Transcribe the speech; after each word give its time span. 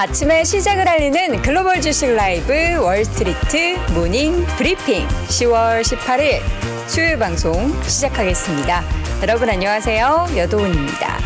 아침에 0.00 0.44
시작을 0.44 0.86
알리는 0.86 1.42
글로벌 1.42 1.80
주식 1.80 2.14
라이브 2.14 2.52
월스트리트 2.76 3.92
모닝 3.94 4.46
브리핑 4.56 5.04
10월 5.26 5.82
18일 5.82 6.38
수요일 6.86 7.18
방송 7.18 7.68
시작하겠습니다. 7.82 8.84
여러분 9.22 9.50
안녕하세요. 9.50 10.28
여도은입니다. 10.36 11.18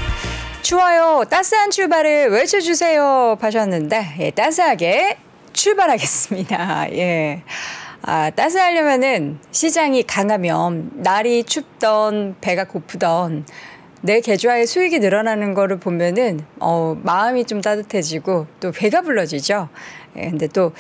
추워요. 0.63 1.23
따스한 1.29 1.71
출발을 1.71 2.31
외쳐주세요. 2.31 3.37
하셨는데 3.39 4.15
예, 4.21 4.31
따스하게 4.31 5.19
출발하겠습니다. 5.53 6.93
예. 6.97 7.43
아, 8.01 8.31
따스하려면은 8.31 9.39
시장이 9.51 10.05
강하면 10.05 10.93
날이 10.95 11.45
춥던 11.45 12.37
배가 12.41 12.65
고프던 12.65 13.45
내 14.05 14.21
계좌의 14.21 14.67
수익이 14.67 14.99
늘어나는 14.99 15.55
거를 15.55 15.79
보면은 15.79 16.41
어 16.59 16.97
마음이 17.03 17.45
좀 17.45 17.61
따뜻해지고 17.61 18.47
또 18.59 18.73
배가 18.73 19.01
불러지죠. 19.03 19.69
예, 20.17 20.29
근데 20.29 20.47
또 20.49 20.73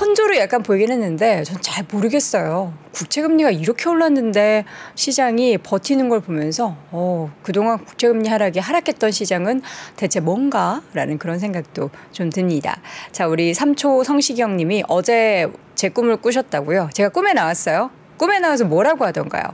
혼조로 0.00 0.36
약간 0.38 0.62
보이긴 0.62 0.90
했는데 0.90 1.44
전 1.44 1.60
잘 1.60 1.84
모르겠어요. 1.90 2.72
국채 2.92 3.20
금리가 3.22 3.50
이렇게 3.50 3.88
올랐는데 3.88 4.64
시장이 4.94 5.58
버티는 5.58 6.08
걸 6.08 6.20
보면서 6.20 6.76
어 6.90 7.32
그동안 7.42 7.84
국채 7.84 8.08
금리 8.08 8.28
하락이 8.28 8.58
하락했던 8.60 9.10
시장은 9.10 9.62
대체 9.96 10.20
뭔가라는 10.20 11.18
그런 11.18 11.38
생각도 11.38 11.90
좀 12.12 12.30
듭니다. 12.30 12.80
자, 13.12 13.26
우리 13.26 13.52
삼초 13.54 14.04
성시경 14.04 14.56
님이 14.56 14.84
어제 14.88 15.48
제 15.74 15.88
꿈을 15.88 16.16
꾸셨다고요. 16.18 16.90
제가 16.94 17.08
꿈에 17.10 17.32
나왔어요. 17.32 17.90
꿈에 18.16 18.38
나와서 18.38 18.64
뭐라고 18.64 19.04
하던가요? 19.04 19.44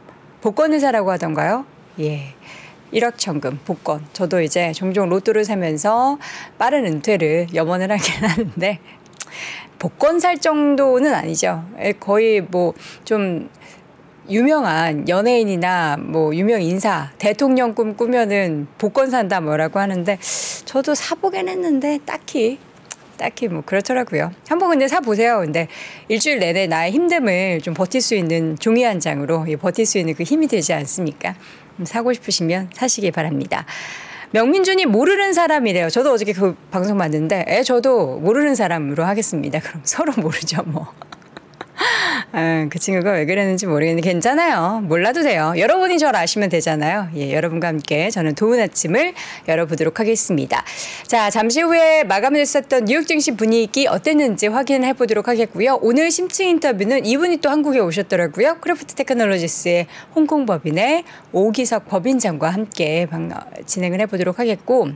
복권 0.43 0.73
의사라고 0.75 1.11
하던가요? 1.13 1.65
예. 2.01 2.35
일확천금, 2.93 3.61
복권. 3.65 4.05
저도 4.13 4.41
이제 4.41 4.73
종종 4.73 5.09
로또를 5.09 5.45
사면서 5.45 6.19
빠른 6.59 6.85
은퇴를 6.87 7.49
염원을 7.55 7.91
하긴 7.91 8.15
하는데, 8.25 8.79
복권 9.79 10.21
살 10.21 10.39
정도는 10.39 11.15
아니죠. 11.15 11.65
거의 12.01 12.41
뭐 12.41 12.75
좀 13.05 13.49
유명한 14.29 15.09
연예인이나 15.09 15.97
뭐 15.99 16.35
유명 16.35 16.63
인사, 16.63 17.11
대통령 17.19 17.75
꿈 17.75 17.97
꾸면은 17.97 18.69
복권 18.79 19.11
산다 19.11 19.41
뭐라고 19.41 19.81
하는데, 19.81 20.19
저도 20.65 20.95
사보긴 20.95 21.49
했는데, 21.49 21.99
딱히 22.05 22.59
딱히 23.17 23.49
뭐 23.49 23.63
그렇더라고요. 23.67 24.33
한번 24.49 24.71
근데 24.71 24.89
사 24.89 25.01
보세요. 25.01 25.41
근데 25.41 25.69
일주일 26.09 26.39
내내 26.39 26.67
나의 26.67 26.91
힘듦을 26.95 27.63
좀 27.63 27.75
버틸 27.75 28.01
수 28.01 28.15
있는 28.15 28.57
종이 28.59 28.83
한 28.83 28.99
장으로 28.99 29.45
버틸 29.61 29.85
수 29.85 29.99
있는 29.99 30.15
그 30.15 30.23
힘이 30.23 30.47
되지 30.47 30.73
않습니까? 30.73 31.35
사고 31.85 32.13
싶으시면 32.13 32.71
사시기 32.73 33.11
바랍니다. 33.11 33.65
명민준이 34.33 34.87
모르는 34.87 35.33
사람이래요. 35.33 35.91
저도 35.91 36.13
어저께 36.13 36.33
그 36.33 36.55
방송 36.71 36.99
봤는데, 36.99 37.45
에, 37.49 37.63
저도 37.63 38.19
모르는 38.19 38.55
사람으로 38.55 39.05
하겠습니다. 39.05 39.59
그럼 39.59 39.81
서로 39.85 40.13
모르죠, 40.17 40.63
뭐. 40.65 40.87
아, 42.33 42.69
그 42.71 42.79
친구가 42.79 43.13
왜 43.13 43.25
그랬는지 43.25 43.67
모르겠는데 43.67 44.09
괜찮아요. 44.09 44.83
몰라도 44.85 45.23
돼요. 45.23 45.53
여러분이 45.57 45.99
저를 45.99 46.21
아시면 46.21 46.49
되잖아요. 46.49 47.09
예, 47.17 47.33
여러분과 47.33 47.67
함께 47.67 48.09
저는 48.09 48.37
좋은 48.37 48.61
아침을 48.61 49.15
열어보도록 49.49 49.99
하겠습니다. 49.99 50.63
자, 51.07 51.29
잠시 51.31 51.61
후에 51.61 52.05
마감됐었던 52.05 52.85
뉴욕 52.85 53.05
증시 53.07 53.33
분위기 53.33 53.89
어땠는지 53.89 54.47
확인해 54.47 54.93
보도록 54.93 55.27
하겠고요. 55.27 55.81
오늘 55.83 56.13
심층 56.13 56.47
인터뷰는 56.47 57.05
이분이 57.05 57.39
또 57.39 57.51
한국에 57.51 57.81
오셨더라고요. 57.81 58.59
크래프트 58.61 58.95
테크놀로지스의 58.95 59.87
홍콩 60.15 60.47
법인의 60.47 61.03
오기석 61.33 61.89
법인장과 61.89 62.49
함께 62.51 63.09
진행을 63.67 64.01
해 64.01 64.07
보도록 64.07 64.39
하겠고 64.39 64.91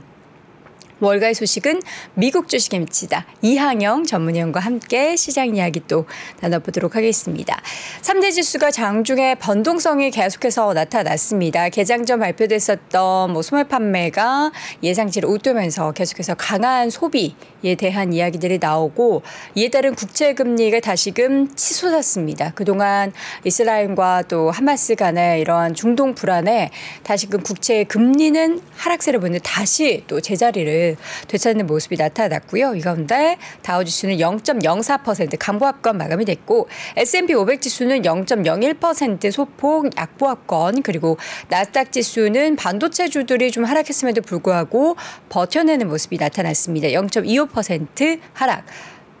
월가의 1.01 1.33
소식은 1.33 1.81
미국 2.13 2.47
주식에 2.47 2.79
미치다. 2.79 3.25
이항영 3.41 4.05
전문위원과 4.05 4.61
함께 4.61 5.17
시장 5.17 5.53
이야기 5.55 5.81
또 5.87 6.05
나눠보도록 6.39 6.95
하겠습니다. 6.95 7.61
3대 8.01 8.31
지수가 8.31 8.71
장중에 8.71 9.35
변동성이 9.35 10.09
계속해서 10.09 10.73
나타났습니다. 10.73 11.67
개장 11.69 12.05
전 12.05 12.19
발표됐었던 12.19 13.33
뭐 13.33 13.41
소매 13.41 13.63
판매가 13.63 14.51
예상치를 14.83 15.27
웃도면서 15.27 15.91
계속해서 15.91 16.35
강한 16.35 16.89
소비에 16.89 17.75
대한 17.77 18.13
이야기들이 18.13 18.59
나오고 18.59 19.23
이에 19.55 19.69
따른 19.69 19.95
국채 19.95 20.33
금리가 20.33 20.79
다시금 20.79 21.53
치솟았습니다. 21.55 22.51
그동안 22.55 23.11
이스라엘과 23.43 24.23
또 24.29 24.49
하마스 24.49 24.95
간의 24.95 25.41
이러한 25.41 25.73
중동 25.73 26.15
불안에 26.15 26.69
다시금 27.03 27.43
국채 27.43 27.83
금리는 27.83 28.61
하락세를 28.75 29.19
보는 29.19 29.39
다시 29.43 30.03
또 30.07 30.21
제자리를 30.21 30.84
되찾는 31.27 31.67
모습이 31.67 31.97
나타났고요. 31.97 32.75
이 32.75 32.81
가운데 32.81 33.37
다우 33.61 33.83
지수는 33.83 34.17
0.04% 34.17 35.35
강보합권 35.39 35.97
마감이 35.97 36.25
됐고 36.25 36.67
S&P 36.95 37.33
500 37.33 37.61
지수는 37.61 38.01
0.01% 38.03 39.31
소폭 39.31 39.97
약보합권 39.97 40.83
그리고 40.83 41.17
나스닥 41.49 41.91
지수는 41.91 42.55
반도체 42.55 43.07
주들이 43.07 43.51
좀 43.51 43.63
하락했음에도 43.65 44.21
불구하고 44.21 44.95
버텨내는 45.29 45.87
모습이 45.87 46.17
나타났습니다. 46.17 46.89
0.25% 46.89 48.19
하락. 48.33 48.65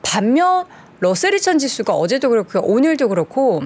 반면 0.01 0.65
러셀리천 0.99 1.57
지수가 1.57 1.93
어제도 1.93 2.29
그렇고 2.29 2.59
오늘도 2.61 3.09
그렇고 3.09 3.63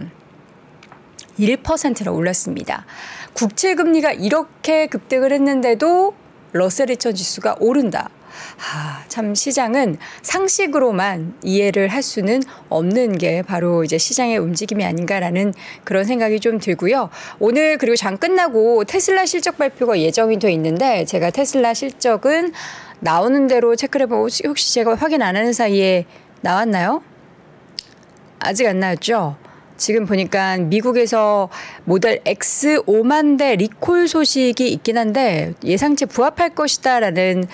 1%로 1.40 2.14
올랐습니다. 2.14 2.86
국채 3.34 3.76
금리가 3.76 4.12
이렇게 4.12 4.88
급등을 4.88 5.32
했는데도 5.32 6.14
러셀 6.52 6.90
2000 6.92 7.16
지수가 7.16 7.58
오른다. 7.60 8.10
아, 8.58 9.04
참 9.08 9.36
시장은 9.36 9.98
상식으로만 10.22 11.36
이해를 11.44 11.90
할 11.90 12.02
수는 12.02 12.42
없는 12.70 13.18
게 13.18 13.42
바로 13.42 13.84
이제 13.84 13.98
시장의 13.98 14.38
움직임이 14.38 14.86
아닌가라는 14.86 15.54
그런 15.84 16.06
생각이 16.06 16.40
좀 16.40 16.60
들고요. 16.60 17.10
오늘 17.40 17.78
그리고 17.78 17.96
장 17.96 18.18
끝나고 18.18 18.84
테슬라 18.86 19.26
실적 19.26 19.58
발표가 19.58 20.00
예정이 20.00 20.40
돼 20.40 20.52
있는데 20.54 21.06
제가 21.06 21.32
테슬라 21.32 21.74
실적은 21.74 22.54
나오는 23.00 23.48
대로 23.48 23.76
체크를 23.76 24.06
해보고 24.06 24.28
혹시 24.46 24.74
제가 24.74 24.96
확인 24.96 25.22
안 25.22 25.36
하는 25.36 25.54
사이에 25.54 26.06
나왔나요? 26.42 27.02
아직 28.40 28.68
안 28.68 28.80
나왔죠? 28.80 29.49
지금 29.80 30.06
보니까 30.06 30.58
미국에서 30.58 31.50
모델 31.86 32.22
X 32.26 32.84
5만 32.86 33.40
대 33.40 33.56
리콜 33.56 34.08
소식이 34.08 34.70
있긴 34.70 34.98
한데 34.98 35.54
예상치 35.64 36.06
부합할 36.06 36.50
것이다라는 36.54 37.46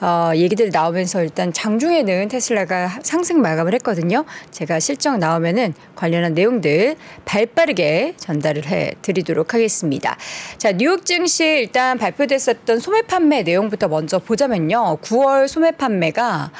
어, 0.00 0.32
얘기들이 0.34 0.70
나오면서 0.70 1.22
일단 1.22 1.52
장중에는 1.52 2.28
테슬라가 2.28 2.98
상승 3.02 3.40
마감을 3.40 3.74
했거든요. 3.74 4.24
제가 4.50 4.80
실적 4.80 5.18
나오면은 5.18 5.74
관련한 5.94 6.34
내용들 6.34 6.96
발빠르게 7.24 8.14
전달을 8.16 8.66
해 8.66 8.92
드리도록 9.02 9.54
하겠습니다. 9.54 10.16
자, 10.56 10.72
뉴욕 10.72 11.04
증시 11.04 11.44
일단 11.44 11.98
발표됐었던 11.98 12.80
소매 12.80 13.02
판매 13.02 13.42
내용부터 13.42 13.88
먼저 13.88 14.18
보자면요. 14.18 14.98
9월 15.02 15.46
소매 15.46 15.70
판매가 15.72 16.50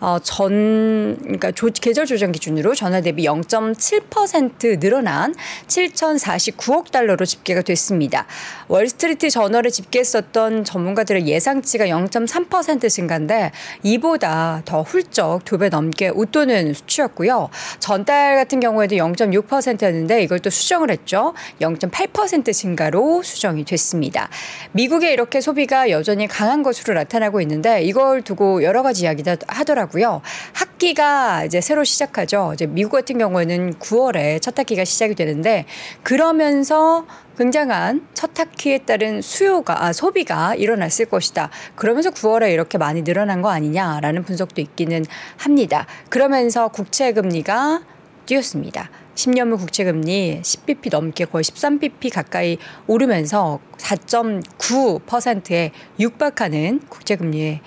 어, 0.00 0.18
전, 0.22 1.16
그러니까 1.22 1.50
조, 1.52 1.68
계절 1.68 2.06
조정 2.06 2.32
기준으로 2.32 2.74
전월 2.74 3.02
대비 3.02 3.24
0.7% 3.24 4.78
늘어난 4.80 5.34
7,049억 5.66 6.90
달러로 6.90 7.24
집계가 7.24 7.62
됐습니다. 7.62 8.26
월스트리트 8.68 9.30
저널에 9.30 9.70
집계했었던 9.70 10.64
전문가들의 10.64 11.26
예상치가 11.26 11.86
0.3% 11.86 12.90
증가인데 12.90 13.52
이보다 13.82 14.62
더 14.64 14.82
훌쩍 14.82 15.44
두 15.44 15.58
배 15.58 15.68
넘게 15.68 16.08
웃도는 16.08 16.74
수치였고요. 16.74 17.48
전달 17.78 18.36
같은 18.36 18.58
경우에도 18.60 18.96
0.6%였는데 18.96 20.22
이걸 20.22 20.40
또 20.40 20.50
수정을 20.50 20.90
했죠. 20.90 21.32
0.8% 21.60 22.52
증가로 22.52 23.22
수정이 23.22 23.64
됐습니다. 23.64 24.28
미국에 24.72 25.12
이렇게 25.12 25.40
소비가 25.40 25.90
여전히 25.90 26.26
강한 26.26 26.62
것으로 26.62 26.94
나타나고 26.94 27.40
있는데 27.42 27.82
이걸 27.82 28.22
두고 28.22 28.64
여러 28.64 28.82
가지 28.82 29.04
이야기도 29.04 29.36
하더라고요. 29.46 29.83
하고요. 29.84 30.22
학기가 30.52 31.44
이제 31.44 31.60
새로 31.60 31.84
시작하죠. 31.84 32.52
이제 32.54 32.66
미국 32.66 32.92
같은 32.92 33.18
경우에는 33.18 33.74
9월에 33.74 34.40
첫 34.42 34.58
학기가 34.58 34.84
시작이 34.84 35.14
되는데 35.14 35.66
그러면서 36.02 37.06
굉장한 37.38 38.06
첫 38.14 38.38
학기에 38.38 38.78
따른 38.78 39.20
수요가 39.20 39.84
아, 39.84 39.92
소비가 39.92 40.54
일어났을 40.54 41.06
것이다. 41.06 41.50
그러면서 41.74 42.10
9월에 42.10 42.52
이렇게 42.52 42.78
많이 42.78 43.02
늘어난 43.02 43.42
거 43.42 43.50
아니냐라는 43.50 44.24
분석도 44.24 44.60
있기는 44.60 45.04
합니다. 45.36 45.86
그러면서 46.08 46.68
국채 46.68 47.12
금리가 47.12 47.82
뛰었습니다. 48.26 48.90
10년물 49.14 49.58
국채금리 49.58 50.40
10bp 50.42 50.90
넘게 50.90 51.26
거의 51.26 51.44
13bp 51.44 52.12
가까이 52.12 52.58
오르면서 52.86 53.60
4.9%에 53.78 55.70
육박하는 56.00 56.80
국채금리의 56.88 57.60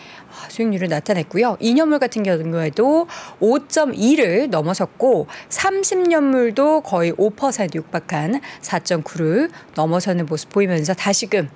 수익률을 0.50 0.88
나타냈고요. 0.88 1.58
2년물 1.62 2.00
같은 2.00 2.24
경우에도 2.24 3.08
5.2를 3.42 4.50
넘어섰고 4.50 5.28
30년물도 5.50 6.84
거의 6.84 7.12
5% 7.14 7.76
육박한 7.76 8.42
4.9를 8.62 9.50
넘어서는 9.76 10.26
모습 10.26 10.50
보이면서 10.50 10.94
다시금 10.94 11.50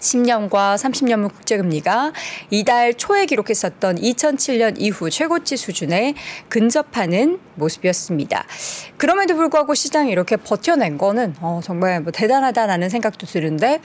10년과 0.00 0.76
30년물 0.76 1.32
국제금리가 1.32 2.12
이달 2.50 2.94
초에 2.94 3.26
기록했었던 3.26 3.96
2007년 3.96 4.74
이후 4.78 5.10
최고치 5.10 5.56
수준에 5.56 6.14
근접하는 6.48 7.38
모습이었습니다. 7.54 8.44
그럼에도 8.96 9.34
불구하고 9.34 9.74
시장이 9.74 10.10
이렇게 10.10 10.36
버텨낸 10.36 10.98
거는 10.98 11.34
어, 11.40 11.60
정말 11.62 12.00
뭐 12.00 12.12
대단하다라는 12.12 12.88
생각도 12.88 13.26
드는데 13.26 13.80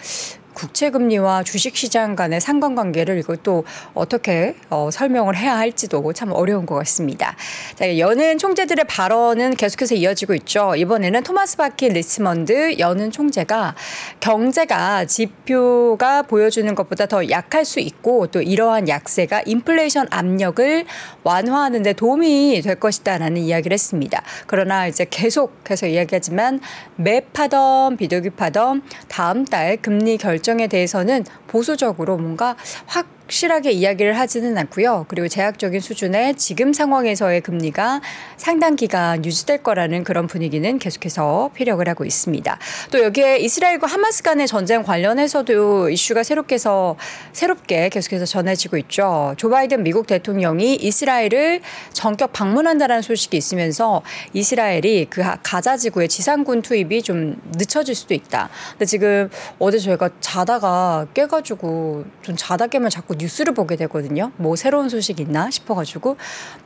국채금리와 0.53 1.43
주식시장 1.43 2.15
간의 2.15 2.41
상관관계를 2.41 3.17
이것도 3.19 3.63
어떻게 3.93 4.55
어, 4.69 4.89
설명을 4.91 5.37
해야 5.37 5.57
할지도 5.57 6.11
참 6.13 6.31
어려운 6.31 6.65
것 6.65 6.75
같습니다. 6.75 7.35
자, 7.75 7.97
연은 7.97 8.37
총재들의 8.37 8.85
발언은 8.85 9.55
계속해서 9.55 9.95
이어지고 9.95 10.33
있죠. 10.35 10.75
이번에는 10.75 11.23
토마스 11.23 11.57
바킨 11.57 11.89
리치먼드 11.89 12.77
연은 12.79 13.11
총재가 13.11 13.75
경제가 14.19 15.05
지표가 15.05 16.23
보여주는 16.23 16.73
것보다 16.75 17.05
더 17.05 17.29
약할 17.29 17.65
수 17.65 17.79
있고 17.79 18.27
또 18.27 18.41
이러한 18.41 18.87
약세가 18.87 19.43
인플레이션 19.45 20.07
압력을 20.09 20.85
완화하는 21.23 21.83
데 21.83 21.93
도움이 21.93 22.61
될 22.63 22.75
것이다라는 22.75 23.37
이야기를 23.37 23.73
했습니다. 23.73 24.21
그러나 24.47 24.87
이제 24.87 25.05
계속해서 25.09 25.87
이야기하지만 25.87 26.59
맵하던 26.95 27.97
비둘기 27.97 28.31
파던 28.31 28.81
다음 29.07 29.45
달 29.45 29.77
금리 29.77 30.17
결 30.17 30.40
결정에 30.41 30.67
대해서는 30.67 31.23
보수적으로 31.47 32.17
뭔가 32.17 32.55
확 32.87 33.07
확실하게 33.31 33.71
이야기를 33.71 34.19
하지는 34.19 34.57
않고요. 34.57 35.05
그리고 35.07 35.29
제약적인 35.29 35.79
수준의 35.79 36.35
지금 36.35 36.73
상황에서의 36.73 37.39
금리가 37.41 38.01
상당 38.35 38.75
기간 38.75 39.23
유지될 39.23 39.63
거라는 39.63 40.03
그런 40.03 40.27
분위기는 40.27 40.77
계속해서 40.77 41.51
피력을 41.53 41.87
하고 41.87 42.03
있습니다. 42.03 42.59
또 42.91 43.01
여기에 43.01 43.37
이스라엘과 43.37 43.87
하마스 43.87 44.21
간의 44.21 44.47
전쟁 44.47 44.83
관련해서도 44.83 45.89
이슈가 45.89 46.23
새롭게서 46.23 46.97
새롭게 47.31 47.87
계속해서 47.89 48.25
전해지고 48.25 48.77
있죠. 48.77 49.33
조 49.37 49.49
바이든 49.49 49.83
미국 49.83 50.07
대통령이 50.07 50.75
이스라엘을 50.75 51.61
전격 51.93 52.33
방문한다는 52.33 53.01
소식이 53.01 53.37
있으면서 53.37 54.01
이스라엘이 54.33 55.07
그 55.09 55.23
가자 55.41 55.77
지구의 55.77 56.09
지상군 56.09 56.61
투입이 56.61 57.01
좀 57.01 57.41
늦춰질 57.55 57.95
수도 57.95 58.13
있다. 58.13 58.49
근데 58.71 58.85
지금 58.85 59.29
어제 59.57 59.79
저희가 59.79 60.09
자다가 60.19 61.07
깨가지고 61.13 62.03
좀 62.21 62.35
자다 62.37 62.67
깨면 62.67 62.89
자꾸 62.89 63.15
뉴스를 63.21 63.53
보게 63.53 63.75
되거든요. 63.75 64.31
뭐 64.37 64.55
새로운 64.55 64.89
소식 64.89 65.19
있나 65.19 65.49
싶어가지고. 65.51 66.17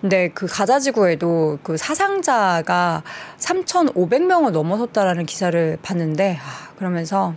근데 0.02 0.30
그 0.30 0.48
가자지구에도 0.48 1.60
그 1.64 1.78
사상자가 1.78 3.04
3,500명을 3.40 4.52
넘어섰다라는 4.52 5.26
기사를 5.26 5.78
봤는데, 5.82 6.40
아, 6.42 6.76
그러면서 6.78 7.34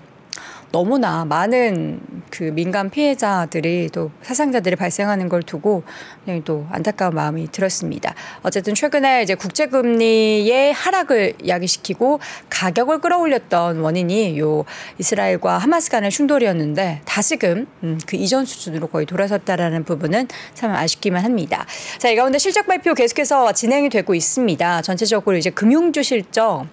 너무나 0.70 1.24
많은 1.24 2.00
그 2.30 2.44
민간 2.44 2.90
피해자들이 2.90 3.88
또 3.92 4.10
사상자들이 4.22 4.76
발생하는 4.76 5.28
걸 5.28 5.42
두고 5.42 5.82
그냥 6.24 6.42
또 6.44 6.66
안타까운 6.70 7.14
마음이 7.14 7.50
들었습니다. 7.50 8.14
어쨌든 8.42 8.74
최근에 8.74 9.22
이제 9.22 9.34
국제금리의 9.34 10.72
하락을 10.72 11.34
야기시키고 11.46 12.20
가격을 12.50 13.00
끌어올렸던 13.00 13.80
원인이 13.80 14.38
요 14.38 14.64
이스라엘과 14.98 15.58
하마스 15.58 15.90
간의 15.90 16.10
충돌이었는데 16.10 17.00
다시금 17.04 17.66
음, 17.82 17.98
그 18.06 18.16
이전 18.16 18.44
수준으로 18.44 18.88
거의 18.88 19.06
돌아섰다라는 19.06 19.84
부분은 19.84 20.28
참 20.54 20.72
아쉽기만 20.72 21.24
합니다. 21.24 21.64
자, 21.98 22.10
이 22.10 22.16
가운데 22.16 22.38
실적 22.38 22.66
발표 22.66 22.94
계속해서 22.94 23.52
진행이 23.52 23.88
되고 23.88 24.14
있습니다. 24.14 24.82
전체적으로 24.82 25.36
이제 25.36 25.50
금융주 25.50 26.02
실적 26.02 26.66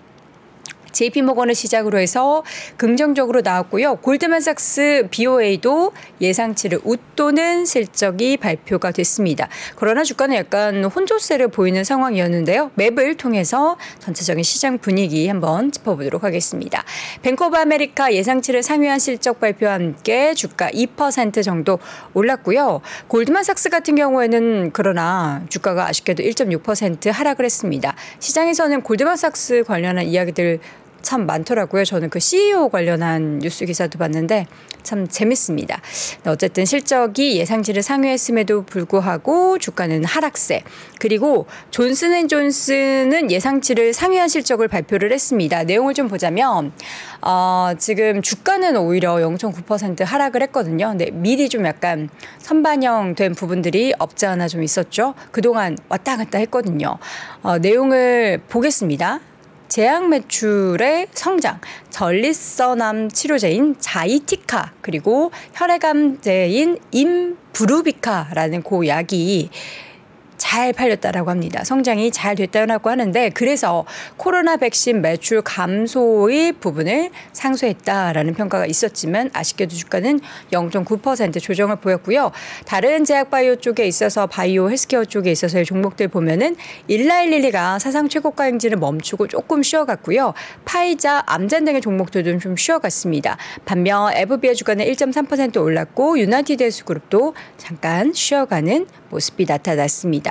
JP모건을 0.96 1.56
시작으로 1.56 2.00
해서 2.00 2.44
긍정적으로 2.78 3.42
나왔고요. 3.42 3.98
골드만삭스 3.98 5.10
BOA도 5.12 5.92
예상치를 6.22 6.80
웃도는 6.84 7.66
실적이 7.66 8.38
발표가 8.38 8.92
됐습니다. 8.92 9.50
그러나 9.76 10.04
주가는 10.04 10.36
약간 10.36 10.86
혼조세를 10.86 11.50
보이는 11.50 11.84
상황이었는데요. 11.84 12.72
map을 12.76 13.16
통해서 13.16 13.78
전체적인 14.00 14.44
시장 14.44 14.78
분위기 14.78 15.28
한번 15.28 15.72
짚어보도록 15.72 16.24
하겠습니다. 16.24 16.84
뱅크 17.22 17.46
오브 17.46 17.58
아메리카 17.58 18.14
예상치를 18.14 18.64
상회한 18.64 19.00
실적 19.00 19.40
발표와 19.40 19.74
함께 19.74 20.34
주가 20.34 20.70
2% 20.70 21.44
정도 21.44 21.78
올랐고요. 22.14 22.82
골드만삭스 23.08 23.70
같은 23.70 23.96
경우에는 23.96 24.72
그러나 24.72 25.44
주가가 25.50 25.88
아쉽게도 25.88 26.24
1.6% 26.24 27.12
하락을 27.12 27.44
했습니다. 27.44 27.96
시장에서는 28.20 28.82
골드만삭스 28.82 29.66
관련한 29.68 30.06
이야기들 30.06 30.60
참 31.06 31.28
많더라고요. 31.28 31.86
저는 31.86 32.10
그 32.10 32.20
CEO 32.20 32.70
관련한 32.70 33.38
뉴스 33.40 33.64
기사도 33.66 34.00
봤는데 34.00 34.48
참 34.82 35.08
재밌습니다. 35.08 35.80
어쨌든 36.26 36.66
실적이 36.66 37.38
예상치를 37.38 37.84
상회했음에도 37.84 38.64
불구하고 38.64 39.60
주가는 39.60 40.04
하락세. 40.04 40.64
그리고 41.00 41.46
존슨앤존슨은 41.70 43.30
예상치를 43.30 43.94
상회한 43.94 44.28
실적을 44.28 44.68
발표를 44.68 45.12
했습니다. 45.12 45.64
내용을 45.64 45.94
좀 45.94 46.08
보자면 46.08 46.72
어, 47.22 47.72
지금 47.78 48.22
주가는 48.24 48.76
오히려 48.76 49.16
0.9% 49.16 50.04
하락을 50.04 50.42
했거든요. 50.44 50.90
근데 50.90 51.12
미리 51.12 51.50
좀 51.50 51.66
약간 51.66 52.10
선반영된 52.40 53.36
부분들이 53.36 53.94
없지 54.00 54.26
않아 54.26 54.48
좀 54.48 54.64
있었죠. 54.64 55.14
그동안 55.32 55.78
왔다 55.88 56.18
갔다 56.18 56.40
했거든요. 56.40 56.98
어, 57.44 57.60
내용을 57.60 58.42
보겠습니다. 58.50 59.20
제약 59.76 60.08
매출의 60.08 61.08
성장, 61.12 61.60
전립선암 61.90 63.10
치료제인 63.10 63.76
자이티카 63.78 64.72
그리고 64.80 65.32
혈액암제인 65.54 66.80
임브루비카라는 66.92 68.64
그 68.64 68.88
약이 68.88 69.50
잘 70.38 70.74
팔렸다라고 70.74 71.30
합니다. 71.30 71.64
성장이 71.64 72.12
잘 72.12 72.36
됐다고 72.36 72.90
하는데 72.90 73.30
그래서 73.30 73.86
코로나 74.18 74.58
백신 74.58 75.02
매출 75.02 75.42
감소의 75.42 76.54
부분을 76.54 77.12
상쇄했다라는 77.34 78.34
평가가 78.34 78.66
있었지만 78.66 79.30
아쉽게도 79.34 79.76
주가는 79.76 80.20
0.9% 80.52 81.42
조정을 81.42 81.78
보였고요. 81.78 82.32
다른 82.66 83.06
제약 83.06 83.30
바이오 83.30 83.58
쪽에 83.58 83.86
있어서 83.88 84.28
바이오 84.28 84.70
헬스케어 84.70 85.06
쪽에 85.06 85.32
있어서의 85.32 85.66
종목들 85.66 86.08
보면은 86.08 86.56
일라일릴리가 86.88 87.80
사상 87.80 88.10
최고가 88.10 88.46
행진을 88.46 88.78
멈추고 88.78 89.28
조금 89.28 89.64
쉬어갔고요. 89.64 90.34
파이자, 90.66 91.24
암젠 91.26 91.66
등의 91.66 91.82
종목들도 91.82 92.40
좀 92.40 92.56
쉬어갔습니다. 92.56 93.38
반면 93.66 94.14
애브비의 94.14 94.56
주가는 94.56 94.86
1.3% 94.86 95.62
올랐고 95.62 96.20
유나이티드 96.20 96.64
헬스그룹도 96.64 97.36
잠깐 97.58 98.14
쉬어가는 98.14 98.88
모습이 99.10 99.46
나타났습니다. 99.48 100.25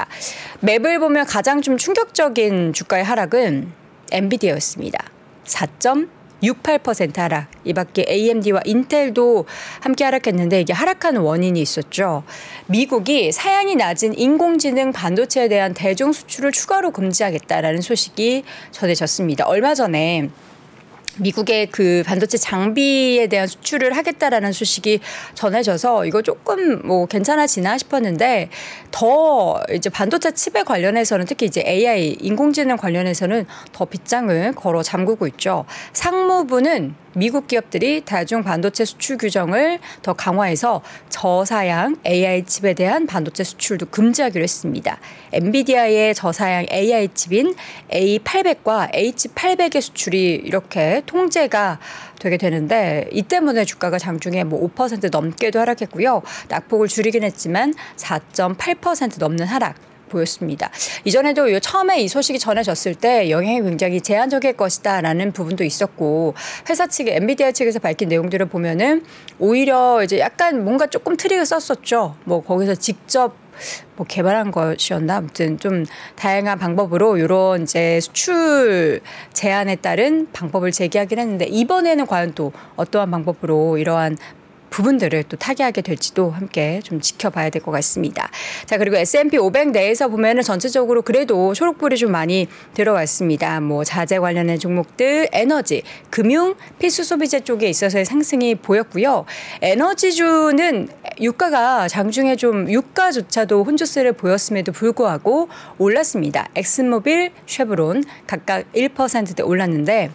map을 0.61 0.99
보면 0.99 1.27
가장 1.27 1.63
좀 1.63 1.77
충격적인 1.77 2.73
주가의 2.73 3.05
하락은 3.05 3.73
엔비디아였습니다. 4.13 4.99
4.68% 5.45 7.17
하락. 7.17 7.49
이 7.65 7.73
밖에 7.73 8.05
AMD와 8.09 8.63
인텔도 8.65 9.47
함께 9.81 10.05
하락했는데 10.05 10.61
이게 10.61 10.73
하락하는 10.73 11.21
원인이 11.21 11.61
있었죠. 11.61 12.25
미국이 12.67 13.33
사양이 13.33 13.75
낮은 13.75 14.19
인공지능 14.19 14.93
반도체에 14.93 15.49
대한 15.49 15.75
대중 15.75 16.13
수출을 16.13 16.53
추가로 16.53 16.91
금지하겠다라는 16.93 17.81
소식이 17.81 18.45
전해졌습니다. 18.71 19.47
얼마 19.47 19.75
전에 19.75 20.31
미국의 21.19 21.69
그 21.71 22.03
반도체 22.07 22.39
장비에 22.39 23.27
대한 23.27 23.47
수출을 23.47 23.97
하겠다라는 23.97 24.53
소식이 24.53 25.01
전해져서 25.35 26.07
이거 26.07 26.23
조금 26.23 26.87
뭐 26.87 27.07
괜찮아지나 27.07 27.79
싶었는데 27.79 28.51
더 28.91 29.61
이제 29.73 29.91
반도체 29.91 30.33
칩에 30.33 30.63
관련해서는 30.65 31.27
특히 31.27 31.47
이제 31.47 31.63
AI 31.67 32.17
인공지능 32.21 32.77
관련해서는 32.77 33.47
더 33.73 33.85
빗장을 33.85 34.53
걸어 34.55 34.83
잠그고 34.83 35.27
있죠. 35.29 35.65
상무부는 35.93 37.04
미국 37.17 37.47
기업들이 37.47 38.03
다중 38.05 38.43
반도체 38.43 38.85
수출 38.85 39.19
규정을 39.19 39.79
더 40.03 40.13
강화해서 40.13 40.83
저사양 41.09 41.97
AI 42.07 42.45
칩에 42.45 42.75
대한 42.75 43.07
반도체 43.07 43.45
수출도 43.45 43.87
금지하기로 43.87 44.43
했습니다. 44.43 44.99
엔비디아의 45.33 46.15
저사양 46.15 46.67
AI 46.73 47.09
칩인 47.15 47.55
A800과 47.91 48.93
H800의 48.93 49.81
수출이 49.81 50.43
이렇게 50.45 51.03
통제가 51.07 51.79
되게 52.19 52.37
되는데 52.37 53.09
이 53.13 53.23
때문에 53.23 53.65
주가가 53.65 53.99
장중에 53.99 54.45
뭐 54.45 54.69
5% 54.75 55.11
넘게도 55.11 55.61
하락했고요. 55.61 56.23
낙폭을 56.49 56.89
줄이긴 56.89 57.23
했지만 57.23 57.75
4.8% 57.97 59.19
넘는 59.19 59.47
하락 59.47 59.94
보였습니다. 60.15 60.71
이전에도 61.05 61.61
처음에 61.61 62.01
이 62.01 62.09
소식이 62.09 62.39
전해졌을 62.39 62.95
때 62.95 63.29
영향이 63.29 63.63
굉장히 63.63 64.01
제한적일 64.01 64.55
것이다라는 64.57 65.33
부분도 65.33 65.65
있었고 65.65 66.35
회사 66.71 66.87
측 66.87 67.09
엔비디아 67.09 67.53
측에서 67.53 67.79
밝힌 67.79 68.09
내용들을 68.09 68.47
보면은 68.47 69.05
오히려 69.39 70.03
이제 70.03 70.19
약간 70.19 70.65
뭔가 70.65 70.87
조금 70.87 71.17
트릭을 71.17 71.45
썼었죠. 71.45 72.17
뭐 72.25 72.43
거기서 72.43 72.77
직접 72.77 73.37
뭐 73.97 74.07
개발한 74.07 74.51
것이었나 74.51 75.17
아무튼 75.17 75.59
좀 75.59 75.85
다양한 76.17 76.59
방법으로 76.59 77.19
이런 77.19 77.63
이제 77.63 78.01
수출 78.01 79.01
제한에 79.33 79.77
따른 79.77 80.29
방법을 80.33 80.73
제기하긴 80.73 81.19
했는데 81.19 81.47
이번에는 81.47 82.07
과연 82.07 82.35
또 82.35 82.53
어떠한 82.77 83.11
방법으로 83.11 83.79
이러한 83.79 84.17
부분들을 84.75 85.23
또 85.29 85.37
타개하게 85.37 85.83
될지도 85.83 86.31
함께 86.31 86.81
좀 86.83 87.01
지켜봐야 87.01 87.51
될 87.51 87.63
것 87.63 87.71
같습니다. 87.71 88.29
자 88.67 88.77
그리고 88.77 88.97
S&P 88.97 89.39
500 89.39 89.71
내에서 89.71 90.09
보면은 90.09 90.43
전체적으로 90.43 91.03
그래도 91.03 91.55
초록불이 91.55 91.97
좀 91.97 92.11
많이 92.11 92.49
들어왔습니다. 92.75 93.61
뭐 93.61 93.85
자재 93.85 94.19
관련된 94.19 94.59
종목들, 94.59 95.29
에너지, 95.33 95.83
금융, 96.11 96.57
필수 96.81 97.05
소비재 97.05 97.41
쪽에 97.41 97.69
있어서의 97.69 98.05
상승이 98.05 98.57
보였고요. 98.57 99.25
에너지주는 99.63 100.89
유가가 101.21 101.87
장중에 101.87 102.35
좀 102.35 102.69
유가조차도 102.69 103.63
혼조세를 103.63 104.15
보였음에도 104.15 104.73
불구하고 104.73 105.49
올랐습니다. 105.79 106.49
엑슨모빌, 106.57 107.31
쉐브론 107.47 108.03
각각 108.27 108.65
1%대 108.73 109.43
올랐는데 109.45 110.11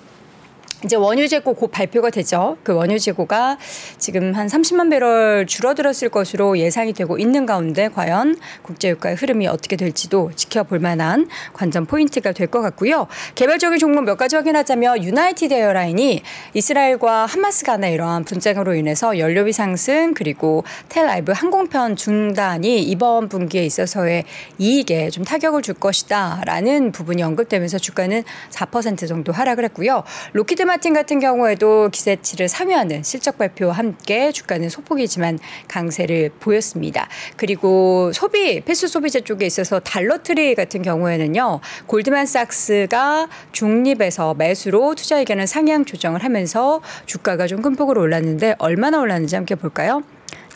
이제 0.86 0.96
원유 0.96 1.28
재고 1.28 1.54
곧 1.54 1.72
발표가 1.72 2.10
되죠. 2.10 2.58
그 2.64 2.74
원유 2.74 3.00
재고가 3.00 3.58
지금 3.98 4.34
한 4.34 4.48
30만 4.48 4.90
배럴 4.90 5.46
줄어들었을 5.46 6.10
것으로 6.10 6.58
예상이 6.58 6.94
되고 6.94 7.18
있는 7.18 7.46
가운데 7.46 7.90
과연 7.90 8.38
국제유가의 8.64 9.16
흐름이 9.16 9.48
어떻게 9.48 9.76
될지도 9.76 10.32
지켜볼 10.36 10.80
만한 10.80 11.28
관전 11.54 11.86
포인트가 11.86 12.32
될 12.32 12.50
것 12.50 12.62
같고요. 12.62 13.08
개별적인 13.36 13.78
종목 13.78 14.06
몇 14.06 14.18
가지 14.18 14.36
확인하자면 14.36 15.04
유나이티드 15.04 15.54
에어라인이 15.54 16.24
이스라엘과 16.54 17.28
하마스 17.28 17.64
간의 17.64 17.94
이러한 17.94 18.24
분쟁으로 18.24 18.74
인해서 18.74 19.20
연료비 19.20 19.54
상승 19.54 20.14
그리고 20.16 20.64
텔아비브 20.90 21.32
항공편 21.32 21.96
중단이 21.96 22.82
이번 22.82 23.30
분기에 23.30 23.64
있어서의 23.66 24.24
이익에 24.58 25.10
좀 25.12 25.24
타격을 25.24 25.62
줄 25.62 25.76
것이다라는 25.76 26.92
부분이 26.92 27.22
언급되면서 27.22 27.78
주가는 27.78 28.24
4% 28.50 29.08
정도 29.08 29.32
하락을 29.32 29.64
했고요. 29.66 30.04
록히드 30.34 30.64
마틴 30.70 30.94
같은 30.94 31.20
경우에도 31.20 31.90
기대치를 31.92 32.48
상회하는 32.48 33.04
실적 33.04 33.38
발표와 33.38 33.74
함께 33.74 34.32
주가는 34.32 34.70
소폭이지만 34.70 35.38
강세를 35.68 36.32
보였습니다. 36.40 37.08
그리고 37.36 38.12
소비 38.14 38.62
필수 38.62 38.88
소비재 38.88 39.22
쪽에 39.22 39.46
있어서 39.46 39.80
달러트리 39.80 40.56
같은 40.56 40.82
경우에는요. 40.82 41.60
골드만삭스가 41.86 43.30
중립에서 43.52 44.34
매수로 44.34 44.96
투자 44.96 45.20
의견을 45.20 45.46
상향 45.48 45.86
조정을 45.86 46.24
하면서 46.24 46.82
주가가 47.06 47.46
좀 47.46 47.60
큰 47.62 47.76
폭으로 47.76 48.02
올랐는데 48.02 48.56
얼마나 48.58 49.00
올랐는지 49.00 49.36
함께 49.36 49.56
볼까요? 49.56 50.02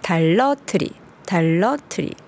달러트리 0.01 0.91
달러트리 1.25 2.08
예, 2.08 2.23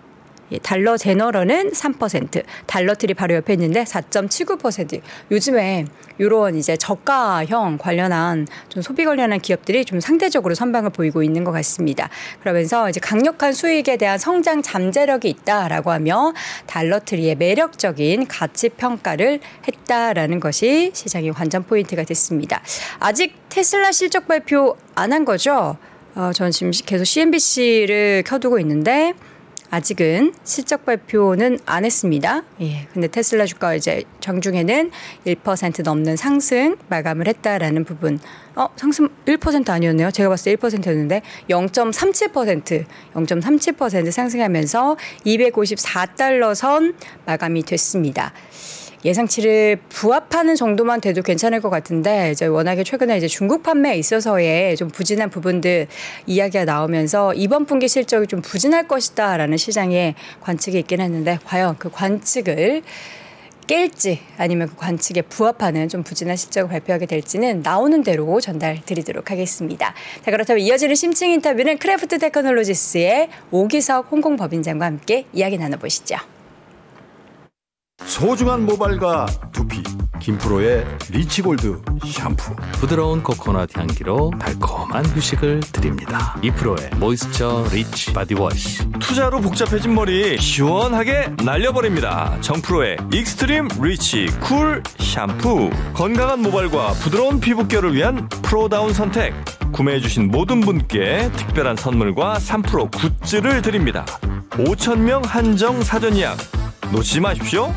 달러 0.61 0.95
제너럴은 0.97 1.71
3%, 1.71 2.43
달러트리 2.67 3.15
바로 3.15 3.33
옆에 3.35 3.53
있는데 3.53 3.83
4.79%. 3.83 5.01
요즘에 5.31 5.85
이런 6.19 6.55
이제 6.55 6.77
저가형 6.77 7.79
관련한 7.79 8.47
좀 8.69 8.83
소비 8.83 9.03
관련한 9.05 9.39
기업들이 9.39 9.83
좀 9.83 9.99
상대적으로 9.99 10.53
선방을 10.53 10.91
보이고 10.91 11.23
있는 11.23 11.43
것 11.43 11.51
같습니다. 11.51 12.09
그러면서 12.41 12.89
이제 12.89 12.99
강력한 12.99 13.51
수익에 13.51 13.97
대한 13.97 14.19
성장 14.19 14.61
잠재력이 14.61 15.27
있다라고 15.27 15.91
하며 15.91 16.33
달러트리의 16.67 17.35
매력적인 17.35 18.27
가치 18.27 18.69
평가를 18.69 19.39
했다라는 19.67 20.39
것이 20.39 20.91
시장의 20.93 21.33
관전 21.33 21.63
포인트가 21.63 22.03
됐습니다. 22.03 22.61
아직 22.99 23.35
테슬라 23.49 23.91
실적 23.91 24.27
발표 24.27 24.77
안 24.93 25.15
한 25.15 25.23
거죠? 25.23 25.77
어, 26.15 26.31
전 26.33 26.51
지금 26.51 26.71
계속 26.85 27.05
CNBC를 27.05 28.23
켜두고 28.25 28.59
있는데 28.59 29.13
아직은 29.69 30.33
실적 30.43 30.85
발표는 30.85 31.59
안 31.65 31.85
했습니다. 31.85 32.43
예. 32.61 32.87
근데 32.93 33.07
테슬라 33.07 33.45
주가 33.45 33.75
이제 33.75 34.03
장중에는 34.19 34.91
1% 35.25 35.83
넘는 35.83 36.15
상승 36.15 36.77
마감을 36.89 37.27
했다라는 37.27 37.83
부분. 37.83 38.19
어, 38.55 38.67
상승 38.75 39.09
1% 39.25 39.69
아니었네요. 39.69 40.11
제가 40.11 40.29
봤을 40.29 40.55
때 40.55 40.55
1%였는데 40.55 41.21
0.37% 41.49 42.85
0.37% 43.13 44.11
상승하면서 44.11 44.97
254달러 45.25 46.55
선 46.55 46.95
마감이 47.25 47.63
됐습니다. 47.63 48.33
예상치를 49.05 49.77
부합하는 49.87 50.55
정도만 50.55 50.99
돼도 50.99 51.21
괜찮을 51.21 51.61
것 51.61 51.69
같은데 51.69 52.31
이제 52.31 52.47
워낙에 52.47 52.83
최근에 52.83 53.15
이제 53.17 53.27
중국 53.27 53.61
판매에 53.61 53.95
있어서의 53.97 54.75
좀 54.75 54.89
부진한 54.89 55.29
부분들 55.29 55.87
이야기가 56.25 56.65
나오면서 56.65 57.35
이번 57.35 57.65
분기 57.65 57.87
실적이 57.87 58.25
좀 58.25 58.41
부진할 58.41 58.87
것이다라는 58.87 59.57
시장의 59.57 60.15
관측이 60.41 60.79
있긴 60.79 61.01
했는데 61.01 61.37
과연 61.45 61.75
그 61.77 61.91
관측을 61.91 62.81
깰지 63.67 64.19
아니면 64.37 64.69
그 64.69 64.75
관측에 64.75 65.21
부합하는 65.23 65.87
좀 65.87 66.03
부진한 66.03 66.35
실적을 66.35 66.69
발표하게 66.69 67.05
될지는 67.05 67.61
나오는 67.63 68.03
대로 68.03 68.39
전달 68.41 68.81
드리도록 68.85 69.31
하겠습니다. 69.31 69.93
자, 70.23 70.31
그렇다면 70.31 70.61
이어지는 70.61 70.95
심층 70.95 71.29
인터뷰는 71.29 71.77
크래프트 71.77 72.19
테크놀로지스의 72.19 73.29
오기석 73.51 74.11
홍콩 74.11 74.35
법인장과 74.35 74.85
함께 74.85 75.25
이야기 75.33 75.57
나눠보시죠. 75.57 76.34
소중한 78.15 78.65
모발과 78.65 79.25
두피 79.51 79.83
김프로의 80.21 80.85
리치골드 81.09 81.81
샴푸 82.05 82.55
부드러운 82.79 83.21
코코넛 83.21 83.75
향기로 83.77 84.31
달콤한 84.39 85.05
휴식을 85.07 85.59
드립니다. 85.59 86.39
이프로의 86.41 86.91
모이스처 86.95 87.67
리치 87.73 88.13
바디워시 88.13 88.89
투자로 89.01 89.41
복잡해진 89.41 89.93
머리 89.93 90.37
시원하게 90.37 91.33
날려버립니다. 91.43 92.39
정프로의 92.39 92.95
익스트림 93.13 93.67
리치 93.81 94.27
쿨 94.39 94.81
샴푸 94.97 95.69
건강한 95.93 96.41
모발과 96.41 96.93
부드러운 96.93 97.41
피부결을 97.41 97.93
위한 97.95 98.29
프로다운 98.43 98.93
선택 98.93 99.33
구매해주신 99.73 100.31
모든 100.31 100.61
분께 100.61 101.29
특별한 101.35 101.75
선물과 101.75 102.35
3% 102.35 103.21
굿즈를 103.25 103.61
드립니다. 103.61 104.05
5천명 104.51 105.25
한정 105.25 105.83
사전 105.83 106.15
예약 106.15 106.37
놓치지 106.95 107.19
마십시오. 107.19 107.73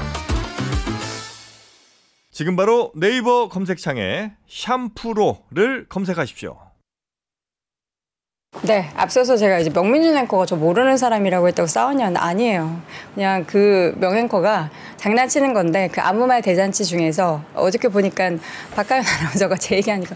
지금 2.31 2.55
바로 2.55 2.93
네이버 2.95 3.49
검색창에 3.49 4.31
샴푸로를 4.49 5.87
검색하십시오. 5.89 6.57
네, 8.63 8.89
앞서서 8.95 9.37
제가 9.37 9.59
이제 9.59 9.71
명민준 9.71 10.17
앵커가 10.17 10.47
저 10.47 10.55
모르는 10.55 10.97
사람이라고 10.97 11.49
했다고 11.49 11.67
싸웠냐는데 11.67 12.21
아니에요. 12.21 12.81
그냥 13.15 13.45
그 13.45 13.93
명앵커가 13.99 14.71
장난치는 14.99 15.53
건데 15.53 15.89
그 15.93 16.01
아무 16.01 16.29
말 16.29 16.41
대잔치 16.41 16.85
중에서 16.85 17.43
어저께 17.55 17.89
보니까 17.89 18.31
박가연 18.77 19.05
아나운서가 19.05 19.57
제 19.57 19.77
얘기하니까 19.77 20.15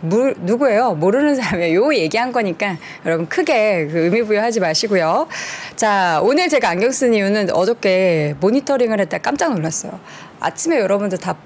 물, 0.00 0.34
누구예요? 0.38 0.94
모르는 0.94 1.34
사람이에요. 1.34 1.84
요 1.84 1.94
얘기한 1.94 2.32
거니까 2.32 2.76
여러분 3.06 3.28
크게 3.28 3.86
그 3.86 3.98
의미 3.98 4.22
부여하지 4.22 4.60
마시고요. 4.60 5.28
자, 5.76 6.20
오늘 6.22 6.48
제가 6.48 6.68
안경 6.68 6.90
쓴 6.90 7.14
이유는 7.14 7.50
어저께 7.50 8.36
모니터링을 8.40 9.00
했다 9.00 9.18
깜짝 9.18 9.54
놀랐어요. 9.54 9.98
아침에 10.40 10.78
여러분들 10.78 11.18
다 11.18 11.36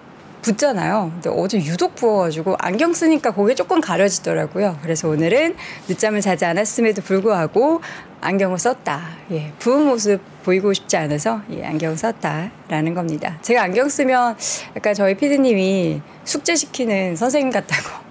붓잖아요. 0.43 1.11
근데 1.15 1.31
어제 1.31 1.59
유독 1.59 1.95
부어가지고 1.95 2.57
안경 2.59 2.93
쓰니까 2.93 3.33
그게 3.33 3.55
조금 3.55 3.81
가려지더라고요. 3.81 4.79
그래서 4.83 5.09
오늘은 5.09 5.57
늦잠을 5.89 6.21
자지 6.21 6.45
않았음에도 6.45 7.03
불구하고 7.03 7.81
안경을 8.21 8.59
썼다. 8.59 9.01
예, 9.33 9.53
부은 9.59 9.87
모습 9.87 10.21
보이고 10.45 10.73
싶지 10.73 10.97
않아서 10.97 11.43
예, 11.53 11.65
안경 11.65 11.95
썼다라는 11.97 12.95
겁니다. 12.95 13.39
제가 13.43 13.63
안경 13.63 13.89
쓰면 13.89 14.37
약간 14.77 14.95
저희 14.95 15.15
피디님이 15.15 16.03
숙제시키는 16.25 17.17
선생님 17.17 17.53
같다고. 17.53 18.08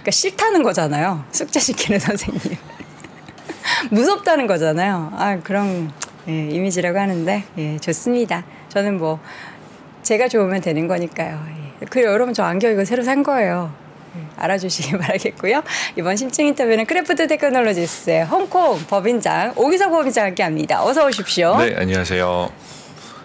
그러니까 0.00 0.10
싫다는 0.10 0.62
거잖아요. 0.62 1.24
숙제시키는 1.32 1.98
선생님. 2.00 2.56
무섭다는 3.90 4.46
거잖아요. 4.46 5.12
아, 5.16 5.38
그런 5.42 5.90
예, 6.28 6.48
이미지라고 6.48 6.98
하는데 6.98 7.44
예, 7.58 7.78
좋습니다. 7.78 8.44
저는 8.68 8.98
뭐 8.98 9.20
제가 10.02 10.28
좋으면 10.28 10.60
되는 10.60 10.86
거니까요. 10.86 11.40
예. 11.80 11.86
그리고 11.88 12.10
여러분 12.12 12.34
저 12.34 12.44
안경 12.44 12.72
이거 12.72 12.84
새로 12.84 13.02
산 13.02 13.22
거예요. 13.22 13.72
예, 14.16 14.20
알아주시기 14.36 14.96
바라겠고요. 14.98 15.62
이번 15.96 16.16
심층 16.16 16.46
인터뷰는 16.46 16.86
크래프트 16.86 17.26
테크놀로지스의 17.26 18.24
홍콩 18.26 18.78
법인장 18.86 19.54
오기석 19.56 19.90
법인장 19.90 20.26
함께 20.26 20.42
합니다. 20.42 20.82
어서 20.84 21.06
오십시오. 21.06 21.56
네, 21.58 21.74
안녕하세요. 21.76 22.50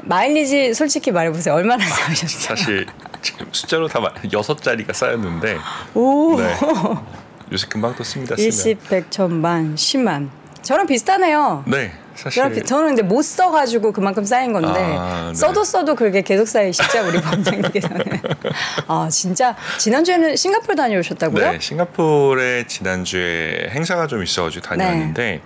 마일리지 0.03 0.73
솔직히 0.73 1.11
말해보세요. 1.11 1.53
얼마나 1.55 1.83
쌓으셨어요? 1.87 2.55
사실 2.55 2.85
지금 3.25 3.47
숫자로 3.51 3.87
다 3.87 3.99
여섯 4.33 4.61
자리가 4.61 4.93
쌓였는데 4.93 5.57
오. 5.95 6.37
네. 6.37 6.55
요새 7.51 7.65
금방 7.67 7.95
떴습니다. 7.95 8.35
쓰면. 8.35 8.45
일십, 8.45 8.87
백, 8.87 9.09
천만, 9.09 9.75
십만. 9.75 10.29
저랑 10.61 10.85
비슷하네요. 10.85 11.63
네, 11.65 11.91
사실 12.15 12.63
저는 12.63 12.87
근데 12.89 13.01
못 13.01 13.23
써가지고 13.23 13.93
그만큼 13.93 14.23
쌓인 14.25 14.53
건데 14.53 14.79
아, 14.79 15.27
네. 15.29 15.33
써도 15.33 15.63
써도 15.63 15.95
그게 15.95 16.21
계속 16.21 16.47
쌓이시죠 16.47 17.07
우리 17.07 17.19
범장님께서는. 17.19 18.03
아 18.87 19.07
진짜 19.11 19.55
지난주에는 19.79 20.35
싱가포르 20.35 20.75
다녀오셨다고요? 20.75 21.51
네, 21.51 21.59
싱가포르에 21.59 22.65
지난주에 22.67 23.69
행사가 23.71 24.05
좀 24.05 24.21
있어가지고 24.23 24.65
다녀왔는데 24.67 25.41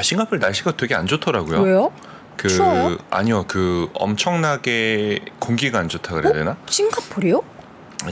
싱가포르 0.00 0.40
날씨가 0.40 0.76
되게 0.76 0.94
안 0.94 1.06
좋더라고요. 1.06 1.60
왜요? 1.62 1.92
그 2.36 2.48
추워요? 2.48 2.98
아니요, 3.10 3.44
그 3.48 3.88
엄청나게 3.94 5.20
공기가 5.38 5.78
안 5.78 5.88
좋다 5.88 6.14
그래야 6.14 6.32
되나? 6.32 6.56
싱가포르요? 6.68 7.42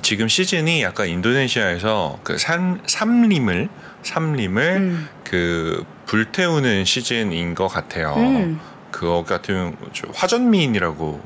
지금 0.03 0.29
시즌이 0.29 0.83
약간 0.83 1.09
인도네시아에서 1.09 2.21
그 2.23 2.39
산, 2.39 2.81
삼림을 2.87 3.69
삼림을 4.03 4.63
음. 4.77 5.09
그 5.25 5.85
불태우는 6.07 6.85
시즌인 6.85 7.55
것 7.55 7.69
같아요. 7.69 8.15
음. 8.17 8.61
그거 8.91 9.25
같은 9.25 9.77
저 9.93 10.09
화전 10.15 10.51
미인이라고 10.51 11.21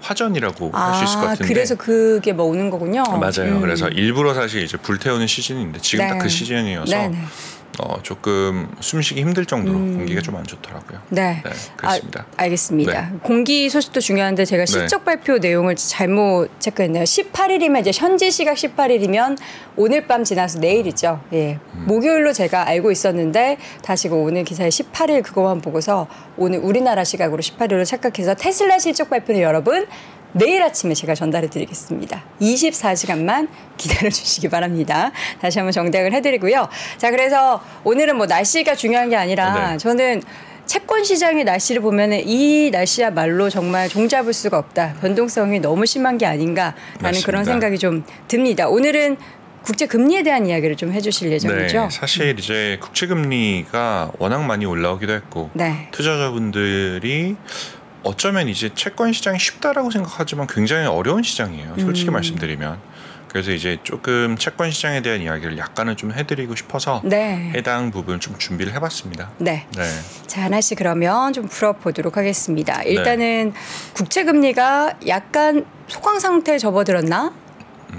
화전이라고 0.00 0.70
할수 0.72 1.04
있을 1.04 1.16
것 1.16 1.22
아, 1.22 1.28
같은데 1.28 1.54
그래서 1.54 1.74
그게 1.76 2.32
뭐 2.32 2.46
오는 2.46 2.70
거군요. 2.70 3.04
맞아요. 3.04 3.56
음. 3.56 3.60
그래서 3.60 3.88
일부러 3.88 4.34
사실 4.34 4.62
이제 4.62 4.76
불태우는 4.76 5.26
시즌인데 5.26 5.80
지금 5.80 6.08
딱 6.08 6.14
네. 6.14 6.20
그 6.20 6.28
시즌이어서 6.28 6.96
네네. 6.96 7.18
어, 7.80 8.02
조금 8.02 8.68
숨쉬기 8.80 9.20
힘들 9.20 9.46
정도로 9.46 9.78
음. 9.78 9.96
공기가 9.98 10.20
좀 10.20 10.32
안 10.36 10.44
좋더라고요. 10.46 10.98
네. 11.10 11.42
네, 11.44 11.50
그렇습니다. 11.76 12.26
아, 12.36 12.42
알겠습니다. 12.42 13.10
네. 13.10 13.18
공기 13.22 13.68
소식도 13.68 14.00
중요한데 14.00 14.44
제가 14.46 14.64
네. 14.64 14.66
실적 14.66 15.04
발표 15.04 15.38
내용을 15.38 15.76
잘못 15.76 16.48
체크했네요. 16.58 17.04
18일이면 17.04 17.80
이제 17.80 17.90
현지 17.94 18.30
시각 18.30 18.54
18일이면 18.56 19.36
오늘 19.76 20.06
밤 20.06 20.24
지나서 20.24 20.58
내일이죠. 20.58 21.20
예. 21.34 21.58
음. 21.74 21.84
목요일로 21.86 22.32
제가 22.32 22.66
알고 22.66 22.90
있었는데 22.90 23.58
다시 23.82 24.08
그 24.08 24.16
오늘 24.16 24.44
기사에 24.44 24.68
18일 24.68 25.22
그거만 25.22 25.60
보고서 25.60 26.06
오늘 26.36 26.58
우리나라 26.60 27.04
시각으로 27.04 27.42
18일로 27.42 27.84
착각해서 27.84 28.34
테슬라 28.34 28.78
실적 28.78 29.10
발표는 29.10 29.40
여러분 29.40 29.86
내일 30.32 30.62
아침에 30.62 30.94
제가 30.94 31.14
전달해 31.14 31.48
드리겠습니다. 31.48 32.24
24시간만 32.40 33.48
기다려 33.76 34.08
주시기 34.08 34.48
바랍니다. 34.48 35.12
다시 35.40 35.58
한번 35.58 35.72
정리을 35.72 36.12
해 36.12 36.22
드리고요. 36.22 36.68
자, 36.96 37.10
그래서 37.10 37.62
오늘은 37.84 38.16
뭐 38.16 38.26
날씨가 38.26 38.74
중요한 38.74 39.10
게 39.10 39.16
아니라 39.16 39.72
네. 39.72 39.76
저는 39.76 40.22
채권 40.64 41.04
시장의 41.04 41.44
날씨를 41.44 41.82
보면은 41.82 42.26
이 42.26 42.70
날씨야말로 42.70 43.50
정말 43.50 43.88
종잡을 43.88 44.32
수가 44.32 44.56
없다. 44.56 44.94
변동성이 45.00 45.60
너무 45.60 45.84
심한 45.84 46.16
게 46.16 46.24
아닌가라는 46.24 46.74
맞습니다. 47.00 47.26
그런 47.26 47.44
생각이 47.44 47.78
좀 47.78 48.04
듭니다. 48.28 48.68
오늘은 48.68 49.18
국제 49.62 49.86
금리에 49.86 50.22
대한 50.22 50.46
이야기를 50.46 50.76
좀 50.76 50.92
해주실 50.92 51.30
예정이죠. 51.32 51.80
네, 51.82 51.90
사실 51.90 52.38
이제 52.38 52.78
국채 52.80 53.06
금리가 53.06 54.12
워낙 54.18 54.44
많이 54.44 54.66
올라오기도 54.66 55.12
했고 55.12 55.50
네. 55.54 55.88
투자자분들이 55.92 57.36
어쩌면 58.02 58.48
이제 58.48 58.70
채권 58.74 59.12
시장이 59.12 59.38
쉽다라고 59.38 59.90
생각하지만 59.90 60.46
굉장히 60.48 60.86
어려운 60.86 61.22
시장이에요. 61.22 61.76
솔직히 61.78 62.10
음. 62.10 62.14
말씀드리면. 62.14 62.92
그래서 63.28 63.50
이제 63.50 63.78
조금 63.82 64.36
채권 64.36 64.70
시장에 64.70 65.00
대한 65.00 65.22
이야기를 65.22 65.56
약간은 65.56 65.96
좀 65.96 66.12
해드리고 66.12 66.54
싶어서 66.54 67.00
네. 67.02 67.50
해당 67.54 67.90
부분 67.90 68.20
좀 68.20 68.36
준비를 68.36 68.74
해봤습니다. 68.74 69.30
네. 69.38 69.66
네, 69.74 69.82
자, 70.26 70.42
하나씩 70.42 70.76
그러면 70.76 71.32
좀 71.32 71.48
풀어보도록 71.48 72.18
하겠습니다. 72.18 72.82
일단은 72.82 73.54
국채 73.94 74.24
금리가 74.24 74.98
약간 75.06 75.64
소강 75.88 76.20
상태에 76.20 76.58
접어들었나? 76.58 77.32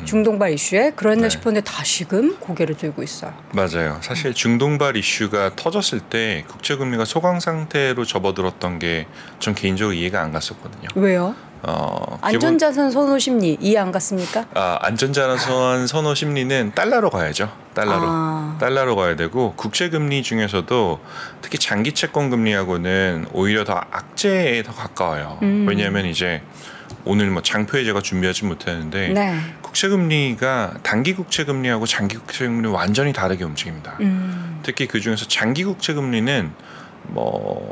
중동발 0.06 0.52
이슈에 0.54 0.92
그랬나 0.96 1.22
음. 1.22 1.24
네. 1.24 1.30
싶었는데 1.30 1.70
다시금 1.70 2.38
고개를 2.40 2.76
들고 2.76 3.04
있어요. 3.04 3.34
맞아요. 3.54 3.98
사실 4.02 4.34
중동발 4.34 4.98
이슈가 4.98 5.56
터졌을 5.56 6.00
때 6.00 6.44
국채 6.48 6.76
금리가 6.76 7.06
소강 7.06 7.40
상태로 7.40 8.06
접어들었던 8.06 8.80
게전 8.80 9.56
개인적으로 9.56 9.94
이해가 9.94 10.22
안 10.22 10.32
갔었거든요. 10.32 10.90
왜요? 10.96 11.36
어, 11.66 12.20
안전자산 12.22 12.92
선호 12.92 13.18
심리 13.18 13.58
이해 13.62 13.78
안 13.78 13.94
갔습니까? 13.94 14.46
아, 14.54 14.80
안전자산 14.82 15.88
선호 15.88 16.14
심리는 16.14 16.74
달러로 16.76 17.10
가야죠. 17.10 17.50
달러로. 17.74 18.02
아. 18.06 18.58
달러로 18.60 18.98
가야 18.98 19.16
되고 19.16 19.54
국채 19.56 19.90
금리 19.90 20.24
중에서도 20.24 21.00
특히 21.42 21.58
장기 21.58 21.94
채권 21.94 22.30
금리하고는 22.30 23.28
오히려 23.32 23.64
더 23.64 23.76
악재에 23.76 24.64
더 24.64 24.74
가까워요. 24.74 25.40
음. 25.42 25.66
왜냐하면 25.68 26.06
이제 26.06 26.42
오늘 27.06 27.30
뭐 27.30 27.42
장표에 27.42 27.84
제가 27.84 28.02
준비하지 28.02 28.46
못했는데 28.46 29.10
네. 29.10 29.40
국채 29.62 29.88
금리가 29.90 30.80
단기 30.84 31.14
국채 31.14 31.44
금리하고 31.44 31.86
장기 31.86 32.18
국채 32.18 32.46
금리 32.46 32.68
완전히 32.68 33.14
다르게 33.14 33.44
움직입니다. 33.44 33.98
음. 34.00 34.60
특히 34.64 34.88
그 34.88 35.00
중에서 35.00 35.28
장기 35.28 35.64
국채 35.64 35.94
금리는 35.94 36.52
뭐 37.04 37.72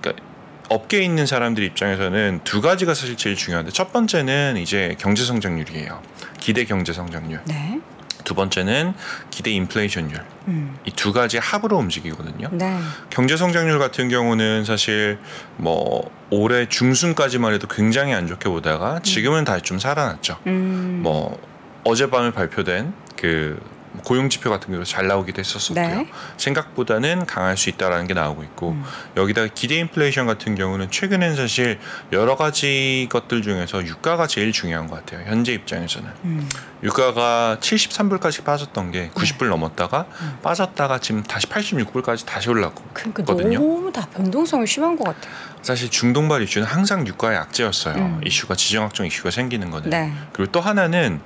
그러니까 0.00 0.24
업계에 0.68 1.02
있는 1.02 1.26
사람들 1.26 1.62
입장에서는 1.62 2.40
두 2.44 2.60
가지가 2.60 2.94
사실 2.94 3.16
제일 3.16 3.36
중요한데 3.36 3.70
첫 3.70 3.92
번째는 3.92 4.56
이제 4.56 4.96
경제 4.98 5.24
성장률이에요. 5.24 6.02
기대 6.40 6.64
경제 6.64 6.92
성장률. 6.92 7.42
네. 7.46 7.80
두 8.26 8.34
번째는 8.34 8.92
기대 9.30 9.52
인플레이션율. 9.52 10.20
음. 10.48 10.76
이두 10.84 11.12
가지 11.12 11.38
합으로 11.38 11.78
움직이거든요. 11.78 12.48
네. 12.52 12.78
경제 13.08 13.36
성장률 13.36 13.78
같은 13.78 14.08
경우는 14.08 14.64
사실 14.64 15.18
뭐 15.56 16.10
올해 16.30 16.68
중순까지만 16.68 17.54
해도 17.54 17.68
굉장히 17.68 18.12
안 18.12 18.26
좋게 18.26 18.48
보다가 18.48 18.98
지금은 19.02 19.44
다시 19.44 19.62
좀 19.62 19.78
살아났죠. 19.78 20.38
음. 20.48 21.00
뭐 21.04 21.40
어젯밤에 21.84 22.32
발표된 22.32 22.92
그 23.16 23.60
고용 24.04 24.28
지표 24.28 24.50
같은 24.50 24.68
경우도 24.68 24.84
잘 24.84 25.06
나오기도 25.06 25.40
했었었고요. 25.40 25.88
네. 25.88 26.10
생각보다는 26.36 27.26
강할 27.26 27.56
수 27.56 27.70
있다라는 27.70 28.06
게 28.06 28.14
나오고 28.14 28.42
있고 28.44 28.70
음. 28.70 28.84
여기다가 29.16 29.48
기대 29.54 29.76
인플레이션 29.76 30.26
같은 30.26 30.54
경우는 30.54 30.90
최근엔 30.90 31.36
사실 31.36 31.78
여러 32.12 32.36
가지 32.36 33.08
것들 33.10 33.42
중에서 33.42 33.84
유가가 33.84 34.26
제일 34.26 34.52
중요한 34.52 34.86
것 34.86 34.96
같아요. 34.96 35.26
현재 35.26 35.52
입장에서는 35.52 36.08
음. 36.24 36.48
유가가 36.82 37.56
73불까지 37.60 38.44
빠졌던 38.44 38.92
게 38.92 39.10
90불 39.14 39.44
네. 39.44 39.48
넘었다가 39.48 40.06
음. 40.20 40.38
빠졌다가 40.42 40.98
지금 40.98 41.22
다시 41.22 41.46
86불까지 41.46 42.26
다시 42.26 42.50
올랐고 42.50 42.82
그러니까 42.92 43.24
거든요. 43.24 43.58
너무 43.58 43.92
다 43.92 44.06
변동성이 44.14 44.66
심한 44.66 44.96
것 44.96 45.04
같아요. 45.04 45.32
사실 45.62 45.90
중동발 45.90 46.42
이슈는 46.42 46.66
항상 46.66 47.06
유가의 47.06 47.38
악재였어요. 47.38 47.96
음. 47.96 48.20
이슈가 48.24 48.54
지정학적 48.54 49.06
이슈가 49.06 49.30
생기는 49.30 49.70
거는. 49.70 49.90
네. 49.90 50.12
그리고 50.32 50.52
또 50.52 50.60
하나는 50.60 51.20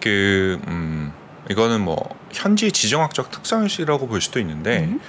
그 0.00 0.60
음, 0.66 1.12
이거는 1.50 1.80
뭐 1.80 2.08
현지 2.32 2.72
지정학적 2.72 3.30
특성이라고 3.30 4.08
볼 4.08 4.20
수도 4.20 4.40
있는데 4.40 4.84
음. 4.84 5.00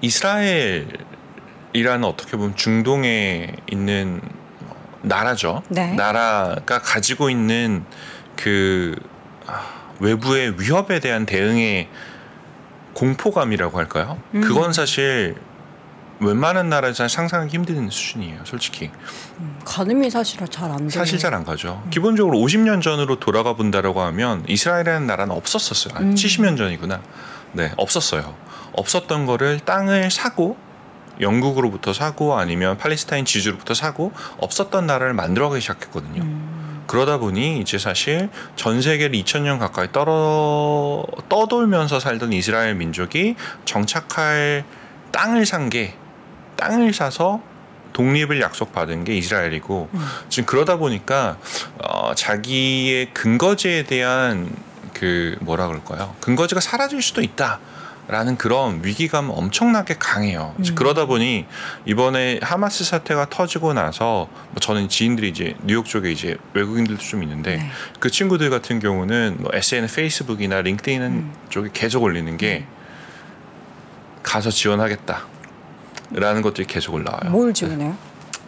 이스라엘이라는 0.00 0.94
어떻게 2.04 2.36
보면 2.36 2.56
중동에 2.56 3.56
있는 3.70 4.20
나라죠. 5.02 5.62
네. 5.68 5.94
나라가 5.94 6.78
가지고 6.78 7.30
있는 7.30 7.84
그 8.36 8.96
아, 9.46 9.92
외부의 9.98 10.60
위협에 10.60 11.00
대한 11.00 11.26
대응의 11.26 11.88
공포감이라고 12.94 13.78
할까요? 13.78 14.18
음. 14.34 14.40
그건 14.40 14.72
사실 14.72 15.36
웬만한 16.20 16.68
나라에서 16.68 17.08
상상하기 17.08 17.54
힘든 17.54 17.88
수준이에요, 17.88 18.40
솔직히. 18.44 18.90
음. 19.38 19.58
가늠이 19.64 20.10
사실은 20.10 20.46
잘안 20.48 20.76
돼요. 20.78 20.90
사실 20.90 21.18
잘 21.18 21.34
안 21.34 21.44
가죠. 21.44 21.82
기본적으로 21.90 22.36
50년 22.38 22.82
전으로 22.82 23.18
돌아가 23.18 23.54
본다라고 23.54 24.02
하면 24.02 24.44
이스라엘이라는 24.48 25.06
나라는 25.06 25.34
없었었어요. 25.34 25.94
아, 25.96 26.00
음. 26.00 26.14
70년 26.14 26.56
전이구나. 26.58 27.00
네, 27.52 27.72
없었어요. 27.76 28.34
없었던 28.72 29.26
거를 29.26 29.60
땅을 29.60 30.10
사고 30.10 30.56
영국으로부터 31.20 31.92
사고 31.92 32.36
아니면 32.38 32.76
팔레스타인 32.78 33.24
지주로부터 33.24 33.74
사고 33.74 34.12
없었던 34.38 34.86
나라를 34.86 35.14
만들어가기 35.14 35.60
시작했거든요. 35.60 36.22
음. 36.22 36.84
그러다 36.86 37.18
보니 37.18 37.60
이제 37.60 37.78
사실 37.78 38.28
전 38.56 38.82
세계를 38.82 39.18
2000년 39.20 39.58
가까이 39.58 39.92
떨어 39.92 41.04
떠돌면서 41.28 42.00
살던 42.00 42.32
이스라엘 42.32 42.74
민족이 42.74 43.36
정착할 43.64 44.64
땅을 45.12 45.46
산 45.46 45.70
게 45.70 45.94
땅을 46.60 46.92
사서 46.92 47.40
독립을 47.94 48.40
약속받은 48.40 49.04
게 49.04 49.16
이스라엘이고 49.16 49.88
음. 49.92 50.06
지금 50.28 50.46
그러다 50.46 50.76
보니까 50.76 51.38
어, 51.78 52.14
자기의 52.14 53.12
근거지에 53.14 53.84
대한 53.84 54.50
그 54.92 55.36
뭐라 55.40 55.66
그럴까요? 55.66 56.14
근거지가 56.20 56.60
사라질 56.60 57.02
수도 57.02 57.22
있다. 57.22 57.58
라는 58.08 58.36
그런 58.36 58.80
위기감 58.82 59.30
엄청나게 59.30 59.94
강해요. 60.00 60.52
음. 60.58 60.74
그러다 60.74 61.06
보니 61.06 61.46
이번에 61.86 62.40
하마스 62.42 62.82
사태가 62.82 63.28
터지고 63.30 63.72
나서 63.72 64.28
뭐 64.48 64.56
저는 64.60 64.88
지인들이 64.88 65.28
이제 65.28 65.54
뉴욕 65.62 65.86
쪽에 65.86 66.10
이제 66.10 66.36
외국인들도 66.52 67.00
좀 67.00 67.22
있는데 67.22 67.58
네. 67.58 67.70
그 68.00 68.10
친구들 68.10 68.50
같은 68.50 68.80
경우는 68.80 69.36
뭐 69.38 69.52
SNS, 69.54 69.94
페이스북이나 69.94 70.60
링크드인 70.60 71.02
음. 71.02 71.32
쪽에 71.50 71.70
계속 71.72 72.02
올리는 72.02 72.36
게 72.36 72.64
가서 74.24 74.50
지원하겠다. 74.50 75.26
라는 76.12 76.42
것들이 76.42 76.66
계속 76.66 76.94
올라와요. 76.94 77.30
뭘 77.30 77.54
지원해요? 77.54 77.96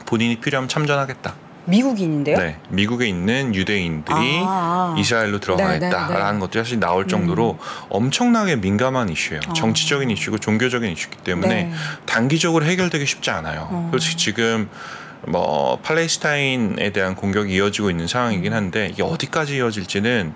본인이 0.06 0.36
필요하면 0.36 0.68
참전하겠다. 0.68 1.34
미국인인데요? 1.64 2.36
네, 2.38 2.58
미국에 2.70 3.06
있는 3.06 3.54
유대인들이 3.54 4.16
아, 4.44 4.94
아. 4.94 4.96
이스라엘로 4.98 5.38
들어가겠다라는 5.38 6.08
네, 6.08 6.22
네, 6.24 6.32
네. 6.32 6.38
것들이 6.40 6.64
사실 6.64 6.80
나올 6.80 7.06
정도로 7.06 7.58
엄청나게 7.88 8.56
민감한 8.56 9.08
이슈예요. 9.08 9.40
아. 9.46 9.52
정치적인 9.52 10.10
이슈고 10.10 10.38
종교적인 10.38 10.90
이슈이기 10.90 11.18
때문에 11.18 11.64
네. 11.64 11.72
단기적으로 12.04 12.64
해결되기 12.64 13.06
쉽지 13.06 13.30
않아요. 13.30 13.68
어. 13.70 13.88
솔직히 13.92 14.16
지금 14.16 14.68
뭐 15.26 15.78
팔레스타인에 15.82 16.90
대한 16.90 17.14
공격이 17.14 17.54
이어지고 17.54 17.90
있는 17.90 18.08
상황이긴 18.08 18.52
한데 18.52 18.88
이게 18.92 19.04
어디까지 19.04 19.56
이어질지는 19.56 20.34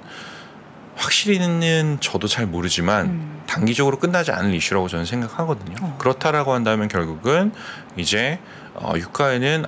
확실히는 0.97 1.99
저도 2.01 2.27
잘 2.27 2.47
모르지만 2.47 3.07
음. 3.07 3.43
단기적으로 3.47 3.99
끝나지 3.99 4.33
않을 4.33 4.55
이슈라고 4.55 4.89
저는 4.89 5.05
생각하거든요. 5.05 5.77
어. 5.83 5.97
그렇다라고 5.99 6.53
한다면 6.53 6.89
결국은 6.89 7.53
이제 7.97 8.39
어, 8.75 8.95
유가에는 8.97 9.65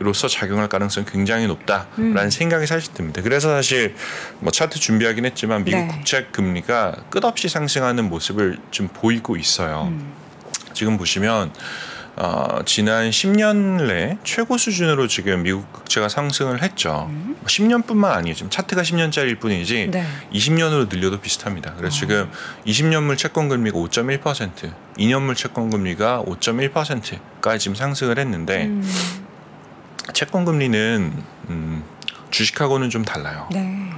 로서 0.00 0.28
작용할 0.28 0.68
가능성이 0.68 1.06
굉장히 1.06 1.46
높다라는 1.48 2.16
음. 2.16 2.30
생각이 2.30 2.66
사실 2.66 2.94
듭니다. 2.94 3.20
그래서 3.20 3.48
사실 3.48 3.96
뭐 4.38 4.52
차트 4.52 4.78
준비하긴 4.78 5.24
했지만 5.24 5.64
미국 5.64 5.80
네. 5.80 5.88
국채 5.88 6.26
금리가 6.30 6.96
끝없이 7.10 7.48
상승하는 7.48 8.08
모습을 8.08 8.58
좀 8.70 8.88
보이고 8.88 9.36
있어요. 9.36 9.88
음. 9.90 10.12
지금 10.72 10.96
보시면 10.96 11.52
어, 12.20 12.62
지난 12.64 13.10
10년 13.10 13.86
내 13.86 14.18
최고 14.24 14.58
수준으로 14.58 15.06
지금 15.06 15.44
미국 15.44 15.72
국채가 15.72 16.08
상승을 16.08 16.62
했죠. 16.62 17.08
10년뿐만 17.44 18.06
아니에요. 18.10 18.34
지금 18.34 18.50
차트가 18.50 18.82
10년짜리일 18.82 19.38
뿐이지 19.38 19.84
음. 19.84 19.90
네. 19.92 20.04
20년으로 20.32 20.92
늘려도 20.92 21.20
비슷합니다. 21.20 21.74
그래서 21.74 21.94
지금 21.94 22.28
20년물 22.66 23.16
채권 23.16 23.48
금리가 23.48 23.78
5.1%, 23.78 24.72
2년물 24.98 25.36
채권 25.36 25.70
금리가 25.70 26.24
5.1%까지 26.26 27.62
지금 27.62 27.76
상승을 27.76 28.18
했는데 28.18 28.66
음. 28.66 28.82
채권 30.12 30.44
금리는 30.44 31.12
음, 31.50 31.84
주식하고는 32.30 32.90
좀 32.90 33.04
달라요. 33.04 33.48
네. 33.52 33.92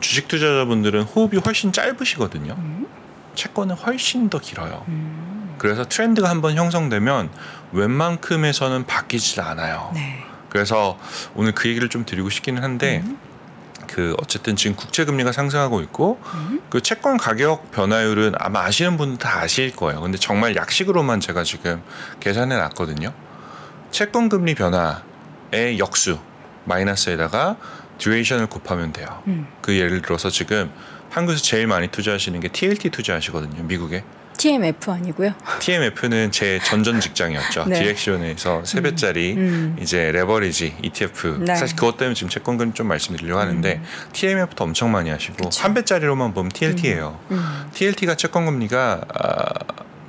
주식 0.00 0.28
투자자분들은 0.28 1.04
호흡이 1.04 1.38
훨씬 1.38 1.72
짧으시거든요. 1.72 2.52
음. 2.58 2.86
채권은 3.34 3.76
훨씬 3.76 4.28
더 4.28 4.38
길어요. 4.38 4.84
음. 4.88 5.54
그래서 5.62 5.84
트렌드가 5.84 6.28
한번 6.28 6.56
형성되면 6.56 7.30
웬만큼에서는 7.72 8.86
바뀌질 8.86 9.40
않아요. 9.40 9.90
네. 9.94 10.24
그래서 10.48 10.98
오늘 11.34 11.52
그 11.52 11.68
얘기를 11.68 11.88
좀 11.88 12.04
드리고 12.04 12.30
싶기는 12.30 12.62
한데 12.62 13.02
음. 13.04 13.18
그 13.86 14.14
어쨌든 14.22 14.56
지금 14.56 14.76
국채 14.76 15.04
금리가 15.04 15.32
상승하고 15.32 15.80
있고 15.82 16.20
음. 16.34 16.62
그 16.70 16.80
채권 16.80 17.16
가격 17.16 17.70
변화율은 17.72 18.34
아마 18.38 18.60
아시는 18.64 18.96
분은 18.96 19.18
다 19.18 19.40
아실 19.40 19.74
거예요. 19.74 20.00
근데 20.00 20.18
정말 20.18 20.56
약식으로만 20.56 21.20
제가 21.20 21.44
지금 21.44 21.82
계산해 22.20 22.56
놨거든요. 22.56 23.12
채권 23.90 24.28
금리 24.28 24.54
변화의 24.54 25.78
역수 25.78 26.18
마이너스에다가 26.64 27.56
duration을 27.98 28.46
곱하면 28.46 28.92
돼요. 28.92 29.22
음. 29.26 29.46
그 29.60 29.76
예를 29.76 30.00
들어서 30.02 30.30
지금 30.30 30.72
한국에서 31.10 31.42
제일 31.42 31.66
많이 31.66 31.88
투자하시는 31.88 32.40
게 32.40 32.48
TLT 32.48 32.90
투자하시거든요. 32.90 33.64
미국에. 33.64 34.04
TMF 34.36 34.90
아니고요. 34.90 35.34
TMF는 35.60 36.32
제 36.32 36.58
전전 36.64 37.00
직장이었죠. 37.00 37.64
네. 37.68 37.80
Direxion에서 37.80 38.64
세 38.64 38.80
배짜리 38.80 39.34
음. 39.34 39.76
이제 39.80 40.10
레버리지 40.12 40.76
ETF. 40.82 41.38
네. 41.40 41.54
사실 41.54 41.76
그것 41.76 41.96
때문에 41.96 42.14
지금 42.14 42.28
채권금 42.28 42.72
좀 42.72 42.88
말씀드리려고 42.88 43.40
하는데 43.40 43.80
TMF도 44.12 44.64
엄청 44.64 44.90
많이 44.92 45.10
하시고 45.10 45.36
그쵸. 45.44 45.62
한 45.62 45.74
배짜리로만 45.74 46.34
보면 46.34 46.50
TLT예요. 46.50 47.18
음. 47.30 47.70
TLT가 47.74 48.14
채권금리가 48.16 49.00
아, 49.14 49.44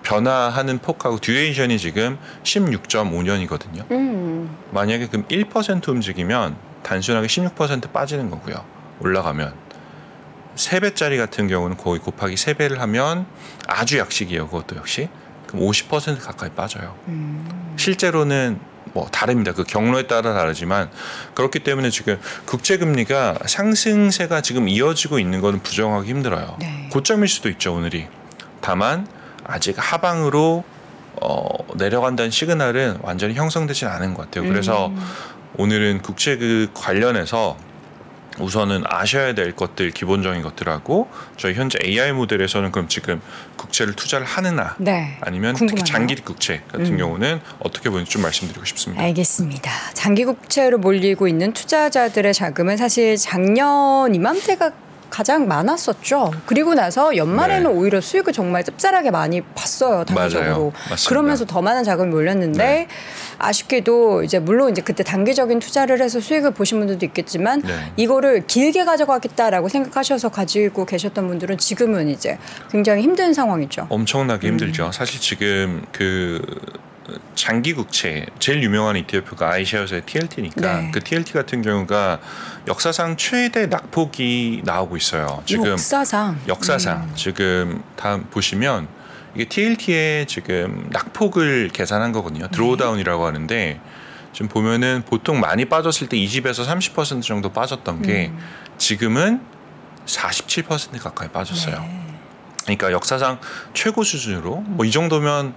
변화하는 0.04 0.80
폭하고 0.80 1.20
듀레이션이 1.20 1.78
지금 1.80 2.18
16.5년이거든요. 2.44 3.90
음. 3.92 4.56
만약에 4.72 5.08
그럼 5.08 5.26
1% 5.28 5.88
움직이면 5.88 6.56
단순하게 6.84 7.28
16% 7.28 7.92
빠지는 7.92 8.30
거고요. 8.30 8.64
올라가면 9.00 9.54
세 10.56 10.80
배짜리 10.80 11.18
같은 11.18 11.48
경우는 11.48 11.78
거의 11.78 12.00
곱하기 12.00 12.38
세 12.38 12.54
배를 12.54 12.80
하면 12.82 13.26
아주 13.68 13.98
약식이에요. 13.98 14.48
그것도 14.48 14.76
역시 14.76 15.10
그럼 15.48 15.66
50% 15.68 16.20
가까이 16.22 16.50
빠져요. 16.50 16.96
음. 17.08 17.76
실제로는 17.78 18.60
뭐 18.94 19.08
다릅니다. 19.12 19.54
그 19.54 19.64
경로에 19.64 20.08
따라 20.08 20.34
다르지만 20.34 20.90
그렇기 21.34 21.60
때문에 21.60 21.90
지금 21.90 22.20
국제 22.46 22.78
금리가 22.78 23.40
상승세가 23.46 24.42
지금 24.42 24.68
이어지고 24.68 25.20
있는 25.20 25.42
것은 25.42 25.62
부정하기 25.64 26.10
힘들어요. 26.10 26.58
네. 26.60 26.90
고점일 26.92 27.28
수도 27.28 27.50
있죠 27.50 27.74
오늘이. 27.74 28.08
다만 28.62 29.08
아직 29.44 29.76
하방으로 29.78 30.64
어, 31.22 31.74
내려간다는 31.76 32.32
시그널은 32.32 33.00
완전히 33.02 33.34
형성되진 33.34 33.88
않은 33.88 34.14
것 34.14 34.24
같아요. 34.24 34.48
그래서 34.48 34.88
음. 34.88 35.00
오늘은 35.58 36.02
국채 36.02 36.38
그 36.38 36.70
관련해서 36.74 37.58
우선은 38.40 38.84
아셔야 38.86 39.34
될 39.34 39.54
것들 39.56 39.92
기본적인 39.92 40.42
것들하고 40.42 41.10
저희 41.38 41.54
현재 41.54 41.80
AI 41.84 42.12
모델에서는 42.14 42.72
그럼 42.72 42.88
지금 42.88 43.22
국채를 43.58 43.94
투자를 43.94 44.26
하느냐 44.26 44.76
네. 44.80 45.18
아니면 45.22 45.54
특히 45.54 45.68
궁금하네요. 45.68 45.86
장기 45.86 46.16
국채 46.16 46.62
같은 46.72 46.86
음. 46.94 46.98
경우는 46.98 47.42
어떻게 47.60 47.90
보는지 47.90 48.12
좀 48.12 48.22
말씀드리고 48.22 48.66
싶습니다. 48.66 49.04
알겠습니다. 49.04 49.72
장기 49.94 50.26
국채로 50.26 50.78
몰리고 50.80 51.28
있는 51.28 51.54
투자자들의 51.54 52.34
자금은 52.34 52.78
사실 52.78 53.18
작년 53.18 54.14
이맘때가 54.14 54.72
가장 55.14 55.48
많았었죠. 55.48 56.32
그리고 56.48 56.74
나서 56.74 57.16
연말에는 57.16 57.72
네. 57.72 57.78
오히려 57.78 58.02
수익을 58.02 58.34
정말 58.34 58.64
짭짤하게 58.64 59.12
많이 59.12 59.42
봤어요. 59.42 60.06
단기적으로. 60.06 60.74
그러면서 61.08 61.46
더 61.46 61.62
많은 61.62 61.84
자금이 61.84 62.10
몰렸는데 62.10 62.58
네. 62.58 62.88
아쉽게도 63.38 64.24
이제 64.24 64.40
물론 64.40 64.72
이제 64.72 64.82
그때 64.82 65.04
단기적인 65.04 65.60
투자를 65.60 66.02
해서 66.02 66.20
수익을 66.20 66.50
보신 66.50 66.80
분들도 66.80 67.06
있겠지만 67.06 67.62
네. 67.62 67.92
이거를 67.96 68.48
길게 68.48 68.86
가져가겠다라고 68.86 69.70
생각하셔서 69.70 70.30
가지고 70.30 70.86
계셨던 70.86 71.28
분들은 71.28 71.60
지금은 71.60 72.10
이제 72.10 72.40
굉장히 72.72 73.04
힘든 73.04 73.36
상황이죠. 73.36 73.86
엄청나게 73.90 74.48
음. 74.48 74.54
힘들죠. 74.54 74.92
사실 74.92 75.20
지금 75.20 75.86
그 75.92 76.42
장기 77.36 77.74
국채 77.74 78.26
제일 78.40 78.64
유명한 78.64 78.96
ETF가 78.96 79.52
아이쉐어스의 79.52 80.04
TLT니까 80.06 80.82
네. 80.82 80.92
그 80.94 81.02
TLT 81.02 81.34
같은 81.34 81.62
경우가 81.62 82.20
역사상 82.68 83.18
최대 83.18 83.66
낙폭이 83.66 84.62
나오고 84.64 84.96
있어요. 84.98 85.44
지금 85.46 85.72
역사상 85.72 86.40
역사상 86.48 87.04
음. 87.04 87.12
지금 87.16 87.84
다음 87.96 88.24
보시면 88.30 88.88
이게 89.36 89.46
TLT의 89.46 90.28
지금 90.28 90.88
낙폭을 90.92 91.70
계산한 91.74 92.12
거거든요. 92.14 92.48
drawdown이라고 92.50 93.26
하는데 93.26 93.82
지금 94.32 94.48
보면은 94.48 95.04
보통 95.06 95.40
많이 95.40 95.66
빠졌을 95.66 96.08
때 96.08 96.18
20에서 96.18 96.66
30% 96.66 97.22
정도 97.22 97.52
빠졌던 97.52 98.04
게 98.04 98.32
음. 98.34 98.40
지금은 98.78 99.42
47% 100.06 101.02
가까이 101.02 101.28
빠졌어요. 101.30 101.80
네. 101.82 102.00
그러니까 102.64 102.92
역사상 102.94 103.40
최고 103.74 104.04
수준으로 104.04 104.62
뭐 104.62 104.86
이 104.86 104.92
정도면 104.92 105.54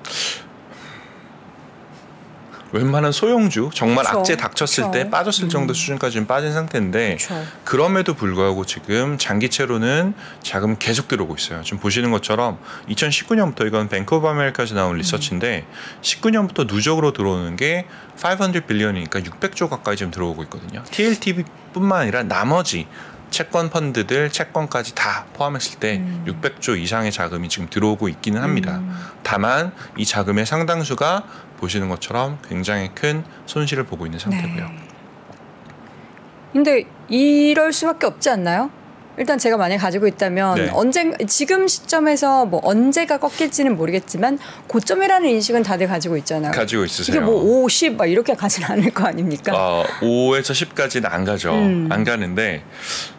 웬만한 2.72 3.12
소형주 3.12 3.70
정말 3.72 4.04
그쵸, 4.04 4.18
악재 4.18 4.36
닥쳤을 4.36 4.84
그쵸. 4.84 4.90
때 4.90 5.10
빠졌을 5.10 5.48
정도 5.48 5.72
음. 5.72 5.74
수준까지는 5.74 6.26
빠진 6.26 6.52
상태인데 6.52 7.16
그렇죠. 7.16 7.46
그럼에도 7.64 8.14
불구하고 8.14 8.64
지금 8.64 9.18
장기채로는 9.18 10.14
자금이 10.42 10.76
계속 10.78 11.08
들어오고 11.08 11.36
있어요. 11.36 11.62
지금 11.62 11.78
보시는 11.78 12.10
것처럼 12.10 12.58
2019년부터 12.88 13.66
이건 13.66 13.88
Bank 13.88 14.16
of 14.16 14.26
America에서 14.26 14.74
나온 14.74 14.96
리서치인데 14.96 15.66
19년부터 16.02 16.66
누적으로 16.66 17.12
들어오는 17.12 17.56
게 17.56 17.86
500 18.22 18.66
billion이니까 18.66 19.20
600조 19.20 19.68
가까이 19.68 19.96
지금 19.96 20.10
들어오고 20.10 20.42
있거든요. 20.44 20.82
TLT뿐만 20.90 22.00
아니라 22.00 22.22
나머지 22.22 22.86
채권 23.30 23.70
펀드들 23.70 24.30
채권까지 24.30 24.94
다 24.94 25.26
포함했을 25.34 25.78
때 25.78 25.96
음. 25.96 26.24
600조 26.26 26.78
이상의 26.78 27.12
자금이 27.12 27.48
지금 27.48 27.68
들어오고 27.68 28.08
있기는 28.08 28.40
합니다. 28.40 28.76
음. 28.78 28.96
다만 29.22 29.72
이 29.96 30.04
자금의 30.04 30.46
상당수가 30.46 31.24
보시는 31.56 31.88
것처럼 31.88 32.38
굉장히 32.48 32.90
큰 32.94 33.24
손실을 33.46 33.84
보고 33.84 34.06
있는 34.06 34.18
상태고요. 34.18 34.66
네. 34.68 34.86
근데 36.52 36.84
이럴 37.08 37.72
수밖에 37.72 38.06
없지 38.06 38.30
않나요? 38.30 38.70
일단 39.18 39.38
제가 39.38 39.56
만약 39.56 39.78
가지고 39.78 40.06
있다면 40.06 40.54
네. 40.56 40.70
언젠 40.72 41.14
지금 41.26 41.66
시점에서 41.66 42.44
뭐 42.46 42.60
언제가 42.62 43.18
꺾일지는 43.18 43.76
모르겠지만 43.76 44.38
고점이라는 44.68 45.28
인식은 45.28 45.62
다들 45.62 45.86
가지고 45.88 46.16
있잖아요. 46.18 46.52
가지고 46.52 46.84
있으세요. 46.84 47.16
이게 47.16 47.24
뭐 47.24 47.62
50, 47.62 47.96
막 47.96 48.06
이렇게 48.06 48.34
가진 48.34 48.64
않을 48.64 48.90
거 48.90 49.06
아닙니까? 49.06 49.52
어, 49.54 49.84
5에서 50.00 50.52
10까지는 50.52 51.10
안 51.10 51.24
가죠. 51.24 51.52
음. 51.52 51.88
안 51.90 52.04
가는데 52.04 52.62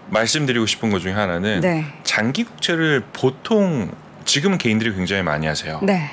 말씀드리고 0.10 0.66
싶은 0.66 0.92
것 0.92 1.00
중에 1.00 1.14
하나는 1.14 1.62
네. 1.62 1.86
장기 2.04 2.44
국채를 2.44 3.04
보통 3.14 3.92
지금은 4.26 4.58
개인들이 4.58 4.94
굉장히 4.94 5.24
많이 5.24 5.48
하세요. 5.48 5.80
네. 5.82 6.10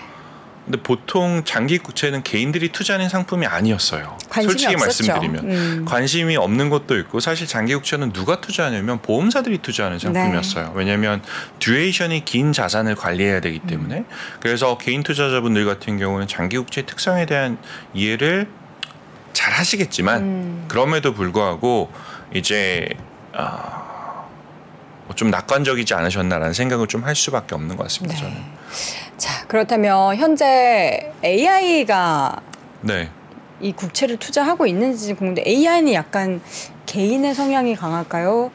근데 0.65 0.81
보통 0.83 1.43
장기 1.45 1.77
국채는 1.79 2.23
개인들이 2.23 2.71
투자하는 2.71 3.11
상품이 3.11 3.47
아니었어요. 3.47 4.17
관심이 4.31 4.51
솔직히 4.51 4.75
없었죠. 4.75 5.13
말씀드리면 5.13 5.51
음. 5.51 5.85
관심이 5.85 6.37
없는 6.37 6.71
것도 6.71 6.99
있고 7.01 7.21
사실 7.21 7.47
장기 7.47 7.75
국채는 7.75 8.13
누가 8.15 8.41
투자하냐면 8.41 9.03
보험사들이 9.03 9.59
투자하는 9.59 9.99
네. 9.99 10.03
상품이었어요. 10.03 10.73
왜냐하면 10.75 11.23
듀레이션이 11.59 12.25
긴 12.25 12.55
자산을 12.55 12.95
관리해야 12.95 13.41
되기 13.41 13.59
때문에 13.59 13.99
음. 13.99 14.07
그래서 14.41 14.79
개인 14.79 15.03
투자자분들 15.03 15.67
같은 15.67 15.99
경우는 15.99 16.29
장기 16.29 16.57
국채 16.57 16.87
특성에 16.87 17.27
대한 17.27 17.59
이해를 17.93 18.49
잘 19.35 19.53
하시겠지만 19.53 20.23
음. 20.23 20.65
그럼에도 20.69 21.13
불구하고 21.13 21.93
이제 22.33 22.89
아, 23.35 24.25
뭐좀 25.09 25.31
낙관적이지 25.31 25.93
않으셨나라는 25.93 26.55
생각을 26.55 26.87
좀 26.87 27.05
할 27.05 27.15
수밖에 27.15 27.55
없는 27.55 27.77
것 27.77 27.83
같습니다. 27.83 28.15
네. 28.15 28.21
저는. 28.23 28.37
자, 29.17 29.47
그렇다면 29.47 30.17
현재 30.17 31.13
AI가 31.25 32.41
네. 32.81 33.11
이 33.61 33.73
국채를 33.73 34.17
투자하고 34.17 34.67
있는지 34.67 35.15
궁금한데 35.15 35.45
AI는 35.47 35.93
약간 35.93 36.41
개인의 36.87 37.35
성향이 37.35 37.77
강할까요? 37.77 38.51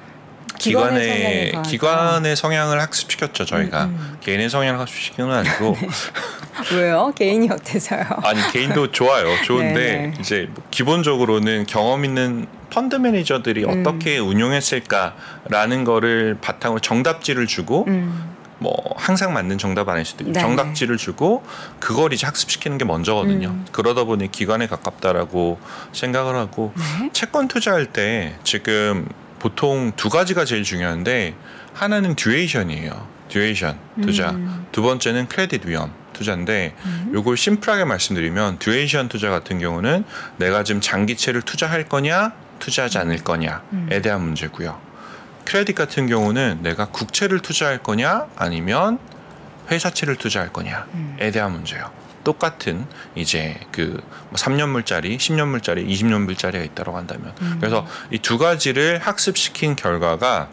기관의 0.57 1.51
성향이 1.51 1.69
기관의 1.69 2.35
성향을 2.35 2.81
학습시켰죠 2.81 3.45
저희가 3.45 3.85
음, 3.85 3.89
음. 3.89 4.17
개인의 4.19 4.49
성향을 4.49 4.79
학습시킨 4.81 5.27
건 5.27 5.37
아니고 5.37 5.77
왜요? 6.75 7.13
개인이 7.15 7.49
어때서요? 7.49 8.03
아니 8.23 8.41
개인도 8.51 8.91
좋아요 8.91 9.41
좋은데 9.43 9.73
네네. 9.73 10.13
이제 10.19 10.49
뭐 10.53 10.63
기본적으로는 10.69 11.65
경험 11.65 12.03
있는 12.03 12.45
펀드 12.69 12.97
매니저들이 12.97 13.63
음. 13.63 13.85
어떻게 13.85 14.17
운용했을까라는 14.17 15.85
거를 15.85 16.37
바탕으로 16.41 16.81
정답지를 16.81 17.47
주고 17.47 17.85
음, 17.87 18.35
뭐 18.59 18.75
항상 18.97 19.33
맞는 19.33 19.57
정답 19.57 19.89
아닐 19.89 20.05
수도 20.05 20.23
있고 20.23 20.33
네네. 20.33 20.45
정답지를 20.45 20.97
주고 20.97 21.43
그걸 21.79 22.13
이제 22.13 22.25
학습시키는 22.25 22.77
게 22.77 22.85
먼저거든요. 22.85 23.49
음. 23.49 23.65
그러다 23.71 24.03
보니 24.03 24.31
기관에 24.31 24.67
가깝다라고 24.67 25.59
생각을 25.93 26.35
하고 26.35 26.73
네. 26.75 27.09
채권 27.13 27.47
투자할 27.47 27.87
때 27.87 28.35
지금 28.43 29.07
보통 29.39 29.93
두 29.95 30.09
가지가 30.09 30.45
제일 30.45 30.63
중요한데 30.63 31.35
하나는 31.73 32.15
duration이에요. 32.15 33.07
Duration 33.29 33.77
투자. 34.01 34.31
음. 34.31 34.67
두 34.71 34.81
번째는 34.81 35.27
크레딧 35.27 35.65
위험 35.65 35.93
투자인데 36.13 36.75
음. 36.83 37.11
요걸 37.13 37.37
심플하게 37.37 37.85
말씀드리면 37.85 38.59
duration 38.59 39.07
투자 39.07 39.29
같은 39.29 39.59
경우는 39.59 40.03
내가 40.37 40.63
지금 40.63 40.81
장기채를 40.81 41.43
투자할 41.43 41.87
거냐 41.87 42.33
투자하지 42.59 42.97
않을 42.97 43.23
거냐에 43.23 43.59
음. 43.71 43.99
대한 44.03 44.21
문제고요. 44.21 44.88
크레딧 45.49 45.75
같은 45.75 46.05
경우는 46.05 46.59
내가 46.61 46.85
국채를 46.85 47.39
투자할 47.39 47.79
거냐 47.79 48.27
아니면 48.35 48.99
회사채를 49.71 50.15
투자할 50.15 50.53
거냐에 50.53 50.83
음. 50.93 51.31
대한 51.33 51.51
문제요. 51.51 51.89
똑같은 52.23 52.85
이제 53.15 53.59
그 53.71 53.99
3년물짜리, 54.33 55.17
10년물짜리, 55.17 55.87
20년물짜리가 55.89 56.63
있다고 56.65 56.95
한다면 56.95 57.33
음. 57.41 57.57
그래서 57.59 57.87
이 58.11 58.19
두 58.19 58.37
가지를 58.37 58.99
학습시킨 58.99 59.75
결과가 59.75 60.49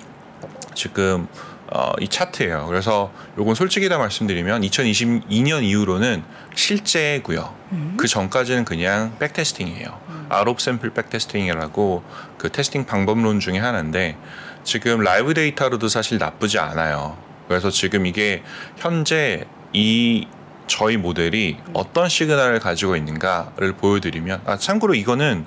지금 0.74 1.28
어, 1.70 1.92
이 2.00 2.08
차트예요. 2.08 2.64
그래서 2.66 3.12
요건 3.36 3.54
솔직히 3.54 3.90
다 3.90 3.98
말씀드리면 3.98 4.62
2022년 4.62 5.62
이후로는 5.62 6.22
실제고요. 6.54 7.54
음. 7.72 7.94
그 7.98 8.06
전까지는 8.08 8.64
그냥 8.64 9.14
backtesting이에요. 9.18 10.06
Out 10.30 10.48
of 10.48 10.60
sample 10.60 10.90
backtesting이라고 10.90 12.02
그 12.38 12.50
testing 12.50 12.86
방법론 12.86 13.40
중에 13.40 13.58
하나인데 13.58 14.16
지금 14.66 15.00
라이브 15.00 15.32
데이터로도 15.32 15.88
사실 15.88 16.18
나쁘지 16.18 16.58
않아요. 16.58 17.16
그래서 17.46 17.70
지금 17.70 18.04
이게 18.04 18.42
현재 18.76 19.44
이 19.72 20.26
저희 20.66 20.96
모델이 20.96 21.58
어떤 21.72 22.08
시그널을 22.08 22.58
가지고 22.58 22.96
있는가를 22.96 23.74
보여드리면 23.74 24.42
아 24.44 24.58
참고로 24.58 24.96
이거는 24.96 25.46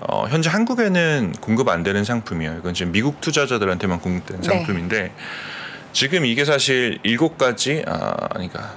어, 0.00 0.26
현재 0.28 0.50
한국에는 0.50 1.34
공급 1.40 1.68
안 1.68 1.84
되는 1.84 2.02
상품이에요. 2.02 2.56
이건 2.58 2.74
지금 2.74 2.90
미국 2.90 3.20
투자자들한테만 3.20 4.00
공급되는 4.00 4.42
네. 4.42 4.48
상품인데 4.48 5.12
지금 5.92 6.26
이게 6.26 6.44
사실 6.44 6.98
일곱 7.04 7.38
가지 7.38 7.84
아 7.86 8.16
아니까 8.30 8.74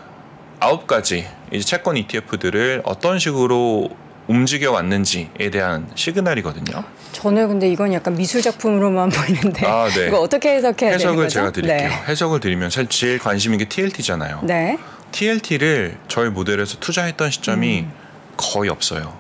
아홉 0.60 0.86
가지 0.86 1.28
이제 1.52 1.66
채권 1.66 1.98
ETF들을 1.98 2.84
어떤 2.86 3.18
식으로 3.18 3.90
움직여 4.30 4.72
왔는지에 4.72 5.50
대한 5.52 5.90
시그널이거든요. 5.96 6.84
저는 7.14 7.48
근데 7.48 7.68
이건 7.68 7.92
약간 7.94 8.14
미술 8.16 8.44
작품으로만 8.44 9.10
보이는데 9.10 9.66
아, 9.66 9.90
네. 9.90 10.08
이거 10.08 10.22
어떻게 10.22 10.52
해석해야 10.52 10.92
되는 10.92 10.94
해석을 10.94 11.24
거죠? 11.24 11.34
제가 11.34 11.52
드릴게요. 11.52 11.90
네. 11.90 12.04
해석을 12.08 12.40
드리면 12.40 12.70
사실 12.70 12.88
제일 12.90 13.18
관심 13.18 13.54
있는 13.54 13.66
게 13.66 13.70
TLT잖아요. 13.70 14.42
네. 14.44 14.78
TLT를 15.12 15.98
저희 16.08 16.30
모델에서 16.30 16.78
투자했던 16.80 17.32
시점이 17.32 17.80
음. 17.82 17.92
거의 18.38 18.70
없어요. 18.70 19.18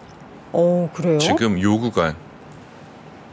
어 0.51 0.91
그래요? 0.93 1.17
지금 1.17 1.59
요 1.59 1.79
구간 1.79 2.15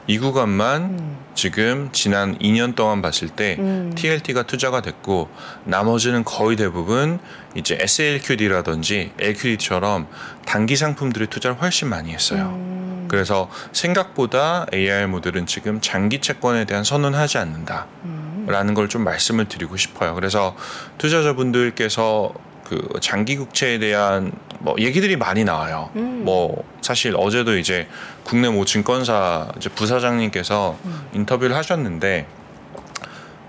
이 0.06 0.18
구간만 0.18 0.82
음. 0.82 1.16
지금 1.36 1.90
지난 1.92 2.36
2년 2.38 2.74
동안 2.74 3.02
봤을 3.02 3.28
때 3.28 3.56
음. 3.58 3.92
TLT가 3.94 4.44
투자가 4.44 4.80
됐고 4.80 5.28
나머지는 5.64 6.24
거의 6.24 6.56
대부분 6.56 7.20
이제 7.54 7.76
SLQD라든지 7.80 9.12
LQD처럼 9.20 10.08
단기 10.46 10.74
상품들의 10.76 11.28
투자를 11.28 11.60
훨씬 11.60 11.88
많이 11.88 12.12
했어요. 12.12 12.54
음. 12.56 13.06
그래서 13.08 13.48
생각보다 13.72 14.66
AR 14.72 15.06
모델은 15.06 15.46
지금 15.46 15.80
장기 15.80 16.20
채권에 16.20 16.64
대한 16.64 16.82
선언하지 16.82 17.38
않는다. 17.38 17.86
음. 18.04 18.46
라는 18.48 18.74
걸 18.74 18.88
좀 18.88 19.04
말씀을 19.04 19.46
드리고 19.46 19.76
싶어요. 19.76 20.14
그래서 20.14 20.56
투자자분들께서 20.98 22.32
그 22.64 22.88
장기 23.00 23.36
국채에 23.36 23.78
대한 23.78 24.32
뭐 24.60 24.74
얘기들이 24.78 25.16
많이 25.16 25.44
나와요. 25.44 25.90
음. 25.96 26.22
뭐 26.24 26.64
사실 26.80 27.14
어제도 27.16 27.56
이제 27.58 27.86
국내 28.26 28.48
모 28.48 28.64
증권사 28.64 29.52
이제 29.56 29.68
부사장님께서 29.68 30.76
음. 30.84 31.08
인터뷰를 31.12 31.54
하셨는데 31.54 32.26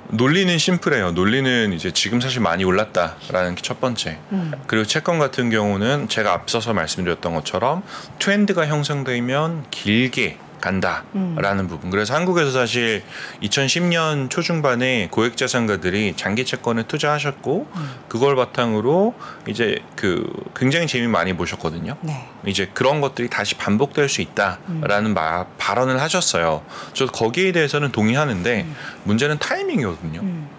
논리는 0.10 0.58
심플해요. 0.58 1.12
논리는 1.12 1.74
이제 1.74 1.92
지금 1.92 2.22
사실 2.22 2.40
많이 2.42 2.64
올랐다라는 2.64 3.56
게 3.56 3.62
첫 3.62 3.82
번째. 3.82 4.20
음. 4.32 4.54
그리고 4.68 4.86
채권 4.86 5.20
같은 5.20 5.50
경우는 5.50 6.08
제가 6.08 6.32
앞서서 6.32 6.74
말씀드렸던 6.74 7.34
것처럼 7.34 7.84
트렌드가 8.20 8.66
형성되면 8.68 9.66
길게 9.72 10.38
간다라는 10.62 11.66
음. 11.66 11.68
부분. 11.68 11.90
그래서 11.90 12.16
한국에서 12.16 12.52
사실 12.52 13.04
2010년 13.44 14.30
초중반에 14.30 15.08
고액 15.12 15.38
자산가들이 15.38 16.16
장기 16.16 16.46
채권에 16.46 16.84
투자하셨고 16.84 17.68
음. 17.76 17.90
그걸 18.08 18.36
바탕으로 18.36 19.14
이제 19.48 19.80
그 19.96 20.28
굉장히 20.56 20.88
재미 20.88 21.08
많이 21.08 21.34
보셨거든요. 21.34 21.96
네. 22.02 22.28
이제 22.46 22.70
그런 22.74 23.02
것들이 23.02 23.30
다시 23.30 23.56
반복될 23.56 24.10
수 24.10 24.22
있다라는 24.22 25.14
마- 25.14 25.46
발언을 25.58 26.02
하셨어요. 26.02 26.64
저 26.94 27.06
거기에 27.06 27.52
대해서는 27.52 27.92
동의하는데 27.92 28.66
문제는 29.04 29.38
타이밍이거든요. 29.40 30.22
음. 30.22 30.50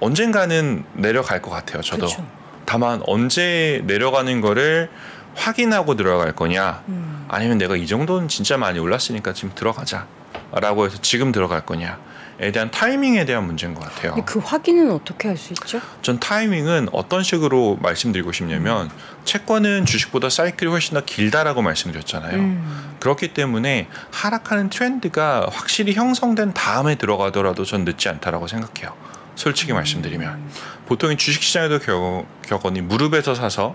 언젠가는 0.00 0.84
내려갈 0.94 1.40
것 1.40 1.50
같아요. 1.50 1.82
저도. 1.82 2.06
그쵸. 2.06 2.24
다만 2.64 3.00
언제 3.06 3.80
내려가는 3.84 4.40
거를 4.40 4.90
확인하고 5.36 5.94
들어갈 5.96 6.32
거냐 6.32 6.82
음. 6.88 7.15
아니면 7.28 7.58
내가 7.58 7.76
이 7.76 7.86
정도는 7.86 8.28
진짜 8.28 8.56
많이 8.56 8.78
올랐으니까 8.78 9.32
지금 9.32 9.52
들어가자 9.54 10.06
라고 10.52 10.86
해서 10.86 10.98
지금 11.02 11.32
들어갈 11.32 11.66
거냐에 11.66 12.52
대한 12.52 12.70
타이밍에 12.70 13.24
대한 13.24 13.44
문제인 13.46 13.74
것 13.74 13.80
같아요. 13.80 14.14
그 14.24 14.38
확인은 14.38 14.90
어떻게 14.92 15.28
할 15.28 15.36
수 15.36 15.52
있죠? 15.52 15.80
전 16.02 16.20
타이밍은 16.20 16.88
어떤 16.92 17.22
식으로 17.22 17.78
말씀드리고 17.82 18.32
싶냐면 18.32 18.90
채권은 19.24 19.86
주식보다 19.86 20.30
사이클이 20.30 20.70
훨씬 20.70 20.94
더 20.94 21.04
길다라고 21.04 21.62
말씀드렸잖아요. 21.62 22.36
음. 22.36 22.96
그렇기 23.00 23.34
때문에 23.34 23.88
하락하는 24.12 24.70
트렌드가 24.70 25.48
확실히 25.50 25.94
형성된 25.94 26.54
다음에 26.54 26.94
들어가더라도 26.94 27.64
전 27.64 27.84
늦지 27.84 28.08
않다라고 28.08 28.46
생각해요. 28.46 28.94
솔직히 29.34 29.72
말씀드리면 29.72 30.50
보통 30.86 31.12
이 31.12 31.16
주식시장에도 31.16 31.80
겨, 31.80 32.24
격언이 32.46 32.80
무릎에서 32.82 33.34
사서 33.34 33.74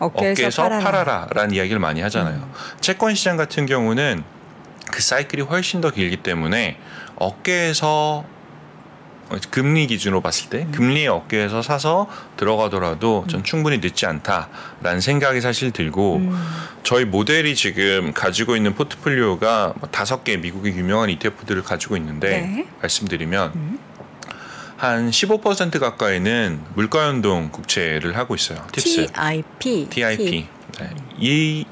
어깨에서, 0.00 0.32
어깨에서 0.32 0.62
팔아라. 0.62 0.84
팔아라 0.84 1.26
라는 1.32 1.54
이야기를 1.54 1.78
많이 1.78 2.00
하잖아요. 2.00 2.36
음. 2.36 2.52
채권 2.80 3.14
시장 3.14 3.36
같은 3.36 3.66
경우는 3.66 4.24
그 4.90 5.02
사이클이 5.02 5.42
훨씬 5.42 5.80
더 5.80 5.90
길기 5.90 6.16
때문에 6.18 6.78
어깨에서 7.16 8.24
금리 9.50 9.86
기준으로 9.86 10.20
봤을 10.20 10.50
때 10.50 10.62
음. 10.62 10.72
금리의 10.72 11.06
어깨에서 11.06 11.62
사서 11.62 12.08
들어가더라도 12.36 13.24
전 13.28 13.44
충분히 13.44 13.78
늦지 13.78 14.06
않다라는 14.06 15.00
생각이 15.00 15.40
사실 15.40 15.70
들고 15.70 16.16
음. 16.16 16.46
저희 16.82 17.04
모델이 17.04 17.54
지금 17.54 18.12
가지고 18.12 18.56
있는 18.56 18.74
포트폴리오가 18.74 19.74
뭐 19.78 19.88
다섯 19.90 20.24
개 20.24 20.36
미국의 20.36 20.74
유명한 20.74 21.10
ETF들을 21.10 21.62
가지고 21.62 21.96
있는데 21.96 22.40
네. 22.40 22.66
말씀드리면 22.80 23.52
음. 23.54 23.78
한 24.80 25.10
15% 25.10 25.78
가까이는 25.78 26.58
물가 26.74 27.06
연동 27.06 27.50
국채를 27.50 28.16
하고 28.16 28.34
있어요. 28.34 28.66
팁스. 28.72 29.08
TIP. 29.12 29.88
TIP. 29.90 30.48
네. 30.78 30.90
이 31.18 31.66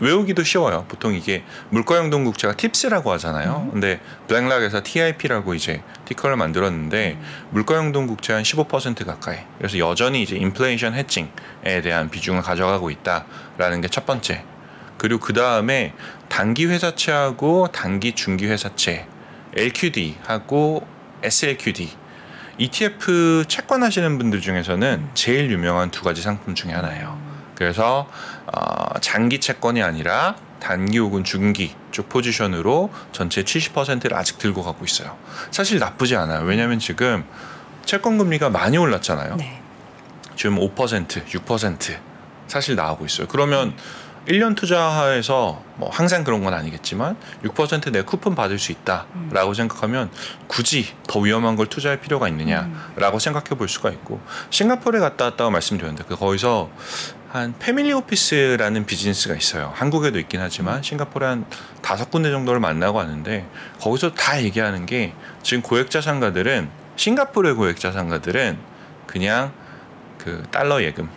외우기도 0.00 0.42
쉬워요. 0.44 0.84
보통 0.86 1.14
이게 1.14 1.44
물가연동 1.70 2.24
국채가 2.24 2.54
팁스라고 2.54 3.10
하잖아요. 3.12 3.70
근데 3.72 4.00
블랙락에서 4.28 4.82
TIP라고 4.82 5.54
이제 5.54 5.82
티커를 6.04 6.36
만들었는데 6.36 7.18
물가연동 7.52 8.06
국채 8.06 8.34
한 8.34 8.42
15% 8.42 9.06
가까이. 9.06 9.38
그래서 9.56 9.78
여전히 9.78 10.20
이제 10.20 10.36
인플레이션 10.36 10.92
해칭에 10.92 11.80
대한 11.82 12.10
비중을 12.10 12.42
가져가고 12.42 12.90
있다라는 12.90 13.80
게 13.80 13.88
첫 13.88 14.04
번째. 14.04 14.44
그리고 14.98 15.20
그 15.20 15.32
다음에 15.32 15.94
단기 16.28 16.66
회사채하고 16.66 17.68
단기 17.72 18.12
중기 18.12 18.46
회사채, 18.46 19.06
LQD하고 19.56 20.86
SLQD 21.22 22.01
ETF 22.62 23.44
채권 23.48 23.82
하시는 23.82 24.18
분들 24.18 24.40
중에서는 24.40 25.10
제일 25.14 25.50
유명한 25.50 25.90
두 25.90 26.04
가지 26.04 26.22
상품 26.22 26.54
중에 26.54 26.72
하나예요. 26.72 27.18
그래서 27.56 28.08
어, 28.46 28.98
장기 29.00 29.40
채권이 29.40 29.82
아니라 29.82 30.36
단기 30.60 30.98
혹은 30.98 31.24
중기 31.24 31.74
쪽 31.90 32.08
포지션으로 32.08 32.90
전체 33.10 33.42
70%를 33.42 34.16
아직 34.16 34.38
들고 34.38 34.62
가고 34.62 34.84
있어요. 34.84 35.16
사실 35.50 35.80
나쁘지 35.80 36.14
않아요. 36.14 36.44
왜냐하면 36.44 36.78
지금 36.78 37.24
채권 37.84 38.16
금리가 38.16 38.50
많이 38.50 38.78
올랐잖아요. 38.78 39.36
네. 39.36 39.60
지금 40.36 40.56
5%, 40.56 41.26
6% 41.26 41.98
사실 42.46 42.76
나오고 42.76 43.06
있어요. 43.06 43.26
그러면 43.26 43.74
1년 44.26 44.54
투자해서 44.56 45.62
뭐 45.76 45.90
항상 45.90 46.22
그런 46.22 46.44
건 46.44 46.54
아니겠지만 46.54 47.16
6%내 47.44 48.02
쿠폰 48.02 48.34
받을 48.34 48.58
수 48.58 48.70
있다라고 48.72 49.54
생각하면 49.54 50.10
굳이 50.46 50.94
더 51.08 51.20
위험한 51.20 51.56
걸 51.56 51.66
투자할 51.66 52.00
필요가 52.00 52.28
있느냐라고 52.28 53.18
생각해 53.18 53.50
볼 53.50 53.68
수가 53.68 53.90
있고 53.90 54.20
싱가포르에 54.50 55.00
갔다 55.00 55.24
왔다고 55.24 55.50
말씀드렸는데 55.50 56.04
그 56.06 56.16
거기서 56.16 56.70
한 57.30 57.54
패밀리 57.58 57.92
오피스라는 57.94 58.84
비즈니스가 58.84 59.34
있어요. 59.34 59.72
한국에도 59.74 60.18
있긴 60.18 60.40
하지만 60.40 60.82
싱가포르에 60.82 61.28
한 61.28 61.46
다섯 61.80 62.10
군데 62.10 62.30
정도를 62.30 62.60
만나고 62.60 62.98
왔는데 62.98 63.48
거기서 63.80 64.12
다 64.12 64.42
얘기하는 64.42 64.84
게 64.84 65.14
지금 65.42 65.62
고액 65.62 65.90
자산가들은 65.90 66.68
싱가포르의 66.96 67.54
고액 67.54 67.80
자산가들은 67.80 68.58
그냥 69.06 69.52
그 70.18 70.42
달러 70.50 70.82
예금 70.82 71.08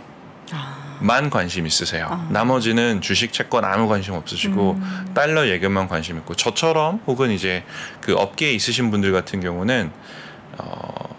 만 1.00 1.30
관심 1.30 1.66
있으세요. 1.68 2.08
아. 2.10 2.28
나머지는 2.30 3.02
주식 3.02 3.34
채권 3.34 3.66
아무 3.66 3.88
관심 3.88 4.14
없으시고 4.14 4.72
음. 4.72 5.12
달러 5.14 5.48
예금만 5.48 5.88
관심 5.88 6.18
있고 6.18 6.36
저처럼 6.36 7.02
혹은 7.08 7.32
이제 7.32 7.64
그 8.02 8.14
업계에 8.16 8.52
있으신 8.54 8.92
분들 8.92 9.12
같은 9.12 9.40
경우는 9.42 9.92
어, 10.58 11.16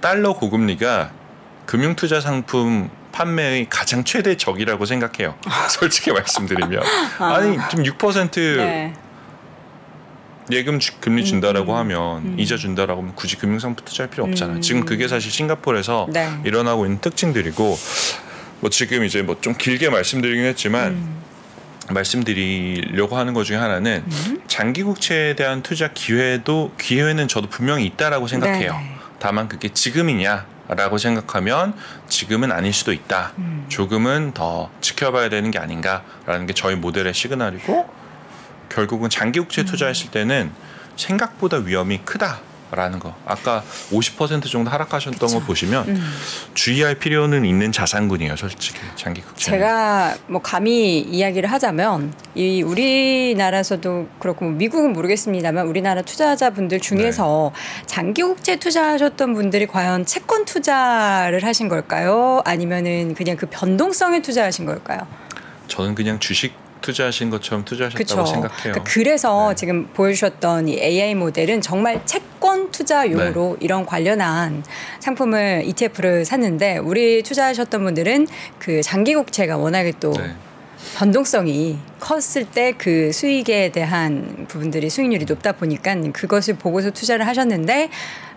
달러 0.00 0.34
고금리가 0.34 1.10
금융투자 1.66 2.20
상품 2.20 2.90
판매의 3.12 3.68
가장 3.70 4.04
최대 4.04 4.36
적이라고 4.36 4.84
생각해요. 4.86 5.34
솔직히 5.70 6.12
말씀드리면 6.12 6.82
아니 7.18 7.58
지금 7.70 7.84
6% 7.84 8.56
네. 8.56 8.94
예금 10.50 10.78
주- 10.78 10.98
금리 11.00 11.24
준다라고 11.24 11.72
음, 11.72 11.78
하면 11.78 12.22
음. 12.22 12.36
이자 12.38 12.56
준다라고 12.58 13.00
하면 13.00 13.14
굳이 13.14 13.36
금융상품 13.36 13.84
투자할 13.84 14.10
필요 14.10 14.24
없잖아요. 14.24 14.56
음. 14.56 14.60
지금 14.60 14.84
그게 14.84 15.08
사실 15.08 15.30
싱가포르에서 15.30 16.08
네. 16.10 16.38
일어나고 16.44 16.84
있는 16.84 17.00
특징들이고 17.00 17.78
뭐 18.64 18.70
지금 18.70 19.04
이제 19.04 19.20
뭐 19.20 19.36
좀 19.42 19.52
길게 19.54 19.90
말씀드리긴 19.90 20.46
했지만 20.46 20.92
음. 20.92 21.22
말씀드리려고 21.90 23.14
하는 23.18 23.34
것 23.34 23.44
중에 23.44 23.58
하나는 23.58 24.02
장기 24.46 24.82
국채에 24.82 25.36
대한 25.36 25.62
투자 25.62 25.88
기회도 25.92 26.72
기회는 26.80 27.28
저도 27.28 27.50
분명히 27.50 27.84
있다라고 27.84 28.26
생각해요. 28.26 28.72
네. 28.72 28.96
다만 29.18 29.48
그게 29.48 29.68
지금이냐 29.68 30.46
라고 30.68 30.96
생각하면 30.96 31.74
지금은 32.08 32.52
아닐 32.52 32.72
수도 32.72 32.94
있다. 32.94 33.34
음. 33.36 33.66
조금은 33.68 34.32
더 34.32 34.70
지켜봐야 34.80 35.28
되는 35.28 35.50
게 35.50 35.58
아닌가라는 35.58 36.46
게 36.46 36.54
저희 36.54 36.74
모델의 36.74 37.12
시그널이고 37.12 37.86
결국은 38.70 39.10
장기 39.10 39.40
국채 39.40 39.60
음. 39.60 39.66
투자했을 39.66 40.10
때는 40.10 40.50
생각보다 40.96 41.58
위험이 41.58 42.00
크다 42.02 42.40
라는 42.74 42.98
거. 42.98 43.14
아까 43.26 43.62
50% 43.90 44.50
정도 44.50 44.70
하락하셨던 44.70 45.28
거 45.28 45.40
보시면 45.40 45.88
음. 45.88 46.14
주의할 46.54 46.96
필요는 46.96 47.44
있는 47.44 47.72
자산군이에요, 47.72 48.36
솔직히 48.36 48.78
장기 48.96 49.22
국채. 49.22 49.52
제가 49.52 50.16
뭐 50.26 50.40
감히 50.42 51.00
이야기를 51.00 51.50
하자면 51.50 52.12
이 52.34 52.62
우리나라에서도 52.62 54.08
그렇고 54.18 54.44
뭐 54.46 54.54
미국은 54.54 54.92
모르겠습니다만 54.92 55.66
우리나라 55.66 56.02
투자자분들 56.02 56.80
중에서 56.80 57.52
네. 57.54 57.82
장기 57.86 58.22
국채 58.22 58.56
투자하셨던 58.56 59.34
분들이 59.34 59.66
과연 59.66 60.06
채권 60.06 60.44
투자를 60.44 61.44
하신 61.44 61.68
걸까요? 61.68 62.42
아니면은 62.44 63.14
그냥 63.14 63.36
그 63.36 63.46
변동성에 63.46 64.22
투자하신 64.22 64.66
걸까요? 64.66 65.06
저는 65.68 65.94
그냥 65.94 66.18
주식 66.18 66.63
투자하신 66.84 67.30
것처럼 67.30 67.64
투자하셨다고 67.64 68.04
그렇죠. 68.04 68.26
생각해요. 68.26 68.84
그래서 68.84 69.48
네. 69.48 69.54
지금 69.54 69.86
보여주셨던 69.94 70.68
이 70.68 70.78
AI 70.78 71.14
모델은 71.14 71.62
정말 71.62 72.04
채권 72.04 72.70
투자용으로 72.70 73.56
네. 73.58 73.64
이런 73.64 73.86
관련한 73.86 74.62
상품을 75.00 75.62
ETF를 75.64 76.26
샀는데 76.26 76.78
우리 76.78 77.22
투자하셨던 77.22 77.82
분들은 77.82 78.26
그 78.58 78.82
장기 78.82 79.14
국채가 79.14 79.56
워낙에 79.56 79.94
또 79.98 80.12
네. 80.12 80.34
변동성이 80.96 81.78
컸을 82.00 82.44
때 82.52 82.72
그 82.76 83.12
수익에 83.12 83.70
대한 83.70 84.46
부분들이 84.48 84.90
수익률이 84.90 85.24
높다 85.26 85.52
보니까 85.52 85.94
그것을 86.12 86.54
보고서 86.54 86.90
투자를 86.90 87.26
하셨는데 87.26 87.88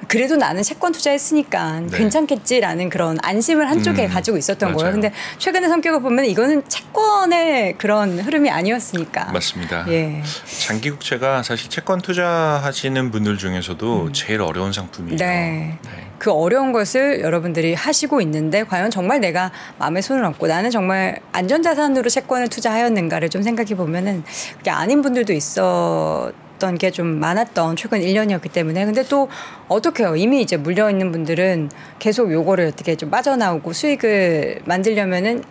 그래도 0.07 0.35
나는 0.37 0.63
채권 0.63 0.91
투자했으니까 0.91 1.81
네. 1.81 1.97
괜찮겠지라는 1.97 2.89
그런 2.89 3.17
안심을 3.21 3.69
한쪽에 3.69 4.05
음, 4.05 4.09
가지고 4.09 4.37
있었던 4.37 4.69
맞아요. 4.69 4.77
거예요. 4.77 4.91
근데 4.93 5.11
최근의 5.39 5.69
성격을 5.69 6.01
보면 6.01 6.25
이거는 6.25 6.63
채권의 6.67 7.77
그런 7.77 8.19
흐름이 8.19 8.49
아니었으니까. 8.49 9.31
맞습니다. 9.31 9.85
예. 9.89 10.21
장기 10.65 10.91
국채가 10.91 11.41
사실 11.43 11.69
채권 11.69 11.99
투자하시는 12.01 13.11
분들 13.11 13.37
중에서도 13.37 14.11
제일 14.11 14.41
어려운 14.41 14.71
상품이에요. 14.71 15.15
음. 15.15 15.17
네. 15.17 15.77
네. 15.83 16.06
그 16.19 16.31
어려운 16.31 16.71
것을 16.71 17.21
여러분들이 17.21 17.73
하시고 17.73 18.21
있는데 18.21 18.63
과연 18.63 18.89
정말 18.91 19.19
내가 19.19 19.51
마음에 19.77 20.01
손을 20.01 20.23
얹고 20.23 20.47
나는 20.47 20.71
정말 20.71 21.19
안전자산으로 21.31 22.09
채권을 22.09 22.47
투자하였는가를 22.47 23.29
좀 23.29 23.43
생각해 23.43 23.75
보면은 23.75 24.23
그게 24.57 24.71
아닌 24.71 25.01
분들도 25.01 25.31
있었던 25.33 26.77
게 26.79 26.89
좀 26.91 27.19
많았던 27.19 27.75
최근 27.75 27.99
1년이었기 28.01 28.51
때문에. 28.51 28.85
근데 28.85 29.03
또 29.03 29.29
어떻게요. 29.67 30.15
이미 30.15 30.41
이제 30.41 30.57
물려 30.57 30.89
있는 30.89 31.11
분들은 31.11 31.69
계속 31.99 32.31
요거를 32.31 32.65
어떻게 32.67 32.95
좀 32.95 33.11
빠져나오고 33.11 33.73
수익을 33.73 34.61
만들려면은 34.65 35.43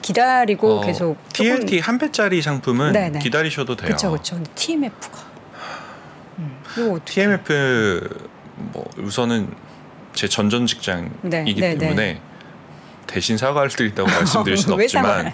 기다리고 0.00 0.78
어, 0.78 0.80
계속 0.80 1.16
TLT 1.32 1.80
한 1.80 1.98
배짜리 1.98 2.40
상품은 2.40 2.92
네네. 2.92 3.18
기다리셔도 3.18 3.76
돼요. 3.76 3.88
그렇죠 3.88 4.10
그렇죠 4.10 4.40
TMF가. 4.54 5.18
음, 6.38 6.56
이거 6.78 7.00
TMF 7.04 8.08
뭐 8.72 8.88
우선은 8.98 9.48
제 10.16 10.28
전전 10.28 10.66
직장이기 10.66 11.20
네, 11.22 11.44
네, 11.44 11.78
때문에 11.78 12.20
대신 13.06 13.36
사과를 13.38 13.70
드린다고 13.70 14.08
말씀드릴 14.08 14.56
수는 14.56 14.82
없지만? 14.82 15.32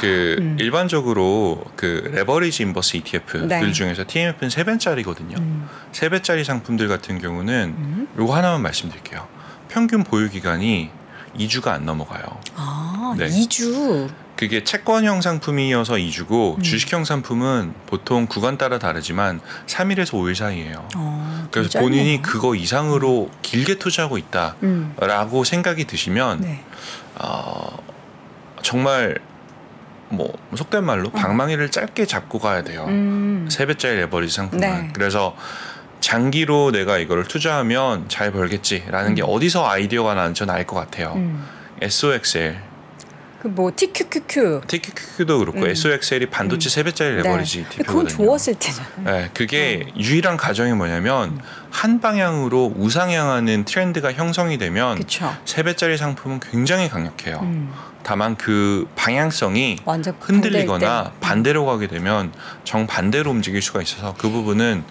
그 0.00 0.36
음. 0.40 0.56
일반적으로 0.58 1.64
그 1.76 2.10
레버리지 2.12 2.64
인버스 2.64 2.96
ETF들 2.96 3.48
네. 3.48 3.72
중에서 3.72 4.04
TMF는 4.06 4.50
세 4.50 4.64
배짜리거든요. 4.64 5.36
음. 5.38 5.68
세 5.92 6.08
배짜리 6.08 6.42
상품들 6.44 6.88
같은 6.88 7.20
경우는 7.20 7.74
음. 7.78 8.08
요거 8.18 8.34
하나만 8.34 8.62
말씀드릴게요. 8.62 9.26
평균 9.68 10.02
보유 10.04 10.28
기간이 10.28 10.90
2주가 11.38 11.68
안 11.68 11.86
넘어가요. 11.86 12.24
아, 12.56 13.14
네. 13.16 13.28
2주. 13.28 14.10
그게 14.42 14.64
채권형 14.64 15.20
상품이어서 15.20 15.94
2주고 15.94 16.56
음. 16.58 16.62
주식형 16.62 17.04
상품은 17.04 17.74
보통 17.86 18.26
구간 18.26 18.58
따라 18.58 18.80
다르지만 18.80 19.40
3일에서 19.68 20.14
5일 20.14 20.34
사이예요. 20.34 20.88
어, 20.96 21.46
그래서 21.52 21.68
좀 21.68 21.82
본인이 21.82 22.16
짧네요. 22.16 22.22
그거 22.22 22.56
이상으로 22.56 23.30
길게 23.42 23.76
투자하고 23.78 24.18
있다라고 24.18 25.38
음. 25.38 25.44
생각이 25.44 25.84
드시면 25.84 26.40
네. 26.40 26.64
어, 27.20 27.78
정말 28.62 29.20
뭐 30.08 30.32
속된 30.56 30.82
말로 30.84 31.10
방망이를 31.10 31.70
짧게 31.70 32.06
잡고 32.06 32.40
가야 32.40 32.64
돼요. 32.64 32.82
어. 32.82 32.88
음. 32.88 33.46
세 33.48 33.64
배짜리 33.66 33.94
레버리지 33.94 34.34
상품은. 34.34 34.60
네. 34.60 34.90
그래서 34.92 35.36
장기로 36.00 36.72
내가 36.72 36.98
이거를 36.98 37.28
투자하면 37.28 38.08
잘 38.08 38.32
벌겠지라는 38.32 39.14
게 39.14 39.22
어디서 39.22 39.68
아이디어가 39.68 40.14
나는지 40.14 40.40
저는 40.40 40.52
알 40.52 40.66
것 40.66 40.74
같아요. 40.74 41.12
음. 41.14 41.46
SOXL, 41.80 42.56
그뭐 43.42 43.72
TQQQ. 43.74 44.60
TQQ도 44.68 45.38
그렇고 45.40 45.60
음. 45.62 45.66
SOXL이 45.66 46.26
반도체 46.26 46.68
세 46.68 46.84
배짜리 46.84 47.16
레버리지 47.16 47.58
네. 47.58 47.64
근데 47.68 47.82
그건 47.84 48.06
TP거든요. 48.06 48.26
좋았을 48.28 48.54
때잖아요. 48.54 48.92
네, 49.04 49.30
그게 49.34 49.86
유일한 49.98 50.36
가정이 50.36 50.72
뭐냐면 50.74 51.40
한 51.70 52.00
방향으로 52.00 52.72
우상향하는 52.76 53.64
트렌드가 53.64 54.12
형성이 54.12 54.58
되면. 54.58 55.02
세 55.44 55.62
배짜리 55.64 55.96
상품은 55.96 56.38
굉장히 56.40 56.88
강력해요. 56.88 57.40
음. 57.42 57.72
다만 58.04 58.36
그 58.36 58.88
방향성이 58.96 59.78
흔들리거나. 60.20 61.12
반대로 61.20 61.64
가게 61.66 61.86
되면 61.86 62.32
정반대로 62.64 63.30
움직일 63.30 63.62
수가 63.62 63.82
있어서 63.82 64.14
그 64.18 64.28
부분은 64.28 64.84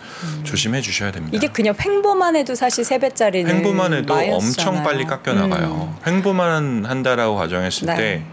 조심해 0.44 0.82
주셔야 0.82 1.12
됩니다. 1.12 1.36
음. 1.36 1.38
이게 1.38 1.48
그냥 1.48 1.74
횡보만 1.80 2.36
해도 2.36 2.56
사실 2.56 2.84
세 2.84 2.98
배짜리는 2.98 3.50
횡보만 3.54 3.94
해도 3.94 4.14
마이너스잖아요. 4.14 4.70
엄청 4.70 4.84
빨리 4.84 5.06
깎여 5.06 5.34
나가요. 5.36 5.96
횡보만 6.06 6.86
한다라고 6.86 7.36
가정했을 7.36 7.88
네. 7.88 7.96
때 7.96 8.24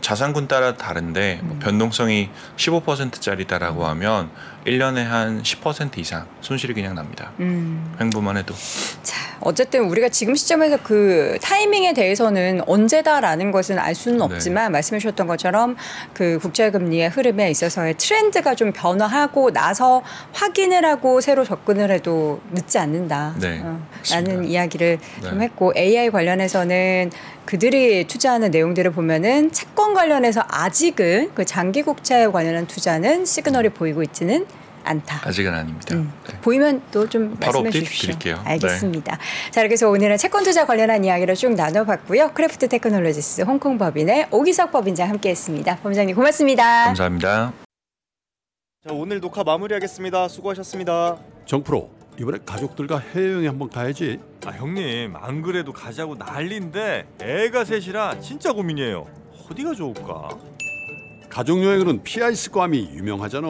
자산군 0.00 0.48
따라 0.48 0.74
다른데 0.76 1.40
뭐 1.42 1.58
변동성이 1.60 2.30
15%짜리다라고 2.56 3.86
하면 3.86 4.30
1년에 4.66 5.04
한 5.04 5.42
10% 5.42 5.98
이상 5.98 6.26
손실이 6.40 6.74
그냥 6.74 6.94
납니다. 6.94 7.32
음. 7.40 7.94
횡보만 8.00 8.36
해도. 8.36 8.54
자, 9.02 9.36
어쨌든 9.40 9.84
우리가 9.84 10.08
지금 10.08 10.34
시점에서 10.34 10.78
그 10.82 11.38
타이밍에 11.42 11.92
대해서는 11.92 12.62
언제다라는 12.66 13.50
것은 13.50 13.78
알 13.78 13.94
수는 13.94 14.18
네. 14.18 14.24
없지만 14.24 14.72
말씀해 14.72 14.98
주셨던 15.00 15.26
것처럼 15.26 15.76
그 16.14 16.38
국채금리의 16.40 17.10
흐름에 17.10 17.50
있어서의 17.50 17.94
트렌드가 17.98 18.54
좀 18.54 18.72
변화하고 18.72 19.50
나서 19.52 20.02
확인을 20.32 20.84
하고 20.84 21.20
새로 21.20 21.44
접근을 21.44 21.90
해도 21.90 22.40
늦지 22.52 22.78
않는다. 22.78 23.34
네, 23.38 23.60
어. 23.62 23.80
라는 24.10 24.44
이야기를 24.46 24.98
네. 25.22 25.28
좀 25.28 25.42
했고 25.42 25.72
AI 25.76 26.10
관련해서는 26.10 27.10
그들이 27.44 28.06
투자하는 28.06 28.50
내용들을 28.50 28.90
보면은 28.92 29.52
채권 29.52 29.92
관련해서 29.92 30.42
아직은 30.48 31.32
그 31.34 31.44
장기 31.44 31.82
국채에 31.82 32.26
관련한 32.28 32.66
투자는 32.66 33.26
시그널이 33.26 33.68
보이고 33.70 34.02
있지는 34.02 34.46
않다. 34.84 35.26
아직은 35.28 35.52
아닙니다. 35.52 35.94
음, 35.94 36.12
네. 36.28 36.40
보이면 36.40 36.82
또좀 36.90 37.36
바로 37.40 37.62
말씀해 37.62 37.84
주십시오. 37.84 38.06
드릴게요. 38.08 38.36
네. 38.44 38.50
알겠습니다. 38.50 39.18
자, 39.50 39.60
이렇게 39.60 39.72
해서 39.72 39.88
오늘은 39.88 40.16
채권 40.18 40.44
투자 40.44 40.66
관련한 40.66 41.04
이야기를 41.04 41.34
쭉 41.34 41.54
나눠봤고요. 41.54 42.32
Qraft 42.32 42.68
Technologies 42.68 43.42
홍콩 43.42 43.78
법인의 43.78 44.28
오기석 44.30 44.72
법인장 44.72 45.08
함께했습니다. 45.10 45.76
법인장님 45.78 46.14
고맙습니다. 46.14 46.84
감사합니다. 46.86 47.52
자 48.86 48.92
오늘 48.92 49.20
녹화 49.20 49.42
마무리하겠습니다. 49.44 50.28
수고하셨습니다. 50.28 51.16
정프로 51.46 51.90
이번에 52.18 52.38
가족들과 52.44 52.98
해외여행 52.98 53.48
한번 53.48 53.70
가야지. 53.70 54.20
아 54.44 54.50
형님 54.50 55.16
안 55.16 55.42
그래도 55.42 55.72
가자고 55.72 56.14
난리인데 56.16 57.06
애가 57.20 57.64
셋이라 57.64 58.20
진짜 58.20 58.52
고민이에요. 58.52 59.06
어디가 59.50 59.74
좋을까? 59.74 60.28
가족여행은 61.34 62.04
PIC 62.04 62.50
괌이 62.50 62.90
유명하잖아. 62.94 63.48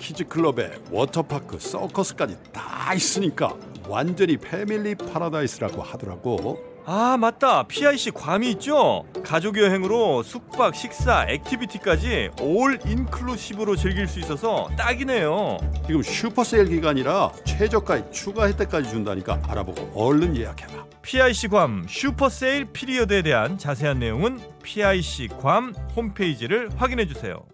kids 0.00 0.36
club에 0.36 0.80
워터파크, 0.90 1.60
서커스까지 1.60 2.36
다 2.52 2.92
있으니까 2.92 3.54
완전히 3.88 4.36
family 4.36 4.96
paradise라고 4.96 5.80
하더라고. 5.80 6.74
아 6.84 7.16
맞다 7.16 7.62
PIC 7.68 8.10
괌이 8.10 8.50
있죠 8.50 9.06
가족 9.22 9.56
여행으로 9.56 10.22
숙박 10.22 10.74
식사 10.74 11.24
activity까지 11.26 12.30
all 12.42 12.78
inclusive로 12.84 13.74
즐길 13.74 14.06
수 14.06 14.18
있어서 14.20 14.68
딱이네요 14.76 15.56
지금 15.86 16.02
super 16.02 16.38
sale 16.38 16.66
기간이라 16.68 17.32
최저가에 17.46 18.10
추가 18.10 18.48
혜택까지 18.48 18.90
준다니까 18.90 19.40
알아보고 19.48 19.92
얼른 19.94 20.36
예약해라. 20.36 20.84
PIC 21.04 21.48
괌 21.48 21.84
super 21.86 22.30
sale 22.30 22.64
period에 22.72 23.20
대한 23.20 23.58
자세한 23.58 23.98
내용은 23.98 24.40
PIC 24.62 25.28
괌 25.38 25.74
홈페이지를 25.94 26.70
확인해 26.76 27.06
주세요 27.06 27.44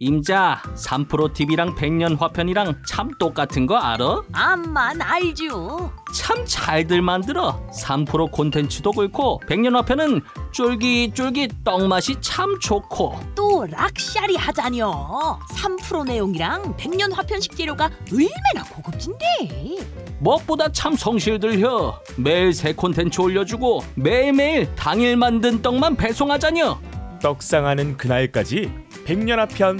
임자 0.00 0.60
3프로 0.74 1.32
TV랑 1.32 1.76
백년 1.76 2.16
화편이랑 2.16 2.82
참 2.84 3.12
똑같은 3.16 3.64
거 3.64 3.76
알아? 3.76 4.22
암만 4.32 5.00
알죠. 5.00 5.92
참 6.12 6.44
잘들 6.44 7.00
만들어 7.00 7.64
3프로 7.70 8.28
콘텐츠도 8.32 8.90
그렇고 8.90 9.40
백년 9.46 9.76
화편은 9.76 10.20
쫄깃쫄깃 10.50 11.62
떡맛이 11.62 12.16
참 12.20 12.58
좋고 12.60 13.20
또 13.36 13.66
락샤리 13.70 14.34
하자뇨. 14.34 15.38
3프로 15.52 16.04
내용이랑 16.04 16.76
백년 16.76 17.12
화편식 17.12 17.56
재료가 17.56 17.88
얼마나 18.10 18.68
고급진데. 18.68 19.76
무엇보다 20.18 20.72
참 20.72 20.96
성실들혀 20.96 22.00
매일 22.16 22.52
새 22.52 22.72
콘텐츠 22.72 23.20
올려주고 23.20 23.84
매일매일 23.94 24.74
당일 24.74 25.16
만든 25.16 25.62
떡만 25.62 25.94
배송하자녀 25.94 26.80
떡상하는 27.22 27.96
그날까지 27.96 28.83
백년화 29.04 29.46
편 29.46 29.78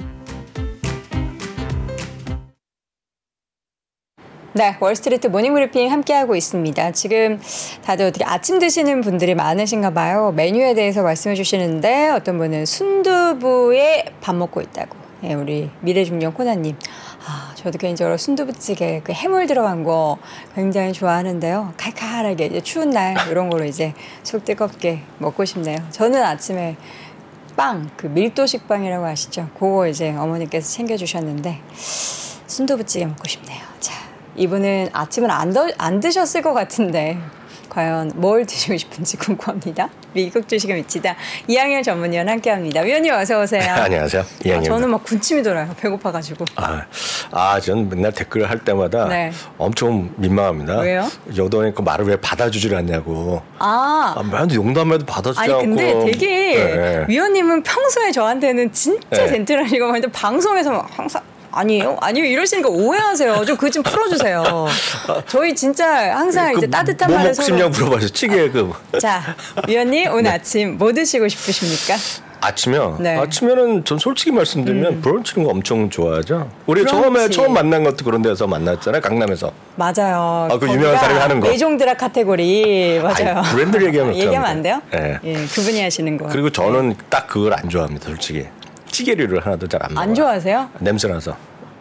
네, 4.53 4.77
월스트리트 4.79 5.29
모닝브리핑 5.29 5.91
함께하고 5.91 6.37
있습니다. 6.37 6.93
지금 6.93 7.41
다들 7.83 8.07
어떻게 8.07 8.25
아침 8.25 8.59
드시는 8.59 9.01
분들이 9.01 9.35
많으신가 9.35 9.91
봐요. 9.95 10.33
메뉴에 10.37 10.75
대해서 10.75 11.03
말씀해 11.03 11.35
주시는데 11.35 12.11
어떤 12.11 12.39
분은 12.39 12.67
순두부에 12.67 14.05
밥 14.21 14.37
먹고 14.37 14.61
있다고. 14.61 14.97
예, 15.25 15.33
우리 15.33 15.71
미래중년 15.81 16.35
코나님. 16.35 16.77
아, 17.27 17.53
저도 17.55 17.79
개인적으로 17.79 18.19
순두부찌개 18.19 19.01
그 19.03 19.13
해물 19.13 19.47
들어간 19.47 19.83
거 19.83 20.19
굉장히 20.55 20.93
좋아하는데요. 20.93 21.73
칼칼하게 21.79 22.47
이제 22.47 22.61
추운 22.61 22.91
날 22.91 23.17
이런 23.31 23.49
걸로 23.49 23.65
이제 23.65 23.95
속 24.23 24.45
뜨겁게 24.45 25.01
먹고 25.19 25.47
싶네요. 25.47 25.79
저는 25.91 26.23
아침에 26.23 26.77
빵, 27.57 27.89
그 27.97 28.07
밀도 28.07 28.47
식 28.47 28.67
빵이라고 28.67 29.05
아시죠? 29.05 29.49
그거 29.55 29.87
이제 29.87 30.11
어머니께서 30.11 30.73
챙겨주셨는데 30.73 31.63
순두부찌개 32.47 33.07
먹고 33.07 33.27
싶네요. 33.29 33.61
자, 33.81 33.95
이분은 34.37 34.91
아침을 34.93 35.31
안, 35.31 35.53
더, 35.53 35.69
안 35.79 36.01
드셨을 36.01 36.43
것 36.43 36.53
같은데 36.53 37.19
과연 37.75 38.13
뭘 38.15 38.47
드시고 38.47 38.77
싶은지 38.77 39.17
궁금합니다. 39.17 39.89
미국 40.13 40.49
주식을 40.49 40.77
미치다 40.77 41.17
이양현 41.49 41.83
전문위원 41.83 42.29
함께합니다. 42.29 42.83
위원님 42.83 43.13
어서 43.13 43.43
오세요. 43.43 43.63
안녕하세요. 43.75 44.23
아, 44.23 44.27
이양입니다. 44.45 44.73
저는 44.75 44.91
막 44.91 45.03
군침이 45.03 45.43
돌아요. 45.43 45.75
배고파가지고. 45.81 46.45
아, 46.55 46.85
아, 47.33 47.59
전 47.59 47.89
맨날 47.89 48.13
댓글을 48.13 48.49
할 48.49 48.61
때마다 48.61 49.09
네. 49.09 49.33
엄청 49.59 50.09
민망합니다. 50.17 50.79
왜요? 50.79 51.09
여도니 51.37 51.75
그 51.75 51.83
말을 51.83 52.07
왜 52.07 52.17
받아주질 52.17 52.77
않냐고. 52.77 53.43
아, 53.59 54.15
아, 54.17 54.23
맨날 54.23 54.47
농담해도 54.47 55.05
받아주지 55.05 55.41
아니 55.41 55.53
않고. 55.53 55.65
근데 55.65 55.99
되게 56.13 56.55
네. 56.55 57.05
위원님은 57.09 57.65
평소에 57.65 58.13
저한테는 58.13 58.71
진짜 58.73 59.09
네. 59.11 59.29
젠틀하시고 59.29 59.93
방송에서 60.13 60.71
막 60.71 60.89
항상 60.97 61.23
아니에요? 61.55 61.97
아니요 62.01 62.25
이러시니까 62.25 62.69
오해하세요. 62.69 63.45
좀 63.45 63.57
그거 63.57 63.71
좀 63.71 63.83
풀어주세요. 63.83 64.67
저희 65.29 65.55
진짜 65.55 66.17
항상 66.17 66.53
그 66.53 66.59
이제 66.59 66.67
따뜻한 66.67 67.09
뭐 67.11 67.19
말을 67.19 67.35
싶냐고 67.35 67.71
물어봐서 67.71 68.09
찌개 68.09 68.49
그자 68.51 69.23
위원님 69.69 70.13
오늘 70.13 70.31
아침 70.33 70.77
뭐 70.79 70.93
드시고 70.93 71.29
싶으십니까? 71.29 71.95
아침이요. 72.41 72.99
네. 73.01 73.17
음. 73.17 73.23
아침에는 73.23 73.85
전 73.87 73.97
솔직히 73.99 74.31
말씀드리면 74.33 75.01
브런치는 75.01 75.45
거 75.47 75.51
엄청 75.51 75.89
좋아하죠. 75.89 76.51
우리 76.67 76.83
브런치. 76.83 77.03
처음에 77.03 77.29
처음 77.31 77.55
만난 77.55 77.83
것도 77.85 78.05
그런 78.05 78.21
데서 78.21 78.47
만났잖아요. 78.47 79.01
강남에서. 79.01 79.51
맞아요. 79.77 80.49
아, 80.51 80.59
그 80.59 80.69
유명한 80.69 80.99
사람이 80.99 81.19
하는 81.21 81.41
거. 81.41 81.49
외종드라 81.49 81.95
카테고리 81.95 83.01
맞아요. 83.03 83.39
아니, 83.39 83.49
브랜드 83.49 83.83
얘기하면 83.83 84.15
얘기하면 84.17 84.45
안 84.45 84.63
돼요? 84.63 84.83
어떡합니까? 84.89 85.21
예. 85.27 85.31
예, 85.43 85.47
그분이 85.47 85.83
하시는 85.83 86.19
거. 86.19 86.27
그리고 86.27 86.51
저는 86.51 86.97
딱 87.09 87.27
그걸 87.29 87.55
안 87.55 87.67
좋아합니다. 87.71 88.09
솔직히. 88.11 88.47
찌개류를 88.99 89.45
하나도 89.45 89.67
잘 89.67 89.83
안 89.83 89.93
먹어요. 89.93 90.09
안 90.09 90.15
좋아하세요? 90.15 90.71
냄새 90.79 91.09
나서 91.09 91.37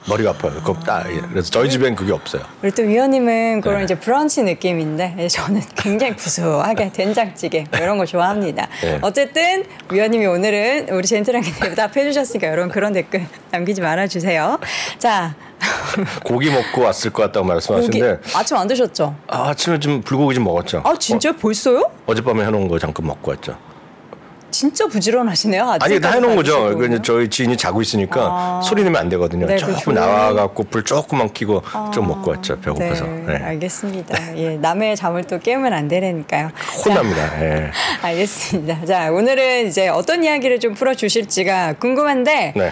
머리가 0.05 0.32
아파요. 0.32 0.51
그거 0.55 0.74
딱 0.86 1.09
예. 1.09 1.22
그래서 1.30 1.49
저희 1.49 1.70
집엔 1.70 1.95
그게 1.95 2.11
없어요. 2.11 2.41
우리 2.61 2.72
또 2.72 2.82
위원님은 2.84 3.61
그런 3.61 3.78
네. 3.78 3.84
이제 3.86 3.95
브런치 3.97 4.43
느낌인데 4.43 5.16
예, 5.20 5.28
저는 5.30 5.61
굉장히 5.78 6.14
구수하게 6.16 6.91
된장찌개 6.91 7.66
뭐 7.72 7.80
이런 7.80 7.97
거 7.97 8.05
좋아합니다. 8.05 8.68
네. 8.82 8.99
어쨌든 9.01 9.64
위원님이 9.91 10.26
오늘은 10.26 10.89
우리 10.89 11.07
젠틀하게 11.07 11.51
대답해 11.61 12.03
주셨으니까 12.03 12.47
여러분 12.47 12.70
그런 12.72 12.91
댓글 12.93 13.26
남기지 13.51 13.80
말아 13.82 14.07
주세요. 14.07 14.59
자 14.97 15.36
고기 16.26 16.49
먹고 16.49 16.82
왔을 16.82 17.11
것 17.14 17.24
같다고 17.24 17.45
말씀하시는데 17.45 18.20
아침 18.36 18.57
안 18.57 18.68
드셨죠? 18.68 19.16
아, 19.28 19.49
아침에 19.51 19.80
좀 19.80 20.01
불고기 20.01 20.36
좀 20.36 20.43
먹었죠. 20.43 20.82
아 20.84 20.95
진짜 20.99 21.30
요 21.30 21.34
벌써요? 21.34 21.89
어, 22.07 22.14
젯밤에 22.14 22.43
해놓은 22.45 22.68
거 22.68 22.78
잠깐 22.80 23.05
먹고 23.07 23.32
왔죠. 23.32 23.55
진짜 24.54 24.86
부지런하시네요. 24.88 25.78
아니 25.82 25.99
다 25.99 26.12
해놓은 26.12 26.36
거죠. 26.36 26.78
그 26.78 27.01
저희 27.01 27.28
지인이 27.28 27.58
자고 27.58 27.82
있으니까 27.82 28.22
아. 28.22 28.62
소리 28.64 28.84
내면 28.84 29.01
안 29.01 29.10
되거든요. 29.10 29.47
네, 29.47 29.58
조금 29.58 29.74
그렇죠. 29.74 29.91
나와갖고 29.91 30.66
불 30.66 30.84
조금만 30.84 31.34
켜고 31.34 31.64
좀 31.91 32.08
먹고 32.08 32.32
왔죠. 32.32 32.60
배고파서. 32.62 33.06
네, 33.06 33.24
네. 33.26 33.43
알겠습니다. 33.43 34.38
예, 34.38 34.58
남의 34.58 34.95
잠을 34.95 35.24
또 35.24 35.39
깨우면 35.39 35.74
안 35.74 35.88
되니까요. 35.88 36.51
혼납니다. 36.86 37.43
예. 37.43 37.72
알겠습니다. 38.04 38.86
자, 38.86 39.12
오늘은 39.12 39.68
이제 39.68 39.88
어떤 39.88 40.24
이야기를 40.24 40.60
좀 40.60 40.76
풀어주실지가 40.76 41.74
궁금한데 41.80 42.54
네. 42.56 42.72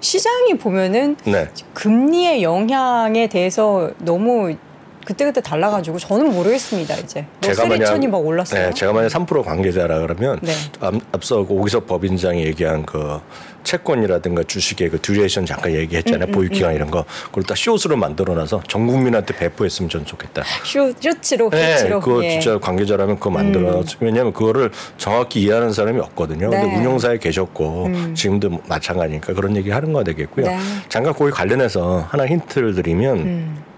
시장이 0.00 0.54
보면은 0.54 1.16
네. 1.24 1.48
금리의 1.74 2.42
영향에 2.42 3.26
대해서 3.26 3.90
너무 3.98 4.56
그때그때 5.04 5.40
달라가지고 5.40 5.98
저는 5.98 6.32
모르겠습니다. 6.32 6.96
이제 6.96 7.26
러셀 7.42 7.77
2000이 7.77 8.06
막 8.06 8.18
올랐어요. 8.18 8.66
네, 8.68 8.74
제가 8.74 8.92
만약 8.92 9.08
3% 9.08 9.42
관계자라 9.42 10.00
그러면 10.00 10.38
네. 10.42 10.52
앞, 10.80 10.94
앞서 11.12 11.44
그 11.44 11.54
오기석 11.54 11.86
법인장이 11.86 12.44
얘기한 12.44 12.86
그 12.86 13.20
채권이라든가 13.64 14.42
주식의 14.44 14.90
그 14.90 15.00
duration 15.00 15.46
잠깐 15.46 15.72
얘기했잖아요. 15.72 16.28
음, 16.28 16.32
보유 16.32 16.48
기간 16.48 16.74
이런 16.74 16.90
거 16.90 17.04
그걸 17.26 17.44
딱 17.44 17.56
숏으로 17.56 17.96
만들어놔서 17.96 18.62
전 18.68 18.86
국민한테 18.86 19.36
배포했으면 19.36 19.88
전 19.88 20.04
좋겠다. 20.04 20.42
쇼, 20.64 20.92
쇼츠로, 21.00 21.50
네, 21.50 21.78
쇼츠로. 21.78 22.00
그거 22.00 22.24
예. 22.24 22.36
음. 22.36 22.40
진짜 22.40 22.58
관계자라면 22.58 23.16
그거 23.16 23.30
만들어. 23.30 23.82
왜냐하면 24.00 24.32
그거를 24.32 24.70
정확히 24.98 25.42
이해하는 25.42 25.72
사람이 25.72 26.00
없거든요. 26.00 26.50
네. 26.50 26.60
근데 26.60 26.76
운용사에 26.76 27.18
계셨고 27.18 27.88
지금도 28.14 28.60
마찬가지니까 28.68 29.34
그런 29.34 29.56
얘기 29.56 29.70
하는 29.70 29.92
거가 29.92 30.04
되겠고요. 30.04 30.46
네. 30.46 30.58
잠깐 30.88 31.12
거기 31.14 31.30
관련해서 31.30 32.06
하나 32.08 32.26
힌트를 32.26 32.74
드리면 32.74 33.16
음. 33.18 33.71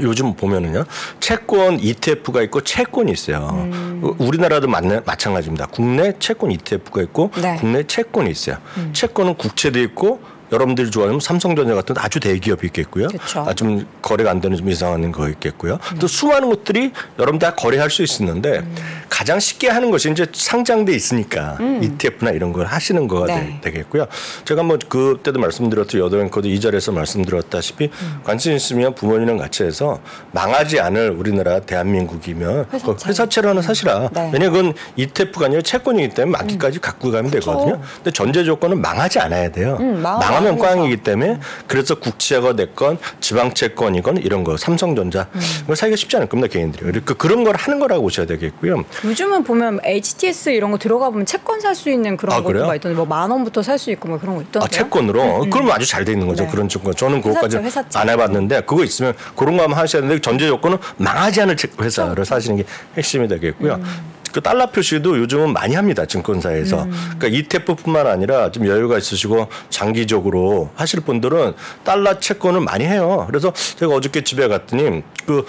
요즘 0.00 0.34
보면은요 0.34 0.84
채권 1.20 1.78
ETF가 1.78 2.42
있고 2.42 2.62
채권이 2.62 3.12
있어요. 3.12 3.48
음. 3.72 4.00
우- 4.02 4.16
우리나라도 4.18 4.66
맞네, 4.68 5.00
마찬가지입니다. 5.04 5.66
국내 5.66 6.14
채권 6.18 6.50
ETF가 6.50 7.02
있고 7.02 7.30
네. 7.40 7.52
음. 7.52 7.56
국내 7.58 7.82
채권이 7.84 8.30
있어요. 8.30 8.56
채권은 8.92 9.34
국채도 9.34 9.78
있고 9.80 10.20
여러분들이 10.52 10.90
좋아하는 10.90 11.18
삼성전자 11.18 11.74
같은 11.74 11.96
아주 11.98 12.20
대기업이 12.20 12.66
있겠고요. 12.68 13.08
아, 13.36 13.54
좀 13.54 13.86
거래가 14.02 14.30
안 14.30 14.40
되는 14.40 14.56
좀 14.56 14.68
이상한 14.68 15.10
거 15.10 15.28
있겠고요. 15.30 15.78
음. 15.92 15.98
또 15.98 16.06
수많은 16.06 16.50
것들이 16.50 16.92
여러분 17.18 17.38
다 17.38 17.54
거래할 17.54 17.90
수 17.90 18.02
있는데 18.02 18.62
가장 19.08 19.40
쉽게 19.40 19.68
하는 19.68 19.90
것이 19.90 20.10
이제 20.10 20.26
상장돼 20.32 20.92
있으니까 20.92 21.56
ETF나 21.80 22.32
이런 22.32 22.52
걸 22.52 22.66
하시는 22.66 23.08
거가 23.08 23.24
음. 23.24 23.26
네. 23.26 23.60
되, 23.62 23.70
겠고요 23.70 24.06
제가 24.44 24.62
뭐 24.62 24.78
그때도 24.88 25.38
말씀드렸듯이 25.38 25.98
여덟앵커도 25.98 26.48
이 26.48 26.60
자리에서 26.60 26.92
말씀드렸다시피 26.92 27.84
음. 27.84 28.20
관심 28.24 28.52
있으면 28.54 28.94
부모님이랑 28.94 29.38
같이 29.38 29.62
해서 29.62 30.00
망하지 30.32 30.80
않을 30.80 31.10
우리나라 31.10 31.60
대한민국이면 31.60 32.68
그 32.68 32.76
회사채. 32.76 33.08
회사채라는 33.08 33.62
사실아. 33.62 34.08
네. 34.12 34.30
왜냐 34.32 34.50
그건 34.50 34.74
ETF가 34.96 35.46
아니라 35.46 35.62
채권이기 35.62 36.14
때문에 36.14 36.38
만기까지 36.38 36.80
갖고 36.80 37.10
가면 37.10 37.30
되거든요. 37.30 37.78
그쵸. 37.80 37.92
근데 37.96 38.10
전제 38.10 38.44
조건은 38.44 38.80
망하지 38.80 39.18
않아야 39.20 39.50
돼요. 39.50 39.78
음, 39.80 40.02
망하면 40.02 40.41
망 40.41 40.41
하면 40.46 40.58
하면 40.60 40.76
꽝이기 40.76 40.98
때문에 40.98 41.38
그래서 41.66 41.94
국채가 41.94 42.54
됐건 42.54 42.98
지방채권이건 43.20 44.18
이런 44.18 44.44
거 44.44 44.56
삼성전자 44.56 45.28
음. 45.34 45.40
이거 45.64 45.74
사기가 45.74 45.96
쉽지 45.96 46.16
않을 46.16 46.28
겁니다 46.28 46.52
개인들이. 46.52 46.84
그러니까 46.84 47.14
그런 47.14 47.44
걸 47.44 47.56
하는 47.56 47.78
거라고 47.78 48.02
보셔야 48.02 48.26
되겠고요. 48.26 48.84
요즘은 49.04 49.44
보면 49.44 49.80
HTS 49.84 50.50
이런 50.50 50.70
거 50.70 50.78
들어가 50.78 51.10
보면 51.10 51.26
채권 51.26 51.60
살 51.60 51.74
수 51.74 51.90
있는 51.90 52.16
그런 52.16 52.36
아, 52.36 52.42
것도 52.42 52.74
있던데 52.74 52.94
뭐 52.96 53.06
만 53.06 53.30
원부터 53.30 53.62
살 53.62 53.78
수 53.78 53.90
있고 53.90 54.08
뭐 54.08 54.18
그런 54.18 54.36
거 54.36 54.42
있던데요. 54.42 54.64
아, 54.64 54.68
채권으로 54.68 55.46
그러면 55.50 55.72
아주 55.72 55.86
잘 55.86 56.04
돼 56.04 56.12
있는 56.12 56.26
거죠 56.26 56.44
네. 56.44 56.50
그런 56.50 56.68
증권. 56.68 56.94
저는 56.94 57.22
그것까지. 57.22 57.58
안 57.94 58.08
해봤는데 58.10 58.62
그거 58.62 58.84
있으면 58.84 59.14
그런 59.36 59.56
거 59.56 59.62
한번 59.62 59.78
하셔야 59.78 60.02
되는데 60.02 60.20
전제 60.20 60.46
조건은 60.46 60.78
망하지 60.96 61.42
않을 61.42 61.56
채- 61.56 61.68
그렇죠. 61.68 61.84
회사를 61.84 62.24
사시는 62.24 62.56
게 62.58 62.64
핵심이 62.96 63.26
되겠고요. 63.28 63.74
음. 63.74 63.84
그 64.32 64.40
달러 64.40 64.66
표시도 64.66 65.18
요즘은 65.18 65.52
많이 65.52 65.74
합니다 65.74 66.06
증권사에서. 66.06 66.84
음. 66.84 66.90
그러니까 67.18 67.28
ETF뿐만 67.28 68.06
아니라 68.06 68.50
좀 68.50 68.66
여유가 68.66 68.98
있으시고 68.98 69.48
장기적으로 69.70 70.70
하실 70.74 71.00
분들은 71.00 71.54
달러 71.84 72.18
채권을 72.18 72.60
많이 72.60 72.84
해요. 72.84 73.24
그래서 73.28 73.52
제가 73.76 73.94
어저께 73.94 74.24
집에 74.24 74.48
갔더니 74.48 75.02
그. 75.26 75.44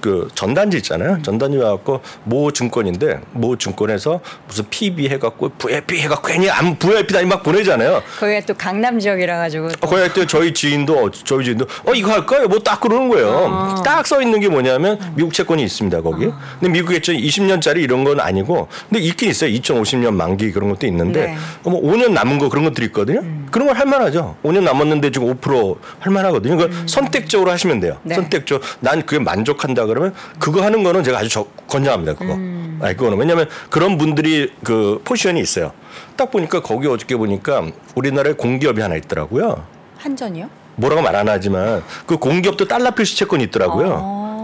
그 0.00 0.28
전단지 0.34 0.76
있잖아요. 0.78 1.20
전단지 1.22 1.58
와갖고 1.58 2.00
모 2.24 2.50
증권인데 2.50 3.20
모 3.32 3.56
증권에서 3.56 4.20
무슨 4.46 4.64
PB 4.70 5.08
해갖고 5.08 5.50
VIP 5.58 5.98
해갖고 6.00 6.28
괜히 6.28 6.48
아무 6.50 6.74
VIP다 6.76 7.22
막 7.26 7.42
보내잖아요. 7.42 8.02
거기가 8.20 8.40
또 8.46 8.54
강남 8.54 8.98
지역이라 8.98 9.36
가지고 9.38 9.66
어, 9.66 9.86
거기 9.86 10.12
때 10.12 10.26
저희 10.26 10.54
지인도 10.54 11.10
저희 11.10 11.44
지인도 11.44 11.66
어 11.84 11.92
이거 11.94 12.12
할까요? 12.12 12.46
뭐 12.48 12.58
딱 12.68 12.80
그러는 12.80 13.08
거예요. 13.08 13.76
딱써 13.84 14.20
있는 14.20 14.40
게 14.40 14.48
뭐냐면 14.48 14.98
미국 15.14 15.32
채권이 15.32 15.62
있습니다 15.62 16.02
거기. 16.02 16.28
근데 16.60 16.68
미국에 16.68 17.00
저 17.00 17.12
20년짜리 17.12 17.78
이런 17.82 18.04
건 18.04 18.20
아니고 18.20 18.68
근데 18.88 19.02
있긴 19.02 19.30
있어요. 19.30 19.50
2050년 19.50 20.12
만기 20.12 20.52
그런 20.52 20.68
것도 20.70 20.86
있는데 20.86 21.26
네. 21.28 21.36
어, 21.64 21.70
뭐 21.70 21.80
5년 21.82 22.12
남은 22.12 22.38
거 22.38 22.48
그런 22.48 22.64
것들이 22.64 22.86
있거든요. 22.88 23.22
그런 23.50 23.68
걸 23.68 23.76
할만하죠. 23.76 24.36
5년 24.44 24.62
남았는데 24.64 25.10
지금 25.10 25.34
5% 25.34 25.76
할만하거든요. 26.00 26.56
그걸 26.56 26.72
선택적으로 26.86 27.50
하시면 27.50 27.80
돼요. 27.80 27.96
네. 28.02 28.14
선택적. 28.16 28.60
난 28.80 29.04
그게 29.06 29.18
만족한다 29.18 29.86
그러면 29.88 30.14
그거 30.38 30.62
하는 30.62 30.82
거는 30.82 31.02
제가 31.04 31.18
아주 31.18 31.28
저, 31.28 31.46
권장합니다. 31.68 32.14
그거. 32.14 32.32
아니 32.80 32.96
그거는 32.96 33.18
왜냐하면 33.18 33.48
그런 33.70 33.98
분들이 33.98 34.52
그 34.62 35.00
포지션이 35.04 35.40
있어요. 35.40 35.72
딱 36.16 36.30
보니까 36.30 36.60
거기 36.62 36.86
어저께 36.86 37.16
보니까 37.16 37.66
우리나라에 37.94 38.34
공기업이 38.34 38.80
하나 38.80 38.94
있더라고요. 38.96 39.64
한전이요? 39.98 40.48
뭐라고 40.76 41.02
말 41.02 41.16
안 41.16 41.28
하지만 41.28 41.82
그 42.06 42.16
공기업도 42.18 42.68
달러 42.68 42.92
표시 42.92 43.16
채권이 43.16 43.42
있더라고요. 43.44 43.86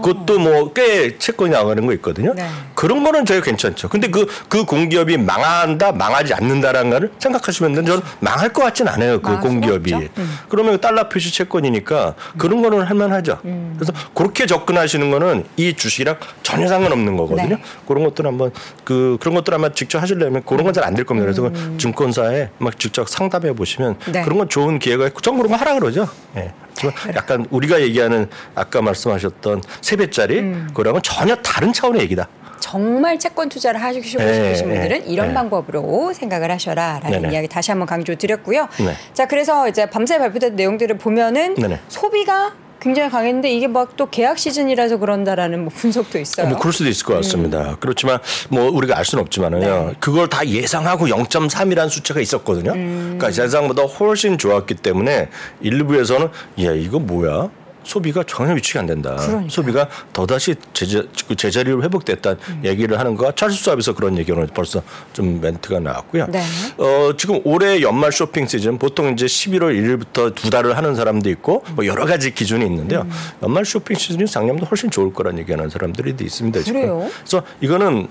그것도 0.05 0.37
뭐 0.39 0.73
꽤 0.75 1.17
채권이 1.17 1.51
나가는 1.51 1.83
거 1.85 1.93
있거든요. 1.93 2.33
네. 2.35 2.47
그런 2.75 3.03
거는 3.03 3.25
저희 3.25 3.41
괜찮죠. 3.41 3.87
근데 3.89 4.07
그, 4.09 4.27
그 4.49 4.65
공기업이 4.65 5.17
망한다, 5.17 5.93
망하지 5.93 6.33
않는다라는 6.33 6.89
거를 6.91 7.11
생각하시면 7.17 7.71
되는데 7.73 7.91
저는 7.91 8.03
망할 8.19 8.49
것 8.53 8.61
같진 8.63 8.87
않아요. 8.87 9.21
그 9.21 9.29
수가 9.31 9.41
공기업이. 9.41 9.93
음. 9.93 10.37
그러면 10.49 10.79
달러 10.79 11.07
표시 11.09 11.31
채권이니까 11.33 12.13
그런 12.37 12.61
거는 12.61 12.81
할만하죠. 12.81 13.39
음. 13.45 13.75
그래서 13.77 13.93
그렇게 14.13 14.45
접근하시는 14.45 15.09
거는 15.09 15.45
이 15.57 15.73
주식이랑 15.73 16.17
전혀 16.43 16.67
상관없는 16.67 17.15
거거든요. 17.17 17.55
네. 17.55 17.61
그런 17.87 18.03
것들 18.03 18.25
한번 18.27 18.51
그 18.83 19.17
그런 19.19 19.33
것들 19.35 19.53
아마 19.53 19.69
직접 19.69 20.01
하시려면 20.01 20.43
그런 20.45 20.63
건 20.65 20.73
잘 20.73 20.83
안 20.85 20.93
될 20.95 21.05
겁니다. 21.05 21.25
그래서 21.25 21.41
그 21.41 21.77
증권사에 21.77 22.49
막 22.59 22.77
직접 22.79 23.07
상담해 23.09 23.53
보시면 23.53 23.95
음. 24.07 24.11
네. 24.11 24.21
그런 24.23 24.37
건 24.37 24.49
좋은 24.49 24.77
기회가 24.79 25.07
있고 25.07 25.21
전 25.21 25.37
그런 25.37 25.49
거 25.51 25.55
하라 25.57 25.73
그러죠. 25.75 26.07
예. 26.35 26.41
하지만 26.41 26.64
약간 27.15 27.45
우리가 27.49 27.81
얘기하는 27.81 28.29
아까 28.53 28.81
말씀하셨던 28.81 29.63
세 29.81 29.95
배짜리 29.95 30.39
음. 30.39 30.67
그거랑은 30.69 31.01
전혀 31.03 31.35
다른 31.37 31.71
차원의 31.73 32.01
얘기다. 32.03 32.27
정말 32.59 33.19
채권 33.19 33.49
투자를 33.49 33.81
하시고 33.81 34.03
네, 34.19 34.33
싶으신 34.33 34.69
분들은 34.69 34.99
네, 35.01 35.05
이런 35.07 35.29
네. 35.29 35.33
방법으로 35.33 36.13
생각을 36.13 36.51
하셔라라는. 36.51 37.31
이야기 37.31 37.47
다시 37.47 37.71
한번 37.71 37.87
강조드렸고요. 37.87 38.67
네. 38.79 38.95
자 39.13 39.27
그래서 39.27 39.67
이제 39.67 39.85
밤새 39.89 40.17
발표된 40.17 40.55
내용들을 40.55 40.97
보면은. 40.97 41.55
소비가 41.87 42.53
굉장히 42.79 43.09
강했는데 43.09 43.49
이게 43.49 43.67
막 43.67 43.95
또 43.97 44.09
계약 44.09 44.37
시즌이라서 44.37 44.97
그런다라는 44.97 45.63
뭐 45.63 45.71
분석도 45.73 46.19
있어요. 46.19 46.47
뭐 46.47 46.59
그럴 46.59 46.73
수도 46.73 46.89
있을 46.89 47.05
것 47.05 47.13
같습니다. 47.15 47.77
그렇지만 47.79 48.19
뭐 48.49 48.69
우리가 48.69 48.97
알 48.97 49.05
수는 49.05 49.23
없지만은요. 49.23 49.87
네. 49.87 49.93
그걸 49.99 50.27
다 50.27 50.45
예상하고 50.45 51.07
0.3이라는 51.07 51.89
숫자가 51.89 52.19
있었거든요. 52.19 52.73
음. 52.73 53.15
그러니까 53.17 53.43
예상보다 53.43 53.83
훨씬 53.83 54.37
좋았기 54.37 54.75
때문에 54.75 55.29
일부에서는 55.61 56.27
야 56.63 56.71
이거 56.73 56.99
뭐야? 56.99 57.49
소비가 57.85 58.23
전혀 58.23 58.53
위축이 58.53 58.79
안 58.79 58.85
된다. 58.85 59.15
그러니까요. 59.15 59.49
소비가 59.49 59.87
더다시 60.11 60.55
제자, 60.73 61.03
그 61.27 61.35
제자리로 61.35 61.83
회복됐다는 61.83 62.37
음. 62.49 62.61
얘기를 62.65 62.99
하는 62.99 63.15
거가 63.15 63.31
찰스 63.31 63.63
수업에서 63.63 63.93
그런 63.93 64.17
얘기는 64.17 64.47
벌써 64.47 64.81
좀 65.13 65.39
멘트가 65.39 65.79
나왔고요. 65.79 66.27
네. 66.29 66.43
어, 66.77 67.13
지금 67.17 67.39
올해 67.43 67.81
연말 67.81 68.11
쇼핑 68.11 68.47
시즌 68.47 68.77
보통 68.77 69.13
이제 69.13 69.25
11월 69.25 69.73
1일부터 69.79 70.33
두 70.35 70.49
달을 70.49 70.75
하는 70.75 70.95
사람도 70.95 71.29
있고 71.29 71.63
뭐 71.75 71.85
여러 71.85 72.05
가지 72.05 72.33
기준이 72.33 72.65
있는데요. 72.65 73.01
음. 73.01 73.11
연말 73.43 73.65
쇼핑 73.65 73.95
시즌이 73.95 74.25
작년보다 74.25 74.67
훨씬 74.69 74.89
좋을 74.89 75.13
거라는 75.13 75.39
얘기하는 75.39 75.69
사람들이 75.69 76.15
있습니다. 76.19 76.61
지금. 76.61 76.81
그래요? 76.81 77.09
그래서 77.19 77.43
이거는 77.61 78.07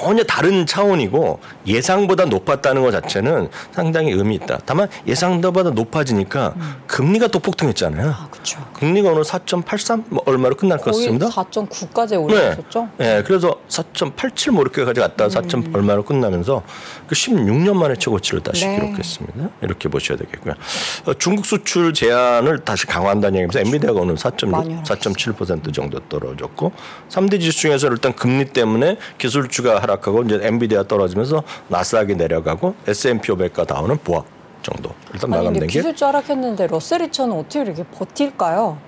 전혀 0.00 0.24
다른 0.24 0.64
차원이고 0.64 1.40
예상보다 1.66 2.24
높았다는 2.24 2.82
것 2.82 2.90
자체는 2.90 3.48
상당히 3.72 4.12
의미 4.12 4.34
있다. 4.36 4.58
다만 4.64 4.88
예상보다 5.06 5.70
높아지니까 5.70 6.54
금리가 6.86 7.28
또 7.28 7.38
폭등했잖아요. 7.38 8.06
음. 8.06 8.10
아 8.10 8.28
그렇죠. 8.30 8.64
금리가 8.74 9.10
오늘 9.10 9.22
4.83뭐 9.24 10.26
얼마로 10.26 10.56
끝날 10.56 10.78
것 10.78 10.86
같습니다. 10.86 11.28
4.9까지 11.28 12.22
올라갔었죠. 12.22 12.88
네, 12.96 13.22
그래서 13.24 13.56
4.87 13.68 14.52
뭐 14.52 14.62
이렇게까지 14.62 15.00
갔다 15.00 15.28
4. 15.28 15.40
음. 15.54 15.70
얼마로 15.74 16.02
끝나면서 16.04 16.62
그 17.06 17.14
16년 17.14 17.74
만에 17.74 17.94
최고치를 17.96 18.40
다시 18.40 18.66
네. 18.66 18.76
기록했습니다. 18.76 19.50
이렇게 19.62 19.88
보셔야 19.90 20.16
되겠고요. 20.16 20.54
어, 21.06 21.14
중국 21.14 21.44
수출 21.44 21.92
제한을 21.92 22.60
다시 22.60 22.86
강화한다는 22.86 23.40
얘기면서 23.40 23.60
엔비디아가 23.60 24.00
오늘 24.00 24.14
4.6, 24.14 24.48
많이 24.48 24.76
4.7% 24.82 25.74
정도 25.74 26.00
떨어졌고 26.08 26.72
3대 27.10 27.38
지수 27.40 27.60
중에서 27.60 27.88
일단 27.88 28.14
금리 28.14 28.46
때문에 28.46 28.96
기술주가 29.18 29.82
하락 29.82 29.89
하고 29.92 30.22
이제 30.22 30.38
엔비디아 30.42 30.84
떨어지면서 30.84 31.42
나스닥이 31.68 32.14
내려가고 32.14 32.74
S&P 32.86 33.32
500과 33.32 33.66
다우는 33.66 33.98
보합 33.98 34.24
정도 34.62 34.90
일단 35.12 35.32
아니 35.32 35.36
근데 35.36 35.36
마감된 35.36 35.60
게 35.62 35.66
기술 35.66 35.96
쩌락했는데 35.96 36.66
러셀리처는 36.66 37.36
어떻게 37.36 37.60
이렇게 37.62 37.82
버틸까요? 37.84 38.78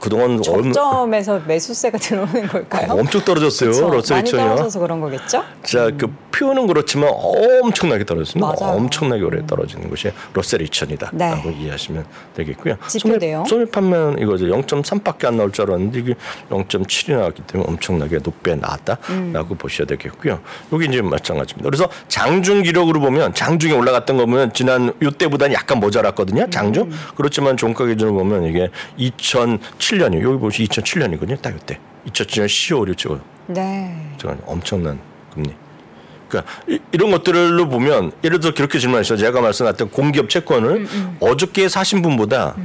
그동안 0.00 0.40
얼마 0.48 0.72
저점에서 0.72 1.40
매수세가 1.46 1.98
들어오는 1.98 2.48
걸까요? 2.48 2.92
엄청 2.92 3.20
떨어졌어요. 3.22 3.70
그쵸? 3.70 3.82
많이 3.82 3.96
러셀리천이요. 3.96 4.48
떨어져서 4.48 4.80
그런 4.80 5.00
거겠죠? 5.00 5.44
자, 5.62 5.90
그 5.96 6.12
표현은 6.32 6.66
그렇지만 6.66 7.10
엄청나게 7.12 8.04
떨어졌습니다. 8.04 8.54
맞아요. 8.58 8.76
엄청나게 8.78 9.22
오래 9.22 9.46
떨어지는 9.46 9.90
것이 9.90 10.10
러셀 10.32 10.60
2000이다라고 10.60 11.16
네. 11.16 11.56
이해하시면 11.60 12.06
되겠고요. 12.34 12.76
지표대요. 12.88 13.44
소매 13.46 13.66
판매는 13.66 14.18
이거죠. 14.20 14.46
0.3밖에 14.46 15.26
안 15.26 15.36
나올 15.36 15.52
줄 15.52 15.66
알았는데 15.66 15.98
이게 15.98 16.14
0.7이 16.50 17.14
나왔기 17.14 17.42
때문에 17.42 17.68
엄청나게 17.68 18.18
높게 18.22 18.54
나왔다라고 18.54 19.54
보셔야 19.56 19.86
되겠고요. 19.86 20.40
여기 20.72 20.86
이제 20.86 21.02
마찬가지입니다. 21.02 21.68
그래서 21.68 21.88
장중 22.08 22.62
기록으로 22.62 23.00
보면 23.00 23.34
장중에 23.34 23.74
올라갔던 23.74 24.16
거 24.16 24.24
보면 24.24 24.54
지난 24.54 24.94
요때보다는 25.02 25.54
약간 25.54 25.78
모자랐거든요. 25.78 26.48
장중. 26.48 26.90
그렇지만 27.16 27.58
종가 27.58 27.84
기준으로 27.84 28.14
보면 28.14 28.44
이게 28.44 28.70
2007 28.96 29.89
년이 29.96 30.22
여기 30.22 30.38
보시 30.38 30.64
2007년이거든요. 30.64 31.40
딱 31.40 31.54
요때. 31.54 31.78
2007년 32.08 32.46
10월이 32.46 32.96
최고 32.96 33.20
네. 33.46 34.14
제가 34.18 34.36
엄청난 34.46 34.98
금리. 35.34 35.54
그러니까 36.28 36.52
이, 36.68 36.78
런 36.92 37.10
것들로 37.10 37.68
보면 37.68 38.12
예를 38.22 38.40
들어 38.40 38.54
그렇게 38.54 38.78
질문하시죠. 38.78 39.16
제가 39.16 39.40
말씀드렸던 39.40 39.90
공기업 39.90 40.30
채권을 40.30 40.86
어저께 41.20 41.68
사신 41.68 42.02
분보다 42.02 42.56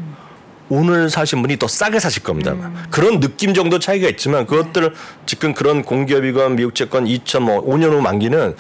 오늘 0.69 1.09
사신 1.09 1.41
분이 1.41 1.57
더 1.57 1.67
싸게 1.67 1.99
사실 1.99 2.23
겁니다. 2.23 2.51
아마. 2.51 2.71
그런 2.89 3.19
느낌 3.19 3.53
정도 3.53 3.77
차이가 3.79 4.07
있지만 4.09 4.45
그것들을 4.45 4.93
지금 5.25 5.53
그런 5.53 5.83
공기업이건 5.83 6.55
미국 6.55 6.73
채권 6.73 7.05
2005년 7.05 7.91
후 7.91 8.01
만기는 8.01 8.55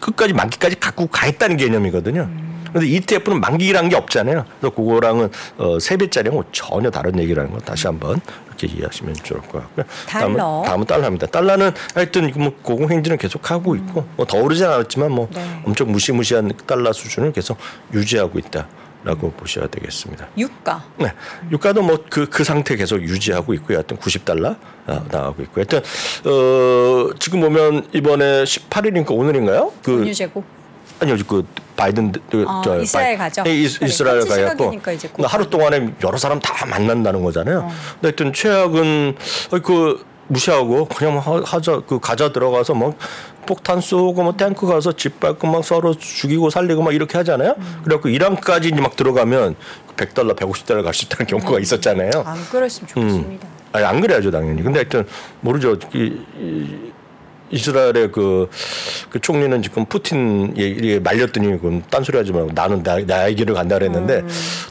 끝까지 0.00 0.32
만기까지 0.32 0.76
갖고 0.80 1.06
가 1.06 1.26
있다는 1.26 1.56
개념이거든요. 1.56 2.30
근데 2.80 2.88
ETF는 2.94 3.40
만기라는 3.40 3.88
게 3.88 3.96
없잖아요. 3.96 4.44
그래서 4.60 4.74
그거랑은 4.74 5.30
어, 5.56 5.78
세 5.78 5.96
배짜리는 5.96 6.42
전혀 6.52 6.90
다른 6.90 7.18
얘기라는 7.18 7.50
거 7.50 7.58
다시 7.58 7.86
한번 7.86 8.20
이렇게 8.48 8.66
이해하시면 8.66 9.14
좋을 9.14 9.40
것 9.40 9.52
같고요. 9.62 9.86
달러. 10.06 10.26
다음은, 10.36 10.64
다음은 10.64 10.86
달러입니다. 10.86 11.26
달러는 11.28 11.70
하여튼 11.94 12.30
뭐 12.36 12.52
고공행진은 12.62 13.16
계속 13.18 13.50
하고 13.50 13.74
있고 13.76 14.06
뭐더 14.16 14.38
오르진 14.38 14.66
않았지만 14.66 15.10
뭐 15.10 15.28
네. 15.32 15.42
엄청 15.64 15.90
무시무시한 15.90 16.52
달러 16.66 16.92
수준을 16.92 17.32
계속 17.32 17.56
유지하고 17.94 18.38
있다 18.38 18.66
라고 19.04 19.30
보셔야 19.32 19.68
되겠습니다. 19.68 20.26
유가. 20.36 20.84
네, 20.98 21.12
유가도 21.52 21.80
뭐 21.82 21.96
그 22.10 22.26
그 22.28 22.44
상태 22.44 22.76
계속 22.76 23.00
유지하고 23.00 23.54
있고요. 23.54 23.78
하여튼 23.78 23.96
90달러 23.98 24.56
아, 24.86 24.92
나가고 25.10 25.42
있고요. 25.44 25.64
하여튼 25.68 25.80
어 26.30 27.10
지금 27.18 27.40
보면 27.40 27.86
이번에 27.94 28.44
18일인가 28.44 29.10
오늘인가요? 29.12 29.72
그 29.82 29.98
원유재고. 29.98 30.42
아니요, 31.00 31.16
그 31.28 31.44
바이든 31.76 32.12
그, 32.30 32.44
아, 32.48 32.62
저 32.64 32.80
이스라엘 32.80 33.16
바이- 33.16 33.18
가죠. 33.18 33.42
네, 33.42 33.50
이, 33.54 33.68
그래, 33.68 33.86
이스라엘 33.86 34.20
곧 35.12 35.24
하루 35.26 35.48
동안에 35.50 35.94
여러 36.02 36.16
사람 36.16 36.40
다 36.40 36.64
만난다는 36.66 37.22
거잖아요. 37.22 37.58
어. 37.60 37.68
근데 38.00 38.08
하여튼 38.08 38.32
최악은 38.32 39.14
어, 39.52 39.58
그 39.60 40.04
무시하고 40.28 40.86
그냥 40.86 41.18
하- 41.18 41.42
하자 41.44 41.82
그 41.86 42.00
가자 42.00 42.32
들어가서 42.32 42.74
뭐 42.74 42.96
폭탄 43.46 43.80
쏘고 43.80 44.22
뭐 44.22 44.32
탱크 44.36 44.66
가서 44.66 44.92
집 44.92 45.20
밟고 45.20 45.46
막 45.46 45.64
서로 45.64 45.94
죽이고 45.94 46.50
살리고 46.50 46.82
막 46.82 46.92
이렇게 46.94 47.16
하잖아요. 47.18 47.54
그래갖고 47.84 48.08
이란까지 48.08 48.72
막 48.72 48.96
들어가면 48.96 49.54
100달러, 49.96 50.34
150달러 50.34 50.82
갈 50.82 50.92
수 50.94 51.04
있다는 51.04 51.26
경고가 51.26 51.60
있었잖아요. 51.60 52.10
안 52.24 52.44
그랬으면 52.50 52.88
좋겠습니다. 52.88 53.46
아니 53.72 53.84
안 53.84 54.00
그래야죠 54.00 54.30
당연히. 54.30 54.62
근데 54.62 54.80
하여튼 54.80 55.06
모르죠. 55.42 55.76
이, 55.94 56.18
이, 56.40 56.92
이스라엘의 57.50 58.12
그, 58.12 58.48
그 59.10 59.20
총리는 59.20 59.62
지금 59.62 59.84
푸틴 59.86 60.56
얘기에 60.56 61.00
말렸더니 61.00 61.58
그럼 61.60 61.82
딴소리 61.90 62.18
하지 62.18 62.32
말고 62.32 62.50
나는 62.54 62.82
나, 62.82 62.98
나의 62.98 63.34
길을 63.34 63.54
간다 63.54 63.78
그랬는데 63.78 64.24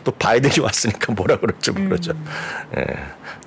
또 0.04 0.12
바이든이 0.12 0.60
왔으니까 0.64 1.14
뭐라 1.14 1.40
그럴지 1.40 1.72
모르죠. 1.72 2.14
예. 2.78 2.84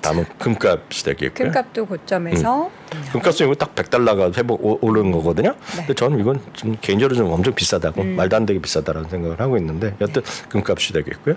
다음은 0.01 0.25
금값이 0.37 1.03
되겠고요. 1.03 1.47
금값도 1.47 1.85
고점에서 1.85 2.69
금값은 3.11 3.45
이거 3.47 3.55
딱 3.55 3.75
100달러가 3.75 4.35
회복 4.37 4.63
오- 4.65 4.77
오르는 4.81 5.11
거거든요. 5.11 5.53
근데 5.75 5.93
저는 5.93 6.19
이건 6.19 6.39
좀 6.53 6.75
개인적으로 6.79 7.15
좀 7.15 7.31
엄청 7.31 7.53
비싸다고 7.53 8.03
말도 8.03 8.35
안 8.35 8.45
되게 8.45 8.59
비싸다라는 8.59 9.09
생각을 9.09 9.39
하고 9.39 9.57
있는데 9.57 9.95
여튼 9.99 10.21
금값이 10.49 10.93
되겠고요. 10.93 11.35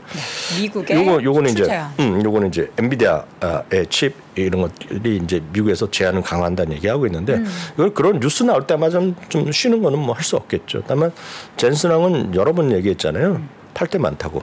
미국의 0.61 0.97
요거 0.97 1.23
요거는 1.23 1.51
이제. 1.51 1.81
음 2.01 2.23
요거는 2.25 2.49
이제 2.49 2.71
엔비디아의 2.79 3.87
칩 3.91 4.15
이런 4.37 4.63
것들이 4.63 5.17
이제 5.23 5.43
미국에서 5.53 5.91
제한을 5.91 6.23
강화한다는 6.23 6.73
얘기하고 6.77 7.07
있는데 7.07 7.35
음. 7.35 7.47
이걸 7.75 7.93
그런 7.93 8.19
뉴스 8.21 8.45
나올 8.45 8.67
때마다 8.67 8.93
좀, 8.99 9.15
좀 9.29 9.51
쉬는 9.53 9.83
거는 9.83 9.99
뭐 9.99 10.15
할 10.15 10.23
수 10.23 10.37
없겠죠. 10.37 10.83
다만 10.87 11.13
젠슨왕은 11.57 12.35
여러 12.37 12.53
번 12.53 12.71
얘기했잖아요. 12.73 13.43
팔 13.75 13.89
때 13.89 13.99
많다고. 13.99 14.43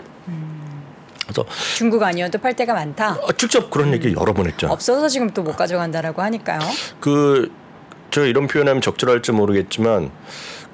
그래서 1.29 1.45
중국 1.77 2.01
아니어도 2.03 2.39
팔 2.39 2.55
때가 2.55 2.73
많다. 2.73 3.13
어, 3.21 3.31
직접 3.33 3.69
그런 3.69 3.93
얘기 3.93 4.13
여러 4.13 4.33
번 4.33 4.47
했죠. 4.47 4.67
없어서 4.67 5.07
지금 5.07 5.29
또 5.31 5.39
못 5.43 5.55
가져간다라고 5.55 6.21
하니까요. 6.21 6.59
그 6.99 7.49
제가 8.11 8.27
이런 8.27 8.47
표현하면 8.47 8.81
적절할지 8.81 9.31
모르겠지만 9.31 10.11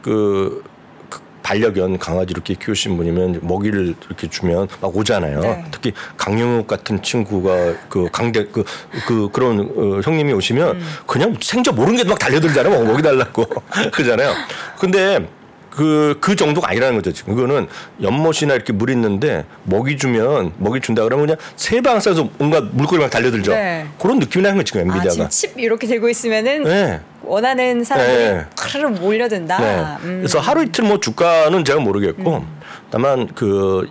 그, 0.01 0.63
그 1.09 1.19
반려견 1.43 1.99
강아지 1.99 2.31
이렇게 2.31 2.55
키우신 2.55 2.97
분이면 2.97 3.41
먹이를 3.43 3.95
이렇게 4.07 4.27
주면 4.29 4.67
막 4.81 4.95
오잖아요. 4.95 5.39
네. 5.41 5.65
특히 5.71 5.93
강영욱 6.17 6.65
같은 6.67 7.01
친구가 7.03 7.73
그 7.89 8.07
강대 8.11 8.45
그 8.45 8.63
그 9.05 9.29
그런 9.31 9.59
어, 9.75 10.01
형님이 10.01 10.33
오시면 10.33 10.81
그냥 11.05 11.35
생저 11.41 11.71
모르는 11.73 11.97
게 12.01 12.03
막 12.09 12.17
달려들잖아요. 12.17 12.73
막 12.79 12.87
먹이 12.87 13.01
달라고 13.03 13.45
그러잖아요. 13.93 14.33
근데 14.79 15.29
그, 15.75 16.17
그 16.21 16.35
정도가 16.35 16.69
아니라는 16.69 16.95
거죠. 16.95 17.11
지금 17.11 17.35
그거는 17.35 17.67
연못이나 18.01 18.53
이렇게 18.55 18.71
물 18.71 18.89
있는데 18.91 19.45
먹이 19.63 19.97
주면 19.97 20.53
먹이 20.57 20.79
준다 20.79 21.03
그러면 21.03 21.27
그냥 21.27 21.37
세방 21.57 21.97
쏴서 21.97 22.29
온갖 22.39 22.63
물고기 22.71 22.99
막 22.99 23.09
달려들죠. 23.09 23.51
네. 23.51 23.85
그런 23.99 24.19
느낌이라는 24.19 24.57
거지, 24.57 24.71
지금 24.71 24.89
아, 24.89 24.95
엔비디아가. 24.95 25.29
지금 25.29 25.29
칩 25.29 25.59
이렇게 25.59 25.85
들고 25.87 26.07
있으면은 26.09 26.63
네. 26.63 27.01
원하는 27.23 27.83
사람들이 27.83 28.17
네. 28.17 28.45
크르르 28.57 28.87
몰려든다. 28.89 29.59
네. 29.59 30.07
음. 30.07 30.17
그래서 30.19 30.39
하루 30.39 30.63
이틀 30.63 30.85
뭐 30.85 30.99
주가는 30.99 31.65
제가 31.65 31.79
모르겠고 31.79 32.45
다만 32.89 33.27
그 33.35 33.89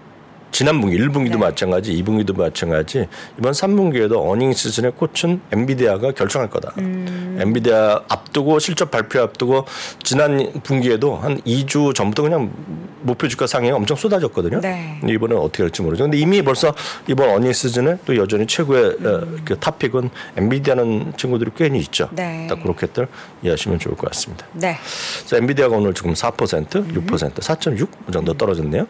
지난 0.55 0.81
분기 0.81 0.97
1분기도 0.97 1.33
네. 1.33 1.37
마찬가지, 1.39 1.93
2분기도 2.01 2.39
마찬가지 2.39 3.09
이번 3.41 3.51
3분기에도 3.51 4.31
어닝 4.31 4.53
시즌의 4.53 4.93
꽃은 4.93 5.41
엔비디아가 5.51 6.13
결정할 6.13 6.49
거다. 6.49 6.73
음. 6.79 7.37
엔비디아 7.41 8.03
앞두고 8.09 8.61
실적 8.61 8.89
발표 8.93 9.21
앞두고 9.21 9.65
지난 10.05 10.53
분기에도 10.63 11.17
한 11.17 11.41
2주 11.41 11.93
전부터 11.97 12.23
그냥 12.23 12.53
목표 13.01 13.27
주가 13.27 13.49
상향이 13.49 13.73
엄청 13.73 13.97
쏟아졌거든요. 13.97 14.61
네. 14.61 15.01
이번엔 15.05 15.37
어떻게 15.39 15.65
할지 15.65 15.83
모르죠. 15.83 16.05
근데 16.05 16.19
이미 16.19 16.41
벌써 16.41 16.73
이번 17.09 17.31
earning 17.31 17.53
시즌에 17.53 17.97
또 18.07 18.17
여전히 18.17 18.47
최고의 18.47 18.97
어, 19.05 19.27
그 19.45 19.59
top 19.59 19.74
pick은 19.74 20.09
엔비디아는 20.37 21.15
친구들이 21.17 21.51
꽤 21.57 21.67
있죠. 21.79 22.09
네. 22.13 22.47
딱 22.49 22.63
그렇게들 22.63 23.09
이해하시면 23.43 23.81
좋을 23.81 23.97
것 23.97 24.09
같습니다. 24.13 24.47
네. 24.53 24.77
그래서 25.19 25.37
엔비디아가 25.37 25.77
오늘 25.77 25.93
지금 25.95 26.13
4%, 26.13 26.69
6%, 26.95 27.07
4.6 27.09 28.13
정도 28.13 28.33
떨어졌네요. 28.35 28.87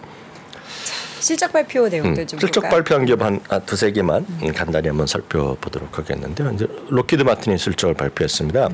실적 1.24 1.50
발표 1.50 1.88
내용도 1.88 2.20
음, 2.20 2.26
좀 2.26 2.38
실적 2.38 2.60
볼까요? 2.60 2.84
발표한 2.84 3.20
한 3.20 3.40
아, 3.48 3.58
두세 3.58 3.90
개만 3.92 4.26
음, 4.42 4.52
간단히 4.52 4.88
한번 4.88 5.06
살펴보도록 5.06 5.98
하겠는데요. 5.98 6.52
이제 6.52 6.68
로키드 6.90 7.22
마틴이 7.22 7.56
실적을 7.56 7.94
발표했습니다. 7.94 8.68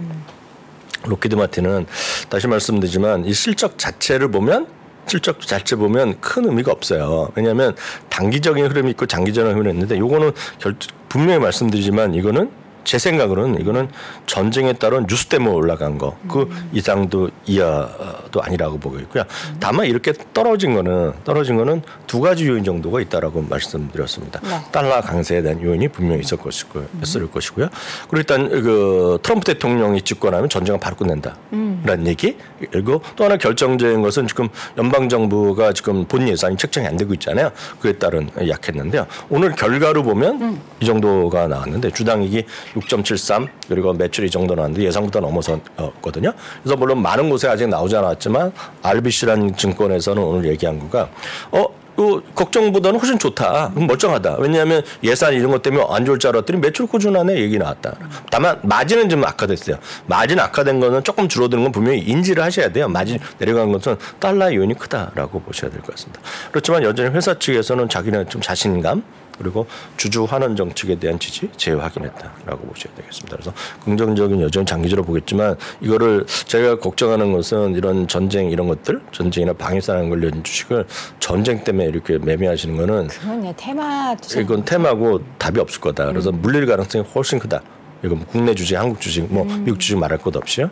록히드 1.05 1.37
마틴은 1.37 1.87
다시 2.29 2.49
말씀드리지만 2.49 3.25
이 3.25 3.33
실적 3.33 3.79
자체를 3.79 4.33
보면 4.33 4.67
실적 5.07 5.41
자체 5.41 5.77
보면 5.77 6.21
큰 6.21 6.45
의미가 6.47 6.73
없어요. 6.73 7.31
왜냐하면 7.37 7.77
단기적인 8.09 8.67
흐름이 8.67 8.91
있고 8.91 9.07
장기적인 9.07 9.53
흐름이 9.55 9.71
있는데 9.71 9.97
요거는 9.97 10.33
결, 10.59 10.75
분명히 11.09 11.39
말씀드리지만 11.39 12.15
이거는 12.15 12.51
제 12.85 12.99
생각으로는 12.99 13.61
이거는 13.61 13.89
전쟁에 14.27 14.73
따른 14.75 15.07
뉴스 15.07 15.27
때문에 15.27 15.55
올라간 15.55 15.99
거 15.99 16.11
그 16.29 16.49
이상도 16.73 17.31
이하도 17.47 18.41
아니라고 18.43 18.79
보고 18.79 18.99
있고요. 19.01 19.25
다만 19.59 19.87
이렇게 19.87 20.13
떨어진 20.33 20.75
거는 20.75 21.13
떨어진 21.25 21.57
거는 21.57 21.83
두 22.07 22.21
가지 22.21 22.47
요인 22.47 22.63
정도가 22.65 23.01
있다라고 23.01 23.43
말씀드렸습니다. 23.49 24.41
네. 24.41 24.61
달러 24.71 25.01
강세에 25.01 25.43
대한 25.43 25.61
요인이 25.63 25.89
분명히 25.89 26.21
있을 26.21 26.37
것이고요. 26.39 26.87
있을 27.03 27.31
것이고요. 27.31 27.69
그리고 28.09 28.17
일단 28.19 28.49
그 28.49 29.19
트럼프 29.23 29.45
대통령이 29.45 30.03
집권하면 30.03 30.49
전쟁을 30.49 30.79
바로 30.81 30.97
끝낸다라는 30.97 32.07
얘기. 32.07 32.37
그리고 32.71 33.01
또 33.17 33.25
하나 33.25 33.37
결정적인 33.37 34.03
것은 34.03 34.27
지금 34.27 34.49
연방 34.79 35.09
정부가 35.09 35.73
지금 35.73 36.05
본 36.05 36.29
예산이 36.29 36.57
책정이 36.57 36.87
안 36.87 36.97
되고 36.97 37.13
있잖아요. 37.15 37.51
그에 37.81 37.93
따른 37.95 38.29
약했는데요. 38.47 39.07
오늘 39.29 39.53
결과로 39.53 40.03
보면 40.03 40.61
이 40.81 40.87
정도가 40.87 41.49
나왔는데 41.49 41.91
주당이익이 41.91 42.45
6.73 42.75 43.49
그리고 43.69 43.93
매출이 43.93 44.29
이 44.29 44.31
정도 44.31 44.55
나왔는데 44.55 44.85
예상보다 44.85 45.21
넘어섰거든요. 45.21 46.33
그래서 46.63 46.77
물론 46.77 47.03
많은 47.03 47.29
곳에 47.31 47.49
아직 47.49 47.69
나오지 47.69 47.97
않았지만 47.97 48.53
RBC라는 48.83 49.57
증권에서는 49.57 50.23
오늘 50.23 50.49
얘기한 50.51 50.79
거가 50.79 51.09
어그 51.51 52.23
걱정보다는 52.35 52.99
훨씬 53.01 53.19
좋다. 53.19 53.73
멀쩡하다. 53.75 54.37
왜냐하면 54.39 54.83
예산 55.03 55.35
이런 55.35 55.51
것 55.51 55.63
때문에 55.63 55.85
안 55.91 56.05
좋을 56.05 56.19
줄 56.19 56.31
알았더니 56.31 56.61
매출 56.61 56.87
꾸준하네 56.87 57.37
얘기 57.39 57.59
나왔다. 57.59 57.97
다만 58.31 58.59
마진은 58.63 59.09
좀 59.09 59.25
악화됐어요. 59.25 59.77
마진 60.07 60.39
악화된 60.39 60.81
거는 60.81 61.03
조금 61.05 61.29
줄어드는 61.29 61.65
건 61.65 61.73
분명히 61.73 61.99
인지를 62.01 62.43
하셔야 62.43 62.71
돼요. 62.71 62.89
마진 62.89 63.19
내려간 63.39 63.73
것은 63.73 63.97
달러 64.21 64.53
요인이 64.55 64.75
크다라고 64.75 65.41
보셔야 65.41 65.71
될 65.71 65.81
것 65.83 65.95
같습니다. 65.97 66.21
그렇지만 66.51 66.83
여전히 66.85 67.11
회사 67.11 67.35
측에서는 67.39 67.89
자기네 67.89 68.27
좀 68.27 68.41
자신감 68.41 69.03
그리고 69.41 69.67
주주 69.97 70.25
환원 70.25 70.55
정책에 70.55 70.97
대한 70.97 71.19
지지 71.19 71.49
재확인했다라고 71.57 72.67
보셔야 72.69 72.95
되겠습니다. 72.95 73.37
그래서 73.37 73.53
긍정적인 73.85 74.41
여전 74.43 74.67
장기적으로 74.67 75.05
보겠지만 75.07 75.57
이거를 75.81 76.27
제가 76.47 76.79
걱정하는 76.79 77.33
것은 77.33 77.75
이런 77.75 78.07
전쟁 78.07 78.51
이런 78.51 78.69
것들 78.69 79.01
전쟁이나 79.13 79.55
방위사랑 79.55 80.11
관련 80.11 80.45
주식을 80.45 80.87
전쟁 81.21 81.65
때문에 81.65 81.87
이렇게 81.87 82.19
매매하시는 82.19 82.77
거는 82.77 83.09
그건 83.09 83.55
테마. 83.57 84.15
이건 84.37 84.65
테마고 84.65 85.21
답이 85.39 85.59
없을 85.59 85.81
거다. 85.81 86.07
그래서 86.07 86.31
물릴 86.31 86.67
가능성이 86.67 87.05
훨씬 87.15 87.39
크다. 87.39 87.63
이거 88.03 88.15
뭐 88.15 88.25
국내 88.31 88.55
주식, 88.55 88.77
한국 88.77 89.01
주식, 89.01 89.23
뭐 89.33 89.45
미국 89.45 89.79
주식 89.79 89.97
말할 89.99 90.19
것 90.19 90.35
없이요. 90.35 90.71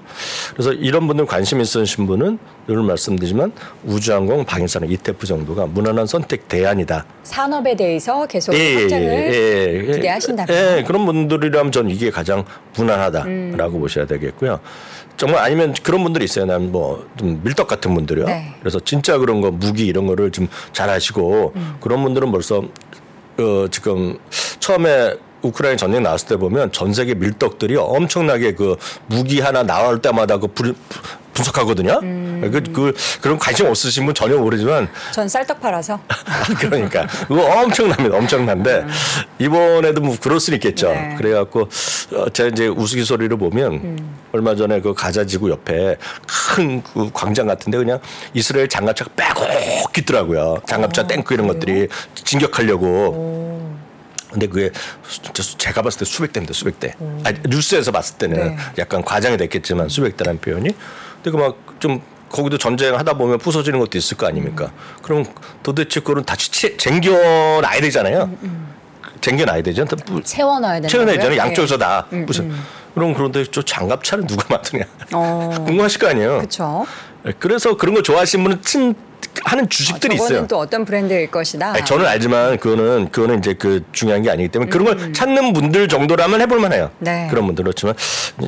그래서 0.55 0.73
이런 0.73 1.07
분들 1.07 1.27
관심 1.27 1.61
있으신 1.61 2.07
분은 2.07 2.39
늘 2.67 2.83
말씀드리지만 2.83 3.53
우주항공, 3.85 4.45
방위사는 4.45 4.89
ETF 4.91 5.27
정도가 5.27 5.67
무난한 5.67 6.07
선택 6.07 6.49
대안이다. 6.49 7.05
산업에 7.25 7.77
대해서 7.77 8.27
계속 8.27 8.55
예, 8.55 8.59
예, 8.59 8.81
확장을 8.83 9.05
예, 9.05 9.85
예. 9.89 9.93
기대하신다면. 9.93 10.57
예, 10.79 10.85
그런 10.85 11.05
분들이라면 11.05 11.73
전 11.73 11.91
이게 11.91 12.11
가장 12.11 12.45
무난하다라고 12.77 13.77
음. 13.77 13.81
보셔야 13.81 14.07
되겠고요. 14.07 14.61
정말 15.19 15.43
아니면 15.43 15.75
그런 15.83 16.03
분들이 16.05 16.25
있어요. 16.25 16.47
난 16.47 16.71
뭐 16.71 17.05
좀 17.19 17.41
밀떡 17.43 17.67
같은 17.67 17.93
분들이요. 17.95 18.25
네. 18.27 18.55
그래서 18.61 18.79
진짜 18.81 19.19
그런 19.19 19.41
거 19.41 19.51
무기 19.51 19.85
이런 19.87 20.07
거를 20.07 20.31
좀 20.31 20.47
잘하시고 20.73 21.53
음. 21.57 21.75
그런 21.81 22.03
분들은 22.05 22.31
벌써 22.31 22.63
어 23.39 23.67
지금 23.71 24.17
처음에 24.61 25.15
우크라이나 25.43 25.77
전쟁 25.77 26.03
나왔을 26.03 26.29
때 26.29 26.37
보면 26.37 26.73
전 26.73 26.93
세계 26.93 27.15
밀떡들이 27.15 27.77
엄청나게 27.77 28.55
그 28.55 28.77
무기 29.07 29.41
하나 29.41 29.63
나올 29.63 30.01
때마다 30.01 30.39
그 30.39 30.49
불, 30.49 30.75
분석하거든요. 31.33 32.01
음. 32.03 32.51
그, 32.53 32.63
그 32.73 32.95
그런 33.21 33.39
관심 33.39 33.67
없으신 33.67 34.07
분 34.07 34.15
전혀 34.15 34.37
모르지만 34.37 34.89
전 35.13 35.29
쌀떡 35.29 35.61
팔아서 35.61 36.01
그러니까 36.59 37.07
그거 37.29 37.45
엄청납니다. 37.45 38.17
엄청난데 38.17 38.87
이번에도 39.39 40.01
뭐 40.01 40.17
그럴 40.21 40.41
수는 40.41 40.57
있겠죠. 40.57 40.89
네. 40.89 41.15
그래갖고 41.17 41.69
어, 42.13 42.31
제가 42.31 42.49
이제 42.49 42.67
우스갯소리를 42.67 43.37
보면 43.37 43.73
음. 43.73 44.19
얼마 44.33 44.55
전에 44.55 44.81
그 44.81 44.95
가자 44.95 45.25
지구 45.25 45.51
옆에 45.51 45.97
큰 46.27 46.83
그 46.93 47.11
광장 47.13 47.47
같은데 47.47 47.79
그냥 47.79 47.99
이스라엘 48.35 48.69
장갑차가 48.69 49.11
빼곡 49.17 49.97
있더라고요. 49.99 50.59
장갑차 50.67 51.07
탱크 51.07 51.35
이런 51.35 51.47
것들이 51.47 51.89
진격하려고. 52.15 53.68
근데 54.31 54.47
그게 54.47 54.71
제가 55.59 55.83
봤을 55.83 56.01
때 56.01 56.05
수백 56.05 56.33
대입니다. 56.33 56.53
수백 56.53 56.79
대. 56.79 56.95
아니, 57.25 57.39
뉴스에서 57.49 57.91
봤을 57.93 58.17
때는 58.19 58.37
네. 58.37 58.57
약간 58.79 59.03
과장이 59.03 59.37
됐겠지만 59.39 59.89
수백 59.89 60.17
대라는 60.17 60.41
표현이. 60.41 60.71
근데 61.23 61.31
그 61.31 61.37
막 61.39 61.57
좀 61.81 62.03
거기도 62.29 62.59
전쟁하다 62.59 63.15
보면 63.15 63.39
부서지는 63.39 63.79
것도 63.79 63.97
있을 63.97 64.17
거 64.17 64.27
아닙니까? 64.27 64.71
그럼 65.03 65.25
도대체 65.63 66.01
그거는 66.01 66.25
다시 66.25 66.51
채- 66.51 66.77
쟁겨놔야 66.77 67.81
되잖아요. 67.81 68.31
쟁겨놔야 69.21 69.63
되죠. 69.63 69.85
부- 69.87 70.23
채워넣어야 70.23 70.75
된다. 70.75 70.89
채워내잖아요. 70.89 71.39
양쪽에서 71.39 71.79
다. 71.79 72.07
음, 72.13 72.27
무슨 72.27 72.51
음. 72.51 72.63
그럼 72.95 73.15
그런데 73.15 73.45
저 73.51 73.63
장갑차를 73.63 74.27
누가 74.27 74.45
만드냐 74.51 74.85
어. 75.15 75.51
궁금하실 75.65 76.01
거 76.01 76.09
아니에요. 76.09 76.39
그렇죠. 76.39 76.85
그래서 77.39 77.77
그런 77.77 77.95
거 77.95 78.03
좋아하시는 78.03 78.45
분은 78.45 78.63
친 78.63 78.95
하는 79.45 79.69
주식들이 79.69 80.17
저거는 80.17 80.37
있어요. 80.37 80.47
또 80.49 80.59
어떤 80.59 80.85
브랜드일 80.85 81.31
것이다. 81.31 81.73
아니, 81.73 81.85
저는 81.85 82.05
알지만 82.07 82.59
그거는 82.59 83.09
그거는 83.11 83.39
이제 83.39 83.55
그 83.55 83.83
중요한 83.93 84.23
게 84.23 84.31
아니기 84.31 84.49
때문에 84.49 84.71
그런 84.71 84.85
걸 84.87 85.13
찾는 85.13 85.53
분들 85.53 85.89
정도라면 85.89 86.41
해볼 86.43 86.59
만해요. 86.61 86.85
음. 86.99 87.05
네. 87.05 87.27
그런 87.31 87.47
분들 87.47 87.65
그렇지만 87.65 87.95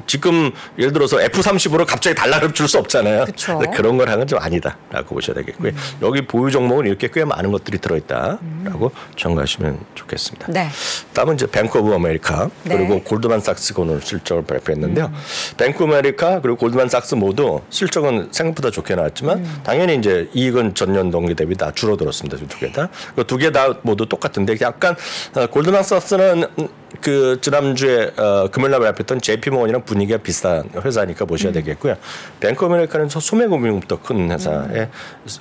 지금 0.07 0.51
예를 0.79 0.93
들어서 0.93 1.17
F30으로 1.19 1.87
갑자기 1.87 2.15
달러를 2.17 2.53
줄 2.53 2.71
수 2.71 2.79
없잖아요. 2.79 3.23
음. 3.25 3.71
그런 3.73 3.97
걸 3.97 4.09
하는 4.09 4.21
건좀 4.21 4.39
아니다라고 4.41 5.15
보셔야 5.17 5.35
되겠고요. 5.35 5.73
여기 6.03 6.25
보유 6.27 6.51
종목은 6.53 6.87
이렇게 6.87 7.09
꽤 7.13 7.25
많은 7.25 7.51
것들이 7.51 7.79
들어있다라고 7.79 8.93
참고하시면 9.19 9.79
좋겠습니다. 9.95 10.47
네. 10.53 10.69
다음은 11.15 11.35
이제 11.35 11.47
뱅크 11.47 11.79
오브 11.79 11.93
아메리카 11.95 12.49
네. 12.65 12.77
그리고 12.77 13.03
골드만삭스가 13.03 13.83
오늘 13.83 14.01
실적을 14.03 14.45
발표했는데요. 14.45 15.07
음. 15.07 15.15
뱅크 15.57 15.83
오브 15.83 15.93
아메리카 15.93 16.41
그리고 16.43 16.57
골드만삭스 16.59 17.15
모두 17.17 17.61
실적은 17.71 18.29
생각보다 18.31 18.71
좋게 18.71 18.95
나왔지만 18.95 19.39
음. 19.39 19.61
당연히 19.65 19.97
이제 19.97 20.29
이익 20.35 20.57
은 20.61 20.75
전년 20.75 21.11
동기 21.11 21.35
대비 21.35 21.57
다 21.57 21.73
줄어들었습니다. 21.75 22.37
두 22.47 22.59
개 22.59 22.71
다. 22.71 22.89
그두개 23.17 23.51
다 23.51 23.75
모두 23.83 24.05
똑같은데 24.07 24.57
약간 24.61 24.95
어, 25.35 25.47
골드만삭스는 25.47 26.45
음, 26.59 26.69
그 27.01 27.39
지난주에 27.41 28.11
어, 28.17 28.49
금요일 28.51 28.73
날 28.73 28.81
발표했던 28.81 29.21
JP모건이랑 29.21 29.85
분위기가 29.85 30.19
비슷한 30.19 30.69
회사니까 30.85 31.25
보셔야 31.25 31.53
되겠고요. 31.53 31.97
뱅크 32.41 32.65
오브 32.65 32.75
아메리카는 32.75 33.09
소매금융부터 33.09 34.01
큰 34.03 34.31
회사에 34.31 34.89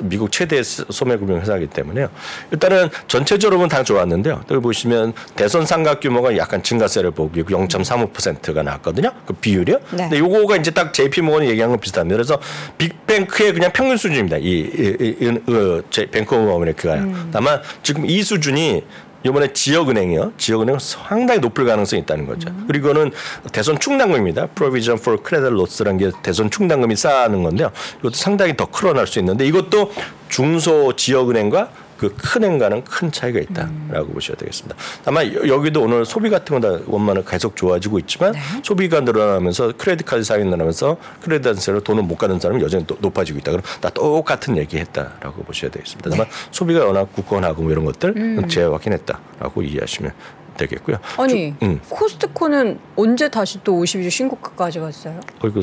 미국 0.01 0.31
최대 0.31 0.61
소매금융 0.63 1.41
회사이기 1.41 1.67
때문에요. 1.67 2.09
일단은 2.51 2.89
전체적으로는 3.07 3.67
다 3.67 3.83
좋았는데요. 3.83 4.43
여기 4.51 4.61
보시면 4.61 5.13
대손 5.35 5.65
상각 5.65 5.99
규모가 6.01 6.37
약간 6.37 6.61
증가세를 6.61 7.11
보기 7.11 7.43
0.35%가 7.43 8.63
나왔거든요. 8.63 9.11
그 9.25 9.33
비율이요. 9.33 9.77
네. 9.91 9.97
근데 10.09 10.19
요거가 10.19 10.57
이제 10.57 10.71
딱 10.71 10.93
JP 10.93 11.21
모건이 11.21 11.49
얘기한 11.49 11.71
건 11.71 11.79
비슷합니다. 11.79 12.15
그래서 12.15 12.39
big 12.77 13.02
bank의 13.02 13.53
그냥 13.53 13.71
평균 13.73 13.97
수준입니다. 13.97 14.37
이, 14.37 14.43
이, 14.43 14.95
이, 14.99 15.15
이, 15.25 15.39
그 15.45 15.83
제- 15.89 16.05
뱅크 16.05 16.35
오브 16.35 16.51
아메리카가요. 16.51 17.29
다만 17.31 17.61
지금 17.83 18.05
이 18.05 18.21
수준이 18.21 18.83
이번에 19.23 19.51
지역은행이요. 19.51 20.33
지역은행은 20.37 20.79
상당히 20.79 21.39
높을 21.39 21.65
가능성이 21.65 22.01
있다는 22.03 22.25
거죠. 22.25 22.49
그리고 22.67 22.89
이거는 22.89 23.11
대손 23.51 23.77
충당금입니다. 23.79 24.47
Provision 24.47 24.99
for 24.99 25.21
Credit 25.21 25.53
Loss라는 25.53 25.97
게 25.97 26.11
대손 26.23 26.49
충당금이 26.49 26.95
쌓는 26.95 27.43
건데요. 27.43 27.71
이것도 27.99 28.13
상당히 28.13 28.55
더 28.55 28.65
크러날 28.65 29.07
수 29.07 29.19
있는데 29.19 29.45
이것도 29.45 29.91
중소 30.29 30.95
지역은행과 30.95 31.69
그 31.99 32.09
큰 32.15 32.43
행과는 32.43 32.83
큰 32.85 33.11
차이가 33.11 33.39
있다라고 33.39 34.13
보셔야 34.13 34.37
되겠습니다. 34.37 34.75
다만 35.03 35.31
여- 35.33 35.47
여기도 35.47 35.81
오늘 35.83 36.05
소비 36.05 36.29
같은 36.29 36.59
건다 36.59 36.83
원만은 36.87 37.25
계속 37.25 37.55
좋아지고 37.55 37.99
있지만 37.99 38.33
소비가 38.63 39.01
늘어나면서 39.01 39.73
크레딧 39.77 40.05
카드 40.05 40.23
사용이 40.23 40.45
늘어나면서 40.45 40.97
크레딧 41.21 41.47
한세로 41.47 41.81
돈을 41.81 42.03
못 42.03 42.15
가는 42.17 42.39
사람은 42.39 42.61
여전히 42.61 42.85
또 42.87 42.97
높아지고 42.99 43.39
있다. 43.39 43.51
그럼 43.51 43.63
다 43.81 43.89
똑같은 43.89 44.57
얘기했다라고 44.57 45.43
보셔야 45.43 45.69
되겠습니다. 45.71 46.09
다만 46.09 46.25
소비가 46.51 46.85
워낙 46.85 47.11
굳건하고 47.13 47.63
뭐 47.63 47.71
이런 47.71 47.83
것들 47.85 48.47
재확인했다라고 48.47 49.61
이해하시면 49.61 50.11
되겠고요. 50.57 50.97
아니 51.17 51.53
음. 51.63 51.79
코스트코는 51.89 52.79
언제 52.95 53.29
다시 53.29 53.59
또 53.63 53.73
52주 53.81 54.09
신고가까지 54.09 54.79
갔어요? 54.79 55.19
어이구 55.43 55.61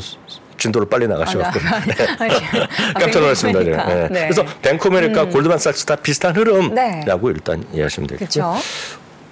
진도를 0.58 0.88
빨리 0.88 1.06
나가셔갖고 1.08 1.60
아니, 2.18 2.32
깜짝 2.94 3.20
놀랐습니다. 3.20 3.60
네. 3.60 3.64
뱅크 3.66 3.80
아메리카. 3.82 4.08
네. 4.08 4.28
그래서 4.28 4.44
뱅크 4.62 4.88
아메리카 4.88 5.24
골드만삭스 5.26 5.86
다 5.86 5.96
비슷한 5.96 6.34
흐름이라고 6.36 7.28
네. 7.28 7.34
일단 7.34 7.64
이해하시면 7.72 8.06
되겠고요. 8.08 8.28
그렇죠. 8.28 8.54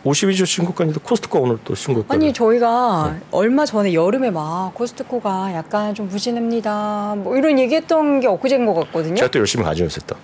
52주 0.05 0.45
신고가인데 0.45 1.01
코스트코 1.03 1.41
오늘 1.41 1.59
또 1.65 1.75
신고가. 1.75 2.15
아니 2.15 2.33
저희가 2.33 3.13
네. 3.15 3.21
얼마 3.31 3.65
전에 3.65 3.95
여름에 3.95 4.31
막 4.31 4.75
코스트코가 4.75 5.55
약간 5.55 5.95
좀 5.95 6.09
부진합니다. 6.09 7.15
뭐 7.17 7.37
이런 7.37 7.59
얘기했던 7.59 8.21
게 8.21 8.27
엊그제인 8.27 8.67
것 8.67 8.75
같거든요. 8.75 9.15
제가 9.17 9.31
또 9.31 9.39
열심히 9.39 9.65
가지고 9.65 9.87
있었다. 9.87 10.15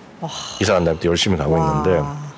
이사간 0.61 0.83
다음에 0.85 0.99
또 0.99 1.09
열심히 1.09 1.35
가고 1.35 1.53
와. 1.53 1.83
있는데 1.83 2.30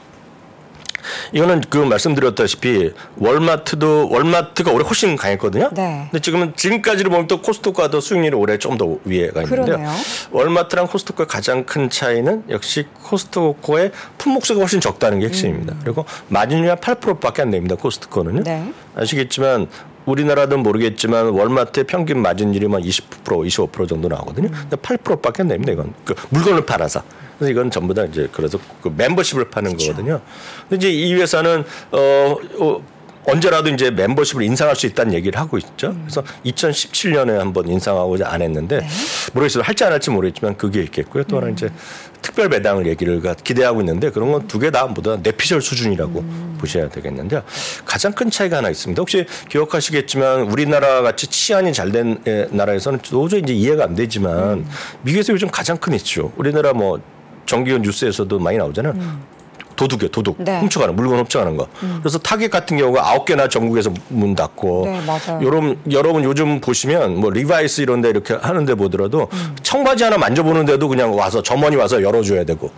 이거는 1.32 1.62
그 1.70 1.78
말씀드렸다시피 1.78 2.92
월마트도 3.18 4.10
월마트가 4.10 4.72
올해 4.72 4.86
훨씬 4.86 5.16
강했거든요. 5.16 5.70
네. 5.74 6.08
근데 6.12 6.22
지금은 6.22 6.54
지금까지를 6.56 7.10
보면 7.10 7.28
또 7.28 7.42
코스트코가 7.42 7.90
더 7.90 8.00
수익률이 8.02 8.36
올해 8.36 8.58
좀 8.58 8.74
더 8.74 8.98
위에가 9.06 9.44
있는데요. 9.44 9.66
그러네요. 9.66 9.92
월마트랑 10.32 10.88
코스트코의 10.88 11.28
가장 11.28 11.64
큰 11.64 11.90
차이는 11.92 12.46
역시 12.50 12.88
코스트코의 13.04 13.92
품목수가 14.18 14.60
훨씬 14.60 14.82
적다는 14.82 15.20
게 15.20 15.28
핵심입니다. 15.28 15.76
그리고 15.84 16.06
마진율이 16.30 16.70
한 16.70 16.78
8%밖에 16.80 17.44
안 17.44 17.52
됩니다. 17.52 17.76
코스트코는요. 17.76 18.40
음. 18.40 18.44
네. 18.44 18.74
아시겠지만 18.96 19.68
우리나라도 20.06 20.58
모르겠지만 20.58 21.30
월마트의 21.30 21.86
평균 21.86 22.22
마진율이 22.22 22.68
만 22.68 22.82
20% 22.82 23.24
25% 23.24 23.88
정도 23.88 24.08
나오거든요. 24.08 24.50
음. 24.50 24.54
근데 24.70 24.76
8%밖에 24.76 25.44
안 25.44 25.48
됩니다. 25.48 25.72
이건 25.72 25.94
그 26.04 26.14
물건을 26.30 26.66
팔아서. 26.66 27.04
그래서 27.38 27.52
이건 27.52 27.72
전부 27.72 27.94
다 27.94 28.04
이제 28.06 28.28
그래서 28.32 28.60
그 28.82 28.94
멤버십을 28.96 29.50
파는 29.50 29.78
거거든요. 29.78 30.22
근데 30.70 30.76
이제 30.76 30.92
이 30.92 31.14
회사는 31.16 31.64
어, 31.92 32.36
어 32.60 32.84
언제라도 33.26 33.70
이제 33.70 33.90
멤버십을 33.92 34.44
인상할 34.44 34.76
수 34.76 34.86
있다는 34.86 35.14
얘기를 35.14 35.40
하고 35.40 35.58
있죠. 35.58 35.96
그래서 36.02 36.24
2017년에 36.46 37.38
한번 37.38 37.68
인상하고자 37.68 38.28
안 38.30 38.42
했는데 38.42 38.86
모르겠어요. 39.34 39.64
할지 39.64 39.84
안 39.86 39.92
할지 39.94 40.10
모르겠지만 40.10 40.58
그게 40.58 40.82
있겠고요. 40.84 41.24
또 41.24 41.38
하나 41.38 41.50
이제 41.50 41.70
특별 42.22 42.50
배당을 42.50 42.86
얘기를 42.88 43.22
가- 43.22 43.34
기대하고 43.34 43.82
있는데 43.82 44.10
그런 44.10 44.32
건 44.32 44.48
두 44.48 44.60
개다 44.60 44.86
모두 44.88 45.10
다 45.16 45.20
내피셜 45.24 45.62
수준이라고 45.62 46.24
보셔야 46.60 46.90
되겠는데요. 46.90 47.44
가장 47.86 48.12
큰 48.12 48.30
차이가 48.30 48.58
하나 48.58 48.70
있습니다. 48.70 49.00
혹시 49.00 49.26
기억하시겠지만 49.50 50.42
우리나라 50.52 51.02
같이 51.02 51.28
치안이 51.28 51.72
잘 51.74 51.92
된 51.94 52.18
나라에서는 52.52 53.00
도저히 53.00 53.42
이제 53.42 53.54
이해가 53.54 53.84
안 53.86 53.96
되지만 53.96 54.66
미국에서 55.04 55.32
요즘 55.34 55.48
가장 55.50 55.78
큰 55.78 55.94
이슈. 55.94 56.32
우리나라 56.38 56.74
뭐 56.74 57.00
정기현 57.46 57.82
뉴스에서도 57.84 58.40
많이 58.40 58.58
나오잖아요. 58.58 58.94
도둑이요, 59.76 60.10
도둑. 60.10 60.38
네. 60.40 60.60
훔쳐가는 60.60 60.96
물건 60.96 61.20
훔쳐가는 61.20 61.58
거. 61.58 61.68
그래서 62.02 62.18
타겟 62.20 62.50
같은 62.50 62.78
경우가 62.78 63.08
아홉 63.10 63.26
개나 63.26 63.48
전국에서 63.48 63.92
문 64.10 64.36
닫고. 64.36 64.84
네, 64.86 65.02
맞아요. 65.06 65.46
여러분, 65.46 65.78
여러분 65.92 66.24
요즘 66.24 66.60
보시면 66.62 67.20
뭐 67.20 67.30
리바이스 67.30 67.82
이런데 67.82 68.10
이렇게 68.10 68.34
하는데 68.34 68.76
보더라도 68.76 69.28
음. 69.32 69.56
청바지 69.62 70.04
하나 70.04 70.18
만져보는데도 70.18 70.88
그냥 70.88 71.16
와서 71.16 71.42
점원이 71.42 71.76
와서 71.76 72.02
열어줘야 72.02 72.44
되고. 72.44 72.72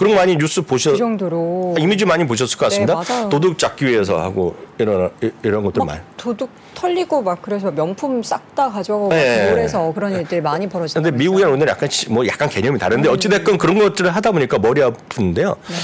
그런 0.00 0.14
거 0.14 0.18
많이 0.20 0.34
뉴스 0.34 0.62
보셨. 0.62 0.92
그 0.92 0.96
정도로 0.96 1.74
이미지 1.78 2.06
많이 2.06 2.26
보셨을 2.26 2.56
것 2.56 2.64
같습니다. 2.70 3.02
네. 3.02 3.28
도둑 3.28 3.58
잡기 3.58 3.84
위해서 3.84 4.18
하고 4.18 4.56
이런 4.78 5.10
이런 5.42 5.62
것들 5.62 5.84
많이. 5.84 6.00
도둑 6.16 6.48
털리고 6.74 7.20
막 7.20 7.42
그래서 7.42 7.70
명품 7.70 8.22
싹 8.22 8.54
다 8.54 8.70
가져가고 8.70 9.10
네. 9.10 9.50
몰에서 9.50 9.92
그런 9.92 10.12
일들이 10.12 10.40
많이 10.40 10.66
벌어지고 10.66 11.02
근데 11.02 11.14
미국이랑 11.18 11.50
우리나라 11.52 11.72
약간 11.72 11.90
치- 11.90 12.10
뭐 12.10 12.26
약간 12.26 12.48
개념이 12.48 12.78
다른데 12.78 13.10
음. 13.10 13.12
어찌 13.14 13.28
됐건 13.28 13.58
그런 13.58 13.78
것들을 13.78 14.10
하다 14.16 14.32
보니까 14.32 14.58
머리 14.58 14.82
아픈데요. 14.82 15.48
네. 15.68 15.74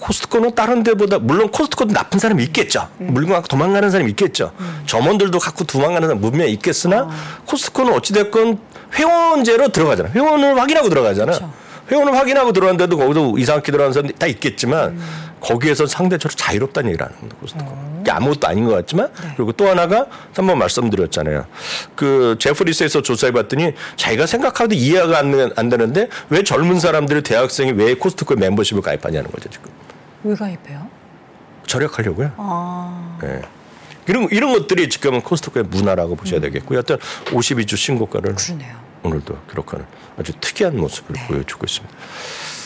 코스트코는 0.00 0.56
다른 0.56 0.82
데보다 0.82 1.20
물론 1.20 1.50
코스트코도 1.52 1.92
나쁜 1.94 2.18
사람이 2.18 2.42
있겠죠. 2.44 2.88
음. 3.00 3.10
물건 3.12 3.34
갖고 3.34 3.46
도망가는 3.46 3.90
사람이 3.90 4.10
있겠죠. 4.10 4.50
점원들도 4.86 5.38
갖고 5.38 5.62
도망가는 5.62 6.08
사람 6.08 6.20
분명히 6.20 6.50
있겠으나 6.54 7.02
아. 7.02 7.10
코스트코는 7.46 7.92
어찌 7.92 8.12
됐건 8.12 8.58
회원제로 8.94 9.68
들어가잖아. 9.68 10.08
회원을 10.10 10.58
확인하고 10.58 10.88
들어가잖아. 10.88 11.26
그렇죠. 11.32 11.52
회원을 11.90 12.14
확인하고 12.16 12.52
들어왔는데도 12.52 12.96
거기서 12.96 13.34
이상하게 13.38 13.72
들어가는 13.72 13.92
사람이 13.92 14.12
다 14.14 14.26
있겠지만 14.26 14.90
음. 14.90 15.30
거기에서 15.40 15.86
상대적으로 15.86 16.34
자유롭다는 16.36 16.90
얘기를 16.90 17.06
하는. 17.06 17.28
코스트코. 17.40 17.64
어. 17.66 17.98
이게 18.02 18.10
아무것도 18.10 18.46
아닌 18.46 18.64
것 18.66 18.72
같지만 18.72 19.10
네. 19.22 19.32
그리고 19.36 19.52
또 19.52 19.68
하나가 19.68 20.06
한번 20.34 20.58
말씀드렸잖아요. 20.58 21.46
그 21.94 22.36
제프리스에서 22.38 23.02
조사해봤더니 23.02 23.72
자기가 23.96 24.26
생각하도 24.26 24.74
이해가 24.74 25.18
안, 25.18 25.30
되- 25.32 25.50
안 25.56 25.68
되는데 25.68 26.08
왜 26.28 26.42
젊은 26.42 26.78
사람들이 26.78 27.22
대학생이 27.22 27.72
왜 27.72 27.94
코스트코에 27.94 28.36
멤버십을 28.36 28.82
가입하냐는 28.82 29.30
거죠 29.30 29.48
지금. 29.50 29.70
왜 30.24 30.34
가입해요? 30.34 30.86
절약하려고요. 31.66 32.32
아 32.36 33.18
예. 33.24 33.40
이런 34.06 34.28
이런 34.30 34.52
것들이 34.52 34.88
지금 34.88 35.14
은 35.14 35.20
코스트코의 35.22 35.66
문화라고 35.66 36.16
보셔야 36.16 36.40
되겠고요. 36.40 36.78
하여튼 36.78 36.98
52주 37.26 37.76
신고가를 37.76 38.34
그러네요. 38.34 38.76
오늘도 39.02 39.36
기록하는 39.48 39.86
아주 40.20 40.32
특이한 40.40 40.76
모습을 40.76 41.14
네. 41.14 41.26
보여주고 41.26 41.64
있습니다. 41.64 41.94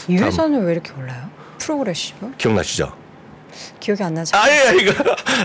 이 0.09 0.17
다음. 0.17 0.27
회사는 0.29 0.65
왜 0.65 0.73
이렇게 0.73 0.93
올라요? 0.99 1.31
프로그레시브? 1.59 2.33
기억나시죠? 2.37 2.93
기억이 3.79 4.03
안 4.03 4.15
나죠? 4.15 4.37
아 4.37 4.49
예 4.51 4.77
이거 4.77 4.93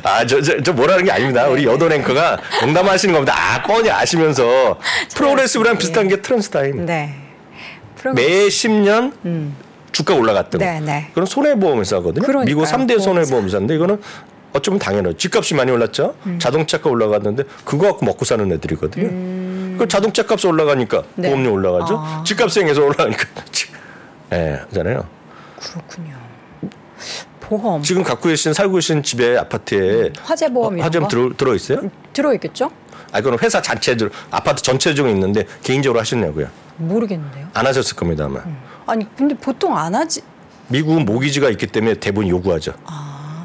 아 0.03 0.26
저 0.26 0.41
저 0.41 0.62
저 0.64 0.74
뭐라는 0.74 1.05
게 1.05 1.12
아닙니다. 1.12 1.47
우리 1.47 1.64
여도은 1.66 1.91
앵커가 1.93 2.39
농담하시는 2.62 3.14
겁니다. 3.14 3.36
아 3.38 3.62
뻔히 3.62 3.91
아시면서 3.91 4.80
프로그레시브랑 5.16 5.78
비슷한 5.78 6.07
게 6.07 6.20
트랜스다임. 6.22 6.86
네. 6.88 7.14
매 8.16 8.47
10년 8.47 9.14
음. 9.26 9.55
주가 9.91 10.16
올라갔던 10.16 10.60
네, 10.60 10.80
거. 10.80 10.86
네. 10.86 11.12
그런 11.14 11.26
손해보험 11.28 11.80
회사거든요. 11.82 12.26
그러니까요. 12.26 12.45
미국 12.45 12.64
3대 12.64 12.88
보험사. 12.97 13.03
손해보험 13.03 13.45
회사인데 13.45 13.76
이거는 13.76 14.01
어쩌면 14.53 14.80
당연해요. 14.80 15.14
집값이 15.18 15.53
많이 15.53 15.70
올랐죠. 15.72 16.16
음. 16.26 16.39
자동차가 16.39 16.89
올라갔는데 16.89 17.43
그거 17.66 17.88
갖고 17.88 18.05
먹고 18.05 18.26
사는 18.26 18.51
애들이거든요. 18.51 19.07
그 19.80 19.88
자동차 19.88 20.24
값이 20.30 20.46
올라가니까 20.46 21.00
음. 21.00 21.04
네. 21.16 21.30
보험료 21.30 21.54
올라가죠. 21.54 21.98
아. 21.98 22.24
집값이 22.26 22.60
행해서 22.60 22.82
올라가니까 22.84 23.26
예, 24.34 24.60
하잖아요. 24.66 25.08
그렇군요. 25.60 26.16
보험, 27.40 27.82
지금 27.82 28.04
갖고 28.04 28.30
계신 28.30 28.54
살고 28.54 28.76
계신 28.76 29.02
집에 29.02 29.38
아파트에 29.38 30.12
화재 30.22 30.50
보험 30.50 30.80
화재음 30.80 31.04
거 31.04 31.08
들어 31.10 31.30
들어 31.36 31.56
있어요? 31.56 31.90
들어 32.14 32.34
있겠죠? 32.34 32.70
아 33.12 33.22
그건 33.22 33.40
회사 33.42 33.60
자체적으로 33.60 34.14
아파트 34.30 34.62
전체적으로 34.62 35.12
있는데 35.16 35.46
개인적으로 35.64 36.00
하시냐고요? 36.00 36.48
모르겠는데요. 36.78 37.48
안 37.54 37.66
하셨을 37.66 37.96
겁니다 37.96 38.26
아마. 38.26 38.42
아니 38.86 39.08
근데 39.16 39.34
보통 39.36 39.76
안 39.76 39.96
하지. 39.96 40.22
미국은 40.68 41.06
모기지가 41.06 41.50
있기 41.52 41.66
때문에 41.68 41.96
대부분 41.96 42.28
요구하죠. 42.28 42.74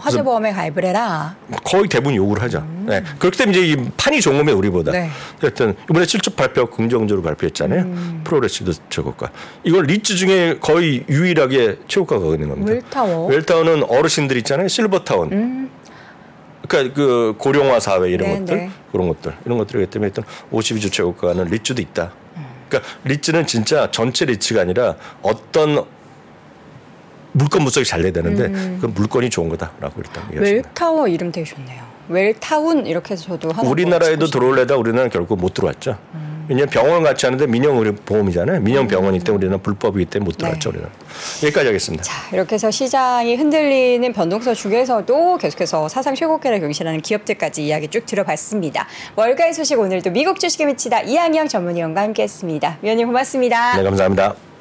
화재보험에 0.05 0.53
가입을 0.53 0.85
해라. 0.85 1.35
거의 1.65 1.89
대부분 1.89 2.15
요구를 2.15 2.43
하죠. 2.43 2.67
네. 2.87 3.03
그렇기 3.19 3.39
때문에 3.39 3.59
이제 3.59 3.67
이 3.73 3.89
판이 3.97 4.21
좋은 4.21 4.37
겁니다 4.37 4.57
우리보다. 4.59 4.93
네. 4.93 5.09
하여튼 5.41 5.75
이번에 5.89 6.05
실적 6.05 6.37
발표 6.37 6.67
긍정적으로 6.67 7.23
발표했잖아요. 7.23 8.23
프로그레시브 8.25 8.73
최고가. 8.91 9.31
이걸 9.65 9.85
리츠 9.85 10.17
중에 10.17 10.59
거의 10.61 11.05
유일하게 11.09 11.79
최고가가 11.89 12.27
있는 12.35 12.51
겁니다. 12.51 12.73
웰타워. 12.73 13.29
웰타워는 13.29 13.85
어르신들 13.85 14.37
있잖아요. 14.39 14.69
실버타운. 14.69 15.71
그러니까 16.69 16.95
그 16.95 17.35
고령화 17.39 17.81
사회 17.81 18.11
이런 18.11 18.29
네, 18.29 18.39
것들 18.39 18.57
네. 18.57 18.71
그런 18.93 19.09
것들 19.09 19.35
이런 19.45 19.59
것들이기 19.59 19.91
때문에 19.91 20.09
일단 20.09 20.25
52주 20.53 20.93
최고가는 20.93 21.45
리츠도 21.47 21.81
있다. 21.81 22.13
그러니까 22.69 22.91
리츠는 23.05 23.47
진짜 23.47 23.91
전체 23.91 24.25
리츠가 24.25 24.63
아니라 24.63 24.97
어떤 25.23 25.85
물건 27.35 27.63
분석이 27.63 27.85
잘 27.85 28.03
돼야 28.03 28.13
되는데 28.13 28.49
그 28.81 28.87
물건이 28.87 29.29
좋은 29.29 29.49
거다라고 29.49 29.95
일단 29.99 30.25
얘기하십니다. 30.31 30.69
웰타워 30.69 31.09
이름 31.09 31.33
되게 31.33 31.45
좋네요. 31.45 31.83
웰타운 32.09 32.87
이렇게 32.87 33.15
해서 33.15 33.25
저도 33.25 33.51
하나 33.51 33.69
우리나라에도 33.69 34.19
뭐 34.19 34.29
들어올래다 34.29 34.77
우리나라는 34.77 35.11
결국 35.11 35.41
못 35.41 35.53
들어왔죠. 35.55 35.97
음. 36.15 36.47
왜냐하면 36.49 36.69
병원 36.71 37.03
같이 37.03 37.25
하는데 37.25 37.47
민영 37.47 37.79
의료 37.79 37.95
보험이잖아요. 37.95 38.61
민영 38.61 38.87
병원이기 38.87 39.25
때문에 39.25 39.47
우리는 39.47 39.63
불법이기 39.63 40.05
때문에 40.11 40.27
못 40.27 40.37
들어왔죠. 40.37 40.73
네. 40.73 40.79
우리는 40.79 40.93
여기까지 41.43 41.67
하겠습니다. 41.67 42.05
자, 42.05 42.13
이렇게 42.33 42.55
해서 42.55 42.71
시장이 42.71 43.37
흔들리는 43.37 44.13
변동성 44.13 44.55
중에서도 44.55 45.39
계속해서 45.39 45.89
사상 45.89 46.15
최고가를 46.15 46.61
경신하는 46.61 47.01
기업들까지 47.01 47.65
이야기 47.65 47.89
쭉 47.89 48.05
들어봤습니다. 48.05 48.87
월가의 49.17 49.55
소식 49.55 49.79
오늘도 49.79 50.11
미국 50.11 50.39
주식에 50.39 50.67
미치다 50.67 51.03
이항영 51.03 51.49
전문위원과 51.49 52.03
함께했습니다. 52.03 52.79
위원님 52.83 53.07
고맙습니다. 53.07 53.77
네, 53.79 53.83
감사합니다. 53.83 54.54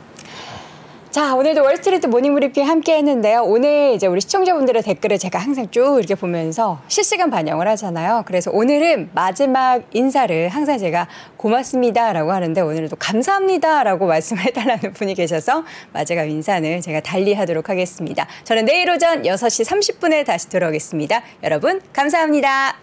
자, 1.13 1.35
오늘도 1.35 1.61
월스트리트 1.61 2.07
모닝 2.07 2.33
브리핑 2.33 2.67
함께 2.67 2.97
했는데요. 2.97 3.43
오늘 3.43 3.93
이제 3.93 4.07
우리 4.07 4.19
시청자분들의 4.19 4.81
댓글을 4.81 5.19
제가 5.19 5.37
항상 5.37 5.69
쭉 5.69 5.99
이렇게 5.99 6.15
보면서 6.15 6.81
실시간 6.87 7.29
반영을 7.29 7.67
하잖아요. 7.67 8.23
그래서 8.25 8.49
오늘은 8.49 9.11
마지막 9.13 9.83
인사를 9.91 10.49
항상 10.49 10.79
제가 10.79 11.07
고맙습니다라고 11.37 12.31
하는데 12.31 12.59
오늘도 12.61 12.95
감사합니다라고 12.95 14.07
말씀을 14.07 14.43
해달라는 14.43 14.93
분이 14.97 15.13
계셔서 15.13 15.63
마지막 15.91 16.23
인사는 16.23 16.81
제가 16.81 17.01
달리 17.01 17.35
하도록 17.35 17.69
하겠습니다. 17.69 18.25
저는 18.43 18.65
내일 18.65 18.89
오전 18.89 19.21
6시 19.21 19.99
30분에 19.99 20.25
다시 20.25 20.49
돌아오겠습니다. 20.49 21.21
여러분, 21.43 21.79
감사합니다. 21.93 22.77